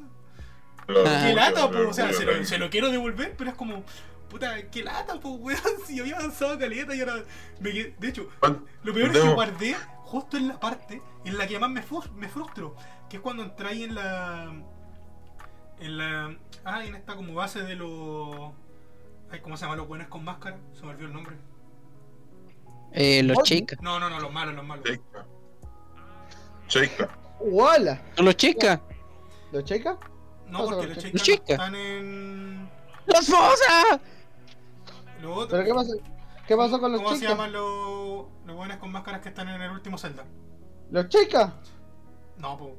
[0.88, 1.24] Ah.
[1.26, 1.90] Qué lata, po.
[1.90, 3.84] O sea, se lo, se lo quiero devolver, pero es como,
[4.30, 5.60] puta, qué lata, po, weón.
[5.88, 7.24] Si había avanzado caleta y ahora
[7.60, 11.38] me quedé- De hecho, ¿Cuán- lo peor es que guardé justo en la parte en
[11.38, 11.84] la que más me,
[12.16, 12.76] me frustro,
[13.10, 14.54] que es cuando entráis en la.
[15.80, 16.36] En la.
[16.66, 18.52] Ah, en esta como base de los.
[19.32, 20.58] Ay, ¿cómo se llama los buenos con máscara?
[20.74, 21.36] Se me olvidó el nombre.
[22.94, 23.80] Eh, los chicas.
[23.82, 24.86] No, no, no, los malos, los malos.
[24.86, 25.26] Checa.
[26.68, 27.18] Checa.
[27.40, 28.02] ¡Hola!
[28.16, 28.80] ¿Son los chicas?
[29.52, 29.98] ¿Lo checa?
[30.48, 31.50] No, porque los los chicas chicas.
[31.50, 32.70] están en.
[33.06, 34.00] ¡Los Fosa!
[35.22, 35.58] Lo otro.
[35.58, 35.94] ¿Pero qué pasó?
[36.48, 37.32] ¿Qué pasó con los ¿Cómo se chicas?
[37.32, 40.24] llaman los, los buenos con máscaras que están en el último Zelda?
[40.92, 41.52] ¿Los chicas?
[42.38, 42.76] No, po.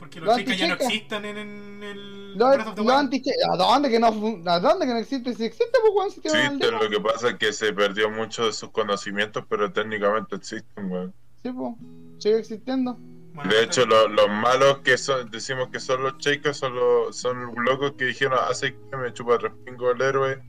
[0.00, 2.86] Porque Los los chicas ya no existen en, en el Los, Breath of the los
[2.90, 2.98] Wild.
[2.98, 3.22] anti
[3.52, 5.34] ¿A dónde que no, fun- ¿A dónde que no existe?
[5.34, 7.72] Si existe, pues weón, si Sí, tiene una pero lo que pasa es que se
[7.72, 11.14] perdió mucho de sus conocimientos, pero técnicamente existen, weón.
[11.42, 11.74] Sí, pues.
[12.18, 12.98] Sigue existiendo.
[13.34, 17.16] Bueno, De hecho, lo- los malos que son, decimos que son los chicas, son los,
[17.16, 20.42] son locos que dijeron, hace que me chupa respingo el héroe,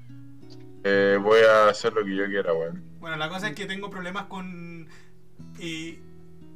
[0.84, 2.84] eh, voy a hacer lo que yo quiera, weón.
[3.00, 4.88] Bueno, la cosa es que tengo problemas con
[5.60, 6.00] eh,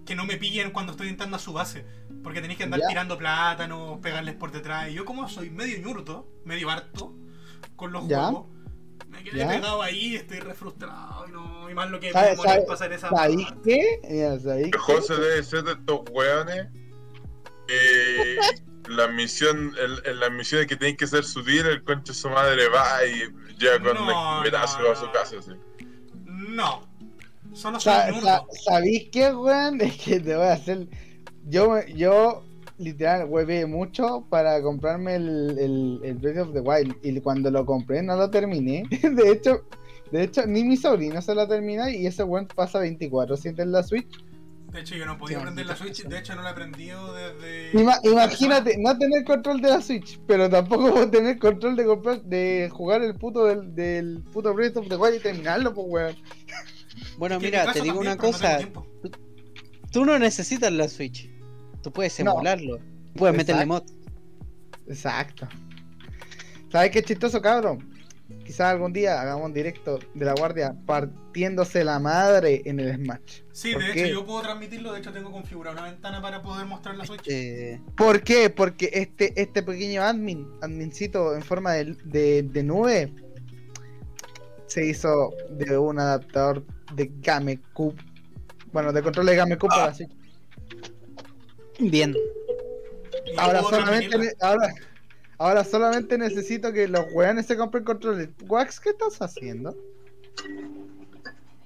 [0.06, 1.86] que no me pillen cuando estoy entrando a su base.
[2.24, 2.88] Porque tenéis que andar Ya.
[2.88, 4.90] tirando plátanos, pegarles por detrás.
[4.90, 7.14] Y yo como soy medio ñurto, medio harto
[7.76, 8.26] con los Ya.
[8.28, 8.48] juegos,
[9.10, 9.48] me quedé Ya.
[9.50, 12.56] pegado ahí, estoy re frustrado y, no, y más lo que me ¿Sabe- demoré en
[12.58, 14.00] sabe- pasar esa ¿Sabéis qué?
[14.10, 14.78] Mira, ¿sabéis El qué?
[14.78, 16.68] José debe ser de estos weones
[17.68, 18.38] que
[18.88, 22.30] la misión, en, en las misiones que tienen que ser sutil, el concho de su
[22.30, 25.52] madre va y llega con No, un pedazo no, a su casa, así.
[26.26, 26.88] No.
[27.56, 28.26] Solo soy Sa- ñurto.
[28.26, 29.80] sa- ¿Sabéis qué, weón?
[29.82, 30.88] Es que te voy a hacer.
[31.48, 32.44] Yo, me- yo
[32.78, 36.96] literal, huevé mucho para comprarme el, el, el Breath of the Wild.
[37.04, 38.84] Y cuando lo compré, no lo terminé.
[38.90, 39.64] De hecho,
[40.12, 41.90] de hecho ni mi sobrino se lo termina.
[41.90, 44.08] Y ese weón pasa 24-7 en la Switch.
[44.72, 46.04] De hecho, yo no podía aprender la Switch.
[46.04, 47.72] De hecho, no la he aprendido desde.
[47.80, 52.22] Ima- imagínate, no tener control de la Switch, pero tampoco puedo tener control de comprar,
[52.24, 56.16] de jugar el puto del, del puto Breath of the Wild y terminarlo, pues weón.
[57.18, 58.58] Bueno, mira, mi te digo también, una no cosa.
[58.58, 58.86] tiempo.
[59.92, 61.30] Tú no necesitas la Switch.
[61.82, 62.32] Tú puedes No.
[62.32, 62.80] emularlo.
[63.16, 63.84] Puedes meterle mod.
[64.88, 65.48] Exacto.
[66.72, 67.92] ¿Sabes qué chistoso, cabrón?
[68.44, 73.42] Quizás algún día hagamos un directo de la guardia partiéndose la madre en el Smash.
[73.52, 74.04] Sí, ¿Por de qué?
[74.06, 74.92] hecho, yo puedo transmitirlo.
[74.94, 77.22] De hecho, tengo configurada una ventana para poder mostrar la Switch.
[77.28, 78.50] Eh, ¿Por qué?
[78.50, 83.14] Porque este, este pequeño admin, admincito en forma de, de, de nube,
[84.68, 86.66] se hizo de un adaptador
[86.96, 87.96] de GameCube.
[88.72, 90.12] Bueno, de control de GameCube para la Switch.
[91.80, 92.16] bien.
[93.38, 94.74] Ahora solamente, ahora,
[95.38, 98.30] ahora solamente necesito que los weones se compren controles.
[98.48, 99.76] Wax, ¿qué estás haciendo?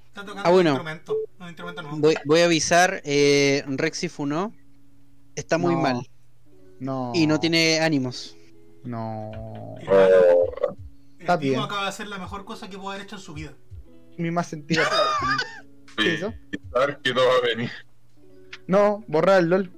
[0.08, 0.72] Está tocando Ah, bueno.
[0.72, 1.16] un instrumento.
[1.40, 1.98] Un instrumento nuevo.
[2.00, 3.02] Voy, voy a avisar.
[3.06, 4.54] Eh, Rexy Funó
[5.36, 5.82] está muy No.
[5.82, 6.10] mal.
[6.80, 7.12] No.
[7.14, 8.36] Y no tiene ánimos.
[8.84, 9.32] No.
[9.34, 9.76] Oh,
[11.18, 11.60] el está tipo bien.
[11.60, 13.54] acaba de hacer la mejor cosa que pudo haber hecho en su vida.
[14.20, 14.84] Mi más sentido.
[15.98, 16.34] ¿Qué hizo?
[16.74, 17.72] saber que no va a venir.
[18.68, 19.72] No, borrar el LOL.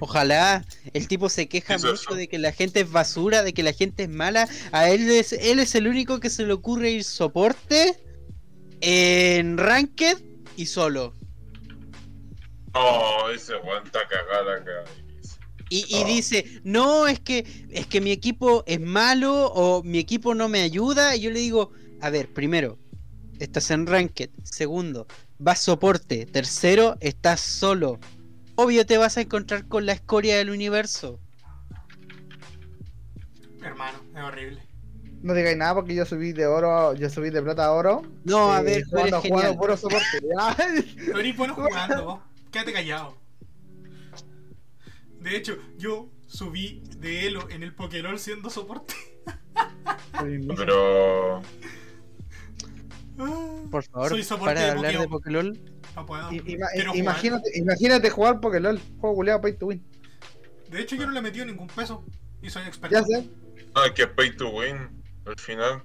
[0.00, 2.14] Ojalá el tipo se queja Eso, mucho eso.
[2.14, 4.46] de que la gente es basura, de que la gente es mala.
[4.70, 7.98] A él es, él es el único que se le ocurre ir soporte
[8.82, 10.18] en Ranked
[10.56, 11.14] y solo.
[12.74, 13.54] No, ese
[13.84, 14.92] está cagada cabeza.
[15.70, 16.06] Y, y Oh.
[16.06, 20.60] dice, no, es que es que mi equipo es malo o mi equipo no me
[20.60, 21.16] ayuda.
[21.16, 22.78] Y yo le digo, a ver, primero,
[23.38, 24.30] estás en Ranked.
[24.42, 25.06] Segundo,
[25.38, 26.26] vas soporte.
[26.26, 27.98] Tercero, estás solo.
[28.54, 31.20] Obvio te vas a encontrar con la escoria del universo.
[33.62, 34.62] Hermano, es horrible.
[35.22, 38.02] No digáis nada porque yo subí de oro, yo subí de plata a oro.
[38.24, 39.58] No, a eh, ver, tú jugando, eres jugando genial.
[39.58, 40.20] puro soporte.
[40.38, 42.22] Ay, Pero eres bueno jugando.
[42.52, 43.16] Quédate callado.
[45.20, 48.94] De hecho, yo subí de Elo en el Pokélol siendo soporte.
[50.56, 51.42] Pero.
[53.18, 55.52] Ah, Por favor, Soy soporte para de hablar de Pokémon.
[55.52, 55.60] Pokélol.
[55.96, 56.32] No puedo.
[56.32, 56.96] I- ima- Quiero jugar.
[56.96, 59.84] imagínate, imagínate jugar Pokélol, juego culiado pay to win.
[60.70, 62.04] De hecho, yo no le he metido ningún peso.
[62.42, 62.94] Y soy experto.
[62.96, 63.28] Ya sé.
[63.74, 64.76] No, es que es pay to win.
[65.26, 65.82] Al final.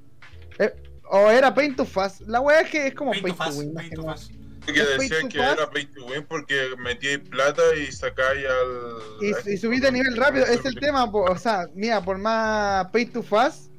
[1.10, 2.22] O era pay to fast.
[2.22, 3.76] La wea es que es como Paint pay to to fast, win.
[3.76, 4.31] que to fast.
[4.65, 5.57] Decían que pass.
[5.57, 9.23] era pay to win porque metíais plata y sacáis al.
[9.47, 12.88] Y, y subís de nivel rápido, es el tema, po, o sea, mira, por más
[12.91, 13.73] pay to fast,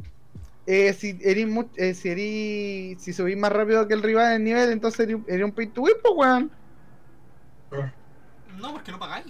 [0.67, 1.47] eh, si eres
[1.77, 5.17] eh, si eres- si subís más rápido que el rival en el nivel, entonces eres,
[5.17, 6.51] un- eres un pay to win, pues weón.
[8.59, 9.27] No, porque no pagáis.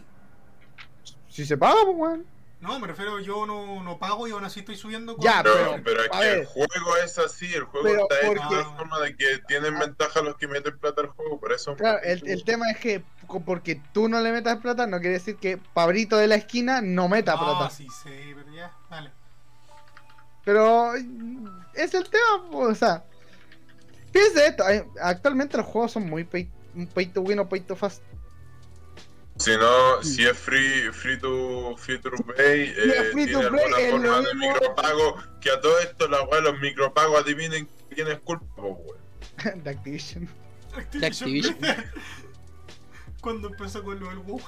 [1.28, 2.26] Si se paga, pues weón.
[2.60, 5.16] No, me refiero, yo no, no pago y aún así estoy subiendo.
[5.20, 8.30] Ya, Pero, pero- pero es que el juego es así, el juego Pero está hecho
[8.30, 11.52] de porque- tal forma de que tienen ventaja los que meten plata al juego, por
[11.52, 11.74] eso.
[11.76, 13.02] Claro, el, el tema es que
[13.44, 17.08] porque tú no le metas plata, no quiere decir que Pabrito de la esquina no
[17.08, 17.70] meta No, plata.
[17.70, 19.10] sí, sí, pero ya, vale.
[20.44, 23.04] Pero es el tema, o sea.
[24.12, 24.64] Fíjense esto,
[25.00, 26.48] actualmente los juegos son muy pay,
[26.94, 28.02] pay to win o pay to fast.
[29.36, 33.50] Si no, si es free, free to free to play, eh, Mira, free to tiene
[33.50, 34.52] play alguna forma de mismo.
[34.52, 38.78] micropago, que a todo esto la weá, los micropagos adivinen quién es culpa, weón.
[39.64, 40.28] de Activision.
[41.02, 41.56] Activision.
[43.20, 44.40] Cuando empezó con lo del WoW.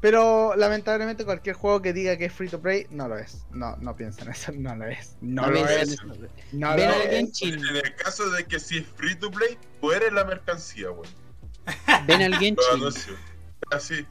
[0.00, 3.44] Pero lamentablemente cualquier juego que diga que es free to play no lo es.
[3.50, 5.16] No, no piensen eso, no lo es.
[5.20, 5.92] No, No lo es.
[5.92, 6.06] eso.
[6.52, 7.42] No Ven lo es.
[7.42, 11.08] En el caso de que si es free to play, tú eres la mercancía, weón.
[12.06, 13.16] Ven al Genshin.
[13.70, 14.06] Así.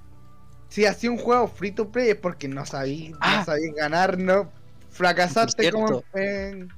[0.70, 3.38] Si hacía un juego free to play es porque no sabí, Ah.
[3.40, 4.52] no sabí ganar, no
[4.90, 6.70] fracasaste como en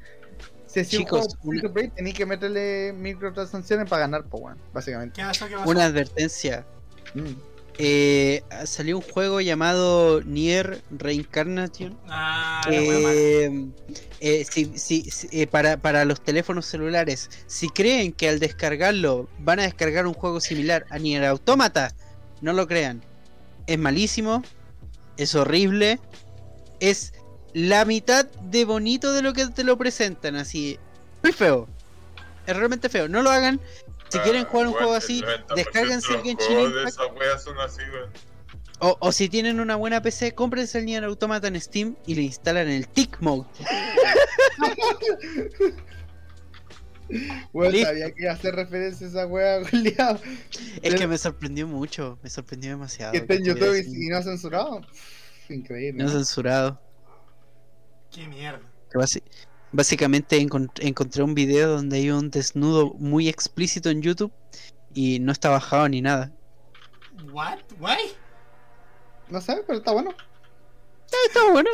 [0.67, 4.41] si hacía Chicos, un juego free to play tenías que meterle microtransacciones para ganar, pues
[4.41, 5.19] bueno, básicamente.
[5.19, 5.47] ¿Qué pasó?
[5.47, 5.67] ¿Qué pasó?
[5.69, 6.63] Una advertencia.
[7.15, 7.33] Mm.
[7.81, 11.97] Eh, salió un juego llamado Nier Reincarnation.
[12.09, 12.61] Ah.
[12.69, 13.67] Eh,
[14.19, 19.29] eh, si- si- si- eh, para, para los teléfonos celulares, si creen que al descargarlo
[19.39, 21.95] van a descargar un juego similar a Nier Automata,
[22.41, 23.01] no lo crean.
[23.65, 24.43] Es malísimo,
[25.15, 26.01] es horrible,
[26.81, 27.13] es
[27.53, 30.77] la mitad de bonito de lo que te lo presentan, así.
[31.23, 31.69] Muy feo.
[32.45, 33.07] Es realmente feo.
[33.07, 33.61] No lo hagan.
[34.09, 36.87] Si quieren jugar un juego así, el 90% descárguense de el Genshin Impact.
[36.87, 38.09] esas weas son así, weón.
[38.81, 42.21] O, o si tienen una buena PC, cómprense el Nier Automata en Steam y le
[42.21, 43.45] instalan el Tick Mode.
[47.51, 47.87] Bueno, Listo.
[47.87, 50.19] sabía que iba a hacer referencia a esa wea, Julián.
[50.81, 53.13] Es que me sorprendió mucho, me sorprendió demasiado.
[53.13, 54.81] Que esté en YouTube y, y no censurado.
[54.81, 56.03] Pff, Increíble.
[56.03, 56.79] no censurado.
[58.11, 58.61] Qué mierda.
[59.71, 64.31] Básicamente encont- encontré un video donde hay un desnudo muy explícito en YouTube
[64.93, 66.31] y no está bajado ni nada.
[67.31, 67.59] ¿What?
[67.79, 67.97] ¿Why?
[69.29, 70.11] No sé, pero está bueno.
[71.27, 71.69] Está bueno.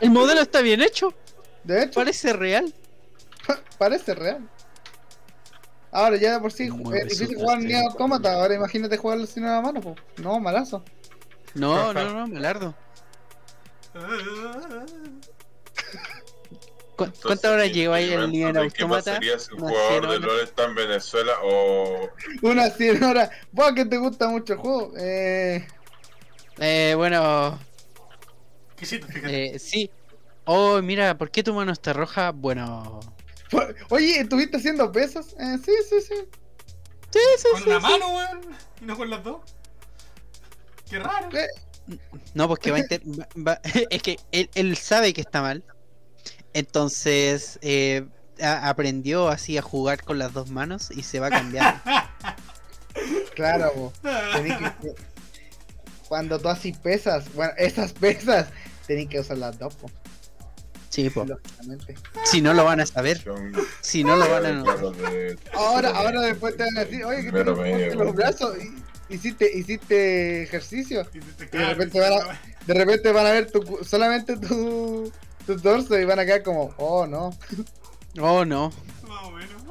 [0.00, 1.12] El modelo está bien hecho,
[1.62, 2.72] De hecho, parece real.
[3.78, 4.48] parece real.
[5.92, 9.60] Ahora ya de por sí es difícil jugar ni autómata, ahora imagínate jugarlo sin una
[9.60, 9.96] mano, pues.
[10.16, 10.84] No, malazo.
[11.54, 12.74] No, no, no, Melardo.
[16.94, 19.04] Ah, ¿Cu- Entonces, ¿Cuántas horas ¿y- lleva ahí el ¿Qué Automata?
[19.12, 20.20] pasaría si un jugador 100 de horas.
[20.20, 22.08] LoL está en Venezuela o
[22.42, 23.30] Unas 100 horas.
[23.52, 24.92] Vos que te gusta mucho el juego.
[24.96, 25.66] Eh,
[26.58, 27.58] Eh, bueno,
[28.76, 28.86] ¿Qué?
[28.86, 29.54] Fíjate.
[29.54, 29.90] eh, sí.
[30.44, 32.30] Oh, mira, ¿por qué tu mano está roja?
[32.30, 33.00] Bueno,
[33.88, 35.34] oye, ¿estuviste haciendo pesas?
[35.38, 36.14] Eh, sí, sí, sí.
[37.10, 37.86] sí, sí, Con sí, una sí.
[37.86, 38.40] mano, weón.
[38.80, 39.40] Y no con las dos.
[40.88, 41.28] Qué raro.
[41.36, 41.48] Eh,
[42.34, 43.02] No, porque va a inter-
[43.36, 43.60] va-
[43.90, 45.64] es que él, él sabe que está mal.
[46.54, 48.06] Entonces eh,
[48.40, 51.82] a- aprendió así a jugar con las dos manos y se va a cambiar.
[53.34, 54.94] Claro, que-
[56.08, 58.46] Cuando tú haces pesas, bueno, esas pesas,
[58.86, 59.90] tenés que usar las dos, po,
[60.90, 61.24] Sí, po.
[61.24, 61.96] lógicamente.
[62.24, 63.20] Si no lo van a saber.
[63.80, 64.62] Si no lo van a
[64.92, 68.56] de- Ahora, ahora después te van a decir, oye, que medio, fuerte los brazos.
[68.62, 71.06] y- Hiciste, hiciste ejercicio.
[71.12, 73.84] Y te- te de repente y van a- De repente van a ver tu, cu-
[73.84, 75.12] solamente tu,
[75.46, 77.30] tu torso y van a quedar como, oh no.
[78.20, 78.70] Oh, no.
[79.08, 79.62] Más o menos.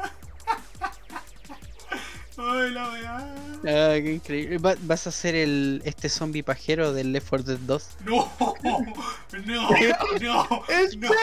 [2.36, 3.36] Ay, la weá.
[3.66, 4.58] Ah, qué increíble.
[4.58, 7.88] Va- vas a ser el este zombie pajero del Left 4 Dead 2.
[8.06, 8.32] No,
[8.64, 8.80] no,
[9.46, 9.70] no.
[10.68, 11.14] ¡Es no.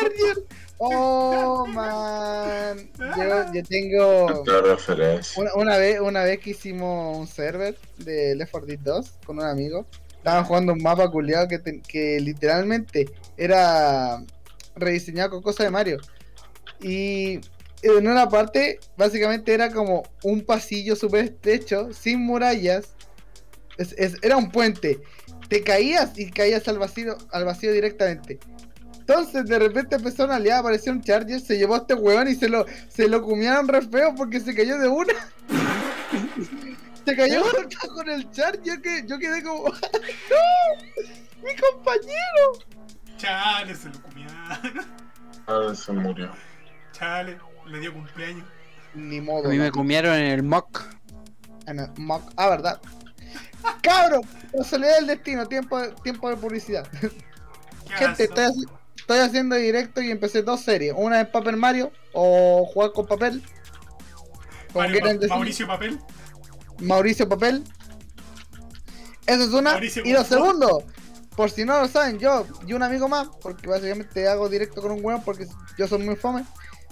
[0.79, 2.89] Oh man.
[2.99, 4.45] Yo, yo tengo.
[5.37, 9.39] Una, una vez, una vez que hicimos un server de Left 4 Dead 2 con
[9.41, 9.85] un amigo,
[10.17, 14.23] estaban jugando un mapa culiado que, te- que literalmente era
[14.81, 15.99] rediseñado con cosas de Mario.
[16.81, 17.41] Y
[17.83, 22.95] en una parte, básicamente era como un pasillo súper estrecho, sin murallas.
[23.79, 25.01] Es- era un puente.
[25.49, 28.39] Te caías y caías al vacío, al vacío directamente.
[28.99, 32.35] Entonces de repente empezó una aliada, apareció un Charger, se llevó a este weón y
[32.37, 35.15] se lo, se lo comieron re feo porque se cayó de una.
[37.05, 39.65] se cayó con- con el Charger que yo quedé como.
[39.65, 41.43] ¡No!
[41.43, 42.53] ¡Mi compañero!
[43.17, 44.20] Chale, se lo comieron.
[45.47, 46.31] Ah, se murió.
[46.93, 48.47] Chale, le dio cumpleaños.
[48.95, 49.49] Ni A modo.
[49.49, 50.83] mí me comieron en el mock.
[51.67, 52.33] Ah, no, Mock.
[52.37, 52.81] Ah, verdad.
[53.83, 54.21] Cabro,
[54.57, 56.89] casualidad del destino, tiempo de, tiempo de publicidad.
[57.01, 57.11] ¿Qué
[57.97, 60.95] Gente, estoy, haci- estoy haciendo directo y empecé dos series.
[60.97, 63.43] Una es Paper Mario o jugar con papel.
[64.73, 65.31] Como Mario- quieran decir.
[65.31, 66.01] Mauricio Papel.
[66.81, 67.65] Mauricio Papel.
[69.27, 69.73] Esa es una.
[69.73, 70.39] Mauricio y lo Papel.
[70.39, 70.85] segundo,
[71.41, 74.91] por si no lo saben, yo y un amigo más, porque básicamente hago directo con
[74.93, 75.47] un weón porque
[75.79, 76.45] yo soy muy fome.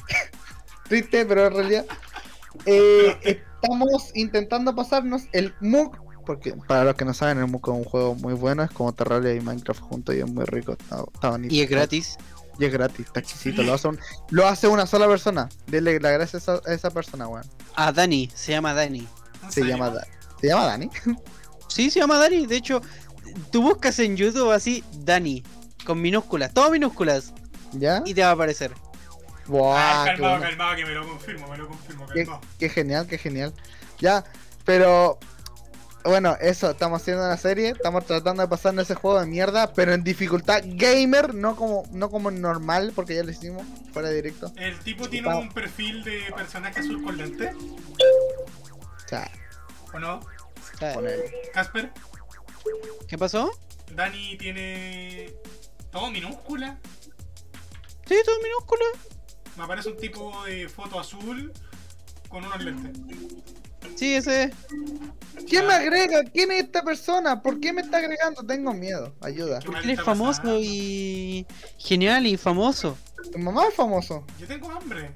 [0.89, 1.85] Triste, pero en realidad.
[2.65, 5.99] eh, estamos intentando pasarnos el MOOC.
[6.25, 8.95] Porque para los que no saben, el MOOC es un juego muy bueno, es como
[8.95, 11.55] Terraria y Minecraft juntos y es muy rico, está, está bonito.
[11.55, 12.16] Y es gratis.
[12.59, 13.62] Y es gratis, está exquisito.
[13.62, 14.01] Lo hace, un-
[14.31, 15.51] lo hace una sola persona.
[15.66, 17.45] Denle la gracias a, a esa persona, weón.
[17.77, 19.07] Ah, Dani, se llama Dani.
[19.45, 20.07] ¿En Se llama, Da-
[20.41, 20.89] ¿Se llama Dani?
[21.69, 22.47] Sí, se llama Dani.
[22.47, 22.81] De hecho,
[23.50, 25.42] tú buscas en YouTube así Dani,
[25.84, 27.32] con minúsculas, todas minúsculas,
[27.72, 28.02] ¿Ya?
[28.05, 28.72] y te va a aparecer.
[29.46, 30.46] Buah, Ah, qué calmado, bueno.
[30.50, 32.40] calmado, que me lo confirmo, me lo confirmo, Qué, calmado.
[32.59, 33.55] qué genial, qué genial.
[33.98, 34.24] Ya,
[34.64, 35.18] pero
[36.05, 39.92] bueno, eso, estamos haciendo una serie, estamos tratando de pasarnos ese juego de mierda, pero
[39.94, 44.52] en dificultad gamer, no como no como normal, porque ya lo hicimos fuera de directo.
[44.56, 49.30] El tipo tiene un perfil de personaje azul con lente, O sea,
[49.94, 50.20] ¿o no?
[51.52, 51.90] Casper,
[53.07, 53.51] ¿Qué pasó?
[53.95, 55.32] Dani tiene
[55.90, 56.78] todo minúscula.
[58.07, 58.85] Sí, todo minúsculo.
[59.57, 61.53] Me aparece un tipo de foto azul
[62.28, 62.97] con unos lentes.
[63.97, 64.53] Sí, ese es.
[65.49, 66.23] ¿Quién me agrega?
[66.24, 67.43] ¿Quién es esta persona?
[67.43, 68.45] ¿Por qué me está agregando?
[68.45, 69.61] Tengo miedo, ayuda.
[69.61, 70.59] ¿Qué Porque él es famoso pasando?
[70.61, 71.47] y.
[71.78, 72.97] genial y famoso.
[73.32, 74.24] Tu mamá es famoso.
[74.39, 75.11] Yo tengo hambre.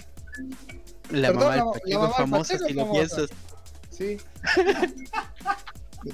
[1.11, 3.31] La Perdón, mamá del la Pacheco mamá es famosa si lo piensas.
[3.91, 4.16] Sí.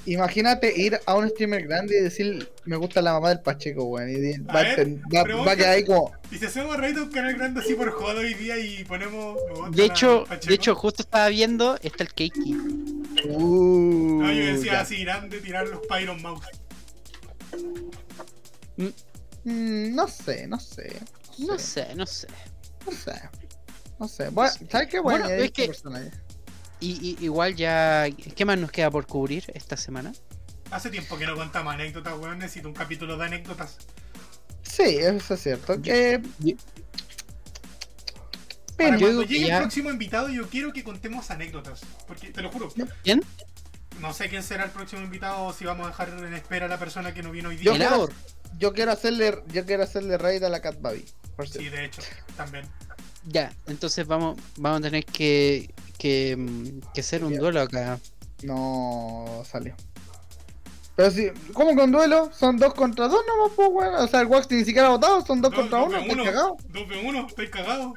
[0.06, 4.10] Imagínate ir a un streamer grande y decir me gusta la mamá del Pacheco, weón.
[4.10, 6.12] Y va, a ver, enten- va- va a quedar ahí como.
[6.31, 9.39] Y si hacemos raid de un canal grande así por joda hoy día y ponemos.
[9.73, 12.55] De hecho, de hecho, justo estaba viendo, está el Keiki.
[13.28, 14.81] Uh, No, yo decía ya.
[14.81, 16.44] así, grande tirar los Pyron Mouse.
[19.44, 20.97] Mm, no sé, no sé.
[21.39, 22.28] No sé, no sé.
[22.86, 23.12] No sé.
[23.98, 24.28] No sé.
[24.31, 25.01] Bueno, ¿Sabes qué?
[25.01, 26.23] Bueno, añadir es que- esta persona ya.
[26.80, 28.06] Y, y- igual ya.
[28.36, 30.12] ¿Qué más nos queda por cubrir esta semana?
[30.70, 32.38] Hace tiempo que no contamos anécdotas, weón.
[32.38, 33.78] Necesito un capítulo de anécdotas.
[34.62, 35.80] Sí, eso es cierto.
[35.82, 36.20] Que.
[36.40, 36.55] Yo-
[38.76, 41.30] Para Pero yo cuando digo que llegue ya- el próximo invitado, yo quiero que contemos
[41.30, 41.80] anécdotas.
[42.06, 42.72] Porque, te lo juro,
[43.02, 43.24] ¿Quién?
[44.00, 46.68] no sé quién será el próximo invitado o si vamos a dejar en espera a
[46.68, 47.72] la persona que no vino hoy Yo día.
[47.72, 48.09] El quiero,
[48.59, 51.05] yo quiero hacerle yo quiero hacerle raid a la Cat Baby.
[51.50, 52.02] Sí, de hecho,
[52.36, 52.66] también.
[53.26, 57.98] Ya, entonces vamos, vamos a tener que, que, mm, que hacer un duelo acá.
[58.42, 59.74] No salió.
[60.96, 62.30] Pero si, ¿cómo con duelo?
[62.36, 63.94] Son dos contra dos nomás, pues, weón.
[63.96, 65.96] O sea, el Wax ni siquiera ha votado, son dos Dos- contra dos uno.
[65.98, 66.24] de ¿Estás uno.
[66.24, 66.56] cagado?
[66.72, 67.92] 2v1, estoy cagado.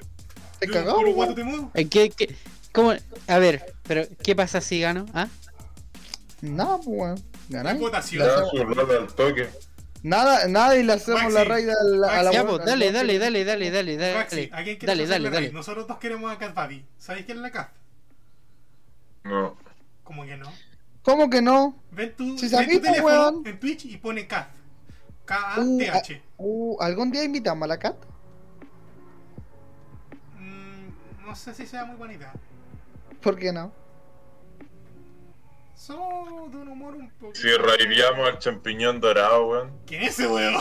[0.53, 0.97] ¿Estás Yo, cagado?
[0.97, 1.71] puro guato te muevo.
[1.73, 2.35] Eh, ¿Qué, qué,
[2.71, 2.93] cómo?
[3.27, 5.05] A ver, pero ¿qué pasa si gano?
[5.13, 5.27] ¿Ah?
[6.41, 6.87] Nada, pues,
[7.49, 7.79] weón.
[7.79, 8.21] Votación.
[8.23, 9.49] Al toque.
[10.03, 12.33] Nada, nada y le hacemos Maxi, la raid a la, a la Maxi.
[12.33, 14.49] Ya, buena- pues, dale, dale, dale, dale, dale, Maxi, dale.
[14.53, 15.51] ¿a quién Dale, dale, dale.
[15.51, 16.85] Nosotros dos queremos a Cat Buddy.
[16.97, 17.69] ¿Sabéis quién es la Cat?
[19.23, 19.55] No.
[20.03, 20.51] Como que no.
[21.03, 21.75] ¿Cómo que no?
[21.91, 23.47] Ven tu, Si ven tu teléfono weón.
[23.47, 24.49] en Twitch y pone Cat.
[24.49, 26.21] Uh, K-A-T-H.
[26.37, 27.95] Uh, ¿Algún día invitamos a la Cat?
[30.37, 32.33] Mm, no sé si sea muy buena idea.
[33.21, 33.71] ¿Por qué no?
[35.75, 37.33] Somos de un humor un poco.
[37.33, 39.71] Si raideamos al champiñón dorado, weón.
[39.85, 40.53] ¿Quién es ese weón?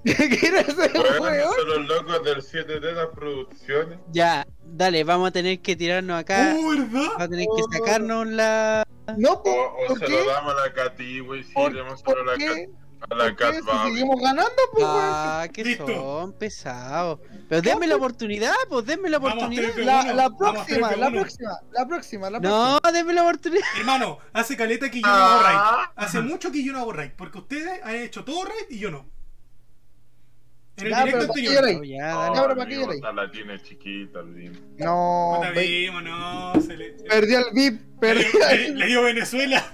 [0.04, 1.52] ¿Qué quiere hacer, Weón, weón?
[1.54, 3.98] son los locos del 7 Tetas Producciones.
[4.12, 6.54] Ya, dale, vamos a tener que tirarnos acá.
[6.54, 7.08] Vamos ¿verdad?
[7.18, 8.86] a tener que sacarnos la.
[9.18, 10.12] No, O, po- o ¿por se qué?
[10.24, 11.42] lo damos a la Cati, wey.
[11.44, 12.46] Si ¿Por, le damos a la qué?
[12.46, 13.36] Cat, a la.
[13.36, 14.84] Cat Si seguimos ganando, pues.
[14.88, 15.86] Ah, que Listo.
[15.86, 17.18] son pesados.
[17.48, 19.74] Pero denme la oportunidad, pues denme la Vamos, oportunidad.
[19.78, 22.80] La, vamos, próxima, de la próxima, la próxima, la próxima.
[22.82, 23.64] No, denme la oportunidad.
[23.78, 25.56] Hermano, hace caleta que yo no hago raid.
[25.58, 25.92] Ah.
[25.96, 27.10] Hace mucho que yo no hago raid.
[27.18, 29.06] Porque ustedes han hecho todo raid y yo no.
[30.80, 31.54] En el Ya, directo pero ¿para qué anterior.
[31.54, 31.78] lloráis?
[31.78, 32.34] Oh, ya, Oh, dale.
[32.34, 33.14] Cabrón, ¿para qué amigo, lloráis?
[33.16, 34.52] La tiene chiquita, el.
[34.78, 36.60] No, Puta, vimos, no.
[36.60, 39.64] Se le, perdió el VIP, le, perdió, le- le dio Venezuela.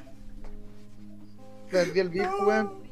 [1.70, 2.87] perdió el VIP, weón.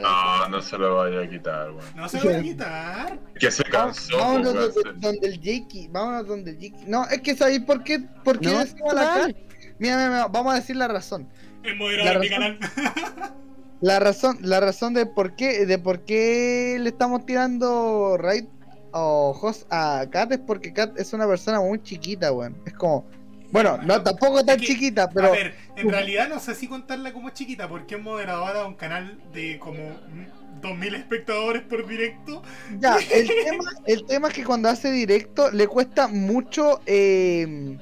[0.00, 1.84] No, no se lo vaya a quitar, weón.
[1.96, 3.18] No se lo voy a quitar.
[3.38, 4.72] Que se cansó, Vámonos weón.
[4.72, 6.84] donde, donde el Jakey, vámonos donde el Jakey.
[6.86, 9.02] No, es que sabéis por qué, por qué No, decimos la.
[9.02, 9.36] Cat.
[9.78, 11.28] Mira, mira, mira, vamos a decir la razón.
[11.64, 12.58] Es moderador mi canal.
[13.80, 18.46] La razón, la razón de por qué, de por qué le estamos tirando raid
[18.92, 22.56] o host a Kat es porque Kat es una persona muy chiquita, weón.
[22.64, 23.06] Es como,
[23.52, 26.68] bueno, no tampoco tan Es que, chiquita, pero A ver, en realidad no sé si
[26.68, 31.86] contarla como chiquita, porque es moderadora de un canal de como mm, 2000 espectadores por
[31.86, 32.42] directo.
[32.80, 37.76] ya, el tema, el tema es que cuando hace directo le cuesta mucho eh,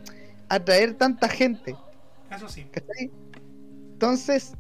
[0.49, 1.77] atraer tanta gente.
[2.35, 2.67] Eso sí.
[2.73, 3.13] ¿cachai?
[3.93, 4.55] Entonces,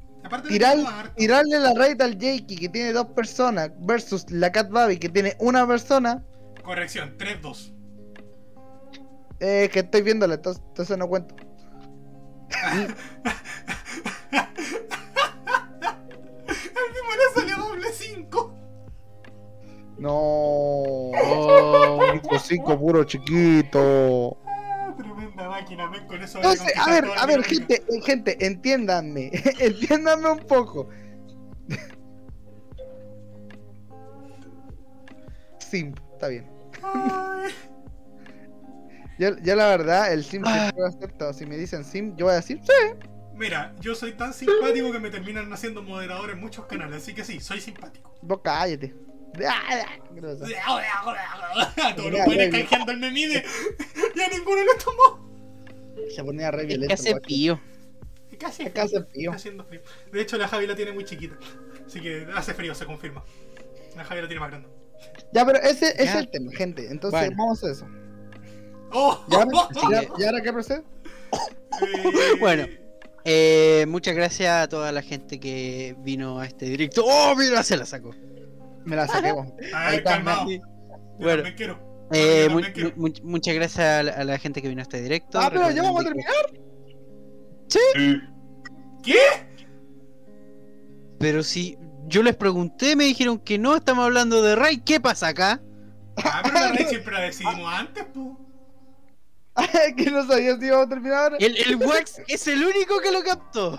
[0.48, 0.76] tirar,
[1.16, 5.34] tirarle la raid al Jakey que tiene dos personas versus la Cat Baby que tiene
[5.38, 6.24] una persona,
[6.62, 7.72] Corrección, 3-2.
[9.40, 11.34] eh, que estoy viéndola, entonces, entonces no cuento.
[12.64, 12.86] El
[16.92, 18.54] mismo le salió doble 5.
[19.98, 20.10] No.
[20.12, 21.12] Oh,
[22.38, 24.36] 5 puro chiquito.
[25.54, 29.30] Máquina, men, con eso voy a Entonces, a ver, a ver, gente, eh, gente, entiéndanme,
[29.60, 30.88] entiéndanme un poco.
[35.58, 36.46] Simp, está bien.
[39.16, 41.32] Yo, yo la verdad, el Sim siempre lo acepto.
[41.32, 42.72] Si me dicen Sim, yo voy a decir sí.
[43.34, 47.22] Mira, yo soy tan simpático que me terminan haciendo moderador en muchos canales, así que
[47.22, 48.12] sí, soy simpático.
[48.22, 48.92] Vos cállate.
[49.48, 49.86] Ah.
[51.96, 53.44] Todos los buenos canjeando el memide.
[54.16, 55.33] Ya ninguno lo tomó.
[56.10, 56.94] Se ponía re es que violento.
[56.94, 57.26] hace el guacho.
[57.26, 57.60] pío.
[58.38, 59.30] Casi Acá hace frío.
[59.30, 59.80] Está haciendo frío.
[60.12, 61.36] De hecho, la Javi la tiene muy chiquita.
[61.86, 63.22] Así que hace frío, se confirma.
[63.96, 64.68] La Javi la tiene más grande.
[65.32, 66.88] Ya, pero ese, ese es el tema, gente.
[66.90, 67.36] Entonces, Bueno.
[67.38, 67.86] vamos a eso.
[68.92, 69.24] ¡Oh!
[69.30, 70.82] ¿Y ahora, que- y ahora qué procede?
[71.32, 72.66] Eh, Bueno.
[73.26, 77.02] Eh, muchas gracias a toda la gente que vino a este directo.
[77.06, 77.62] ¡Oh, mira!
[77.62, 78.14] Se la sacó.
[78.84, 79.48] Me la saquemos.
[79.72, 81.42] A Ahí está, Bueno.
[81.42, 81.93] también quiero.
[82.12, 82.60] Eh, mu-
[82.96, 85.40] mu- muchas gracias a la, a la gente que vino a este directo.
[85.40, 86.34] Ah, pero ya vamos a que- terminar.
[87.68, 88.20] Sí.
[89.02, 89.18] ¿Qué?
[91.18, 94.78] Pero si yo les pregunté, me dijeron que no, estamos hablando de Ray.
[94.78, 95.60] ¿Qué pasa acá?
[96.22, 98.38] Ah, pero la Rey siempre la decidimos antes, pu.
[99.96, 101.36] que no sabía si íbamos a terminar ahora.
[101.40, 103.78] El, el Wax es el único que lo captó.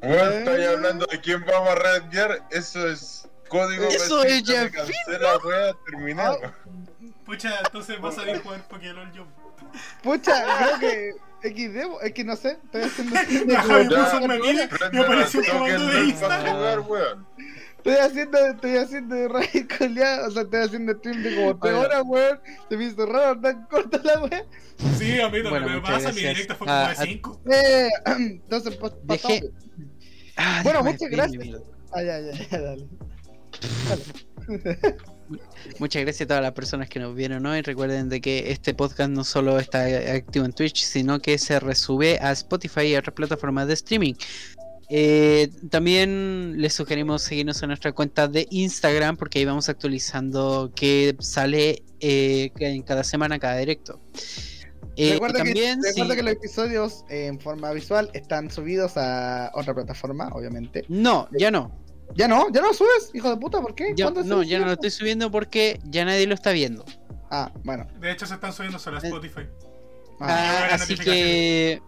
[0.00, 2.46] Bueno, estáis hablando de quién vamos a reenviar.
[2.50, 3.84] Eso es código.
[3.88, 6.38] Eso es ya cancela, wea, terminado.
[7.24, 9.26] Pucha, entonces va a salir jugar Pokémon yo.
[10.02, 11.12] Pucha, creo que
[11.42, 14.96] XD, es que no sé, estoy haciendo stream de La Javi puso un memide y
[14.98, 16.88] apareció un comando de Instagram.
[16.90, 17.26] weón.
[17.78, 21.80] Estoy haciendo, estoy haciendo raid coleada, o sea, estoy haciendo stream de como 3 Bueno.
[21.80, 22.40] horas, weón.
[22.68, 24.44] Se me hizo raro, tan corta la weá.
[24.98, 26.12] Sí, a mí también Bueno, me pasa.
[26.12, 27.40] Mi directo fue a- como de a- 5.
[27.50, 29.40] Eh, entonces, pues, pasamos.
[29.40, 29.50] Dejé-
[30.36, 31.44] Ah, Bueno, muchas gracias.
[31.92, 32.86] Ah, ya, ya, ya, dale.
[35.78, 37.62] Muchas gracias a todas las personas que nos vieron hoy.
[37.62, 39.84] Recuerden de que este podcast no solo está
[40.14, 44.14] activo en Twitch, sino que se resube a Spotify y a otras plataformas de streaming.
[44.94, 51.16] Eh, también les sugerimos seguirnos en nuestra cuenta de Instagram porque ahí vamos actualizando que
[51.18, 54.00] sale eh, en cada semana, cada directo.
[54.96, 59.50] Eh, recuerda y también, que, recuerda que los episodios en forma visual están subidos a
[59.54, 60.84] otra plataforma, obviamente.
[60.88, 61.72] No, ya no.
[62.14, 62.46] ¿Ya no?
[62.52, 63.10] ¿Ya no lo subes?
[63.14, 63.92] Hijo de puta, ¿por qué?
[63.96, 66.84] Ya- ¿Cuándo se no, ya no lo estoy subiendo porque ya nadie lo está viendo.
[67.30, 67.86] Ah, bueno.
[68.00, 69.46] De hecho, se están subiendo solo a Eh, Spotify.
[70.20, 71.80] Ah, Ah, ahora así que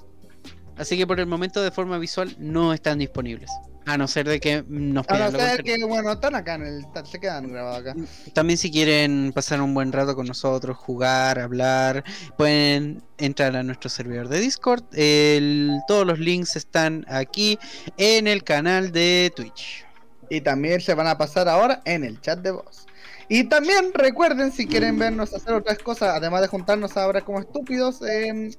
[0.77, 3.51] así que por el momento de forma visual no están disponibles.
[3.87, 5.77] A no ser de que nos a pidan no lo ser contrario.
[5.77, 6.87] que, bueno, están acá en el.
[7.05, 7.95] Se quedan grabados acá.
[8.33, 12.03] También si quieren pasar un buen rato con nosotros, jugar, hablar,
[12.39, 14.85] pueden entrar a nuestro servidor de Discord.
[14.95, 17.59] El- todos los links están aquí
[17.99, 19.84] en el canal de Twitch.
[20.31, 22.87] Y también se van a pasar ahora en el chat de voz.
[23.29, 28.03] Y también recuerden, si quieren vernos hacer otras cosas, además de juntarnos ahora como estúpidos,
[28.03, 28.51] eh,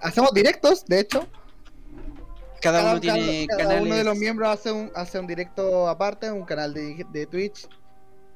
[0.00, 1.26] hacemos directos, de hecho.
[2.60, 5.88] Cada, Cada, uno tiene cada- cada uno de los miembros hace un, hace un directo
[5.88, 7.68] aparte, un canal de, de Twitch.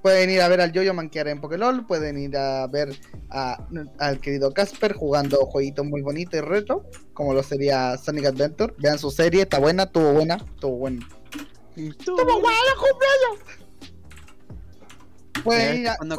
[0.02, 2.88] Pueden ir a ver al Yoyo manquear en Pokélol, pueden ir a ver
[3.30, 3.66] a-
[3.98, 8.74] al querido Casper jugando jueguitos muy bonitos y retro, como lo sería Sonic Adventure.
[8.78, 11.06] Vean su serie, está buena, estuvo buena, estuvo buena.
[11.89, 13.61] ¡Estuvo buena cumpleaños!
[15.44, 16.16] Pueden ir, a, Cuando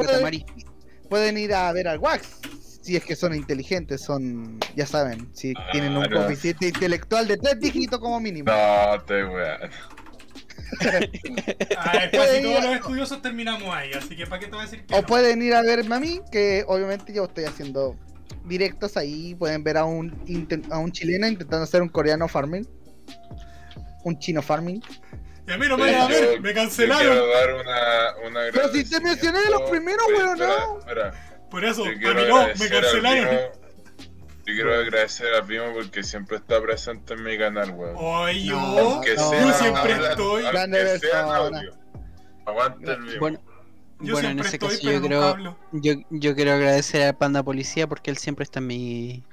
[1.09, 2.39] pueden- ir a ver al Wax.
[2.81, 7.59] Si es que son inteligentes, son, ya saben, si tienen un coeficiente intelectual de tres
[7.59, 8.51] dígitos como mínimo.
[8.51, 9.69] No, te weón.
[11.77, 14.63] A ver, casi todos los estudiosos terminamos ahí, así que ¿para qué te voy a
[14.63, 15.05] decir que O no?
[15.05, 17.97] pueden ir a verme a mí, que obviamente yo estoy haciendo
[18.45, 19.35] directos ahí.
[19.35, 20.11] Pueden ver a un,
[20.71, 22.65] a un chileno intentando hacer un coreano farming.
[24.05, 24.81] Un chino farming.
[25.47, 27.01] Y a mí no me van a ver, me cancelaron.
[27.07, 30.79] quiero dar una, una Pero si te mencioné de los primeros, weón, no.
[30.79, 31.13] espera.
[31.49, 31.95] Por eso, a mí
[32.27, 33.37] no, me cancelaron.
[34.43, 37.95] Yo quiero agradecer al primo porque siempre está presente en mi canal, weón.
[37.97, 38.55] Oye, yo.
[38.55, 40.43] No, Aunque no, sea yo siempre estoy.
[40.43, 41.77] Grande audio.
[42.45, 43.19] Aguante el mismo.
[43.19, 43.39] Bueno,
[43.99, 47.87] Yo bueno en ese estoy, caso yo creo, yo, yo quiero agradecer al Panda Policía
[47.87, 49.23] porque él siempre está en mi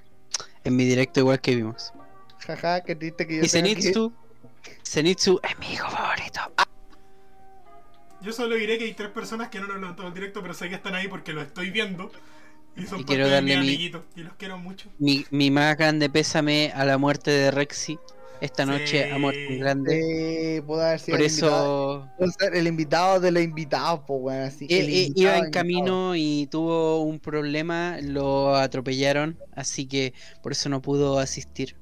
[0.65, 1.93] en mi directo igual que vimos.
[2.41, 4.13] Jaja, qué triste que yo Y tenga que- Zenitsu,
[4.87, 6.41] Zenitsu es mi hijo favorito.
[6.57, 6.65] Ah,
[8.21, 10.55] Yo solo diré que hay tres personas que no nos han levantado el directo, pero
[10.55, 12.11] sé que están ahí porque lo estoy viendo.
[12.77, 14.03] Y son Y parte quiero de darle mi- amiguitos.
[14.17, 14.89] Y los quiero mucho.
[14.99, 17.99] Mi, mi más grande pésame a la muerte de Rexy.
[18.41, 19.11] Esta noche Sí.
[19.11, 20.57] ha muerto un grande.
[20.59, 24.21] Eh, pudo haber sido Por el invitado, eso ser el invitado de los invitados, pues,
[24.23, 24.43] weón.
[24.45, 25.51] Así, el i- invitado iba en invitado.
[25.51, 31.75] camino y tuvo un problema, lo atropellaron, así que por eso no pudo asistir.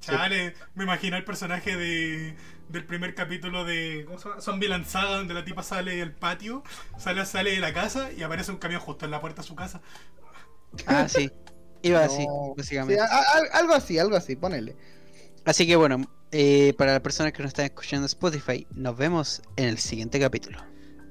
[0.00, 2.34] Chale, me imagino el personaje de,
[2.68, 4.40] del primer capítulo de ¿cómo se llama?
[4.40, 6.62] Zombie Lanzada, donde la tipa sale del patio,
[6.98, 9.54] sale, sale de la casa y aparece un camión justo en la puerta de su
[9.54, 9.80] casa.
[10.86, 11.30] Ah, sí.
[11.82, 13.00] Iba así, Sí, básicamente.
[13.00, 14.76] a- a- algo así, algo así, ponele.
[15.44, 16.02] Así que bueno,
[16.32, 20.20] eh, para las personas que nos están escuchando en Spotify, nos vemos en el siguiente
[20.20, 20.62] capítulo.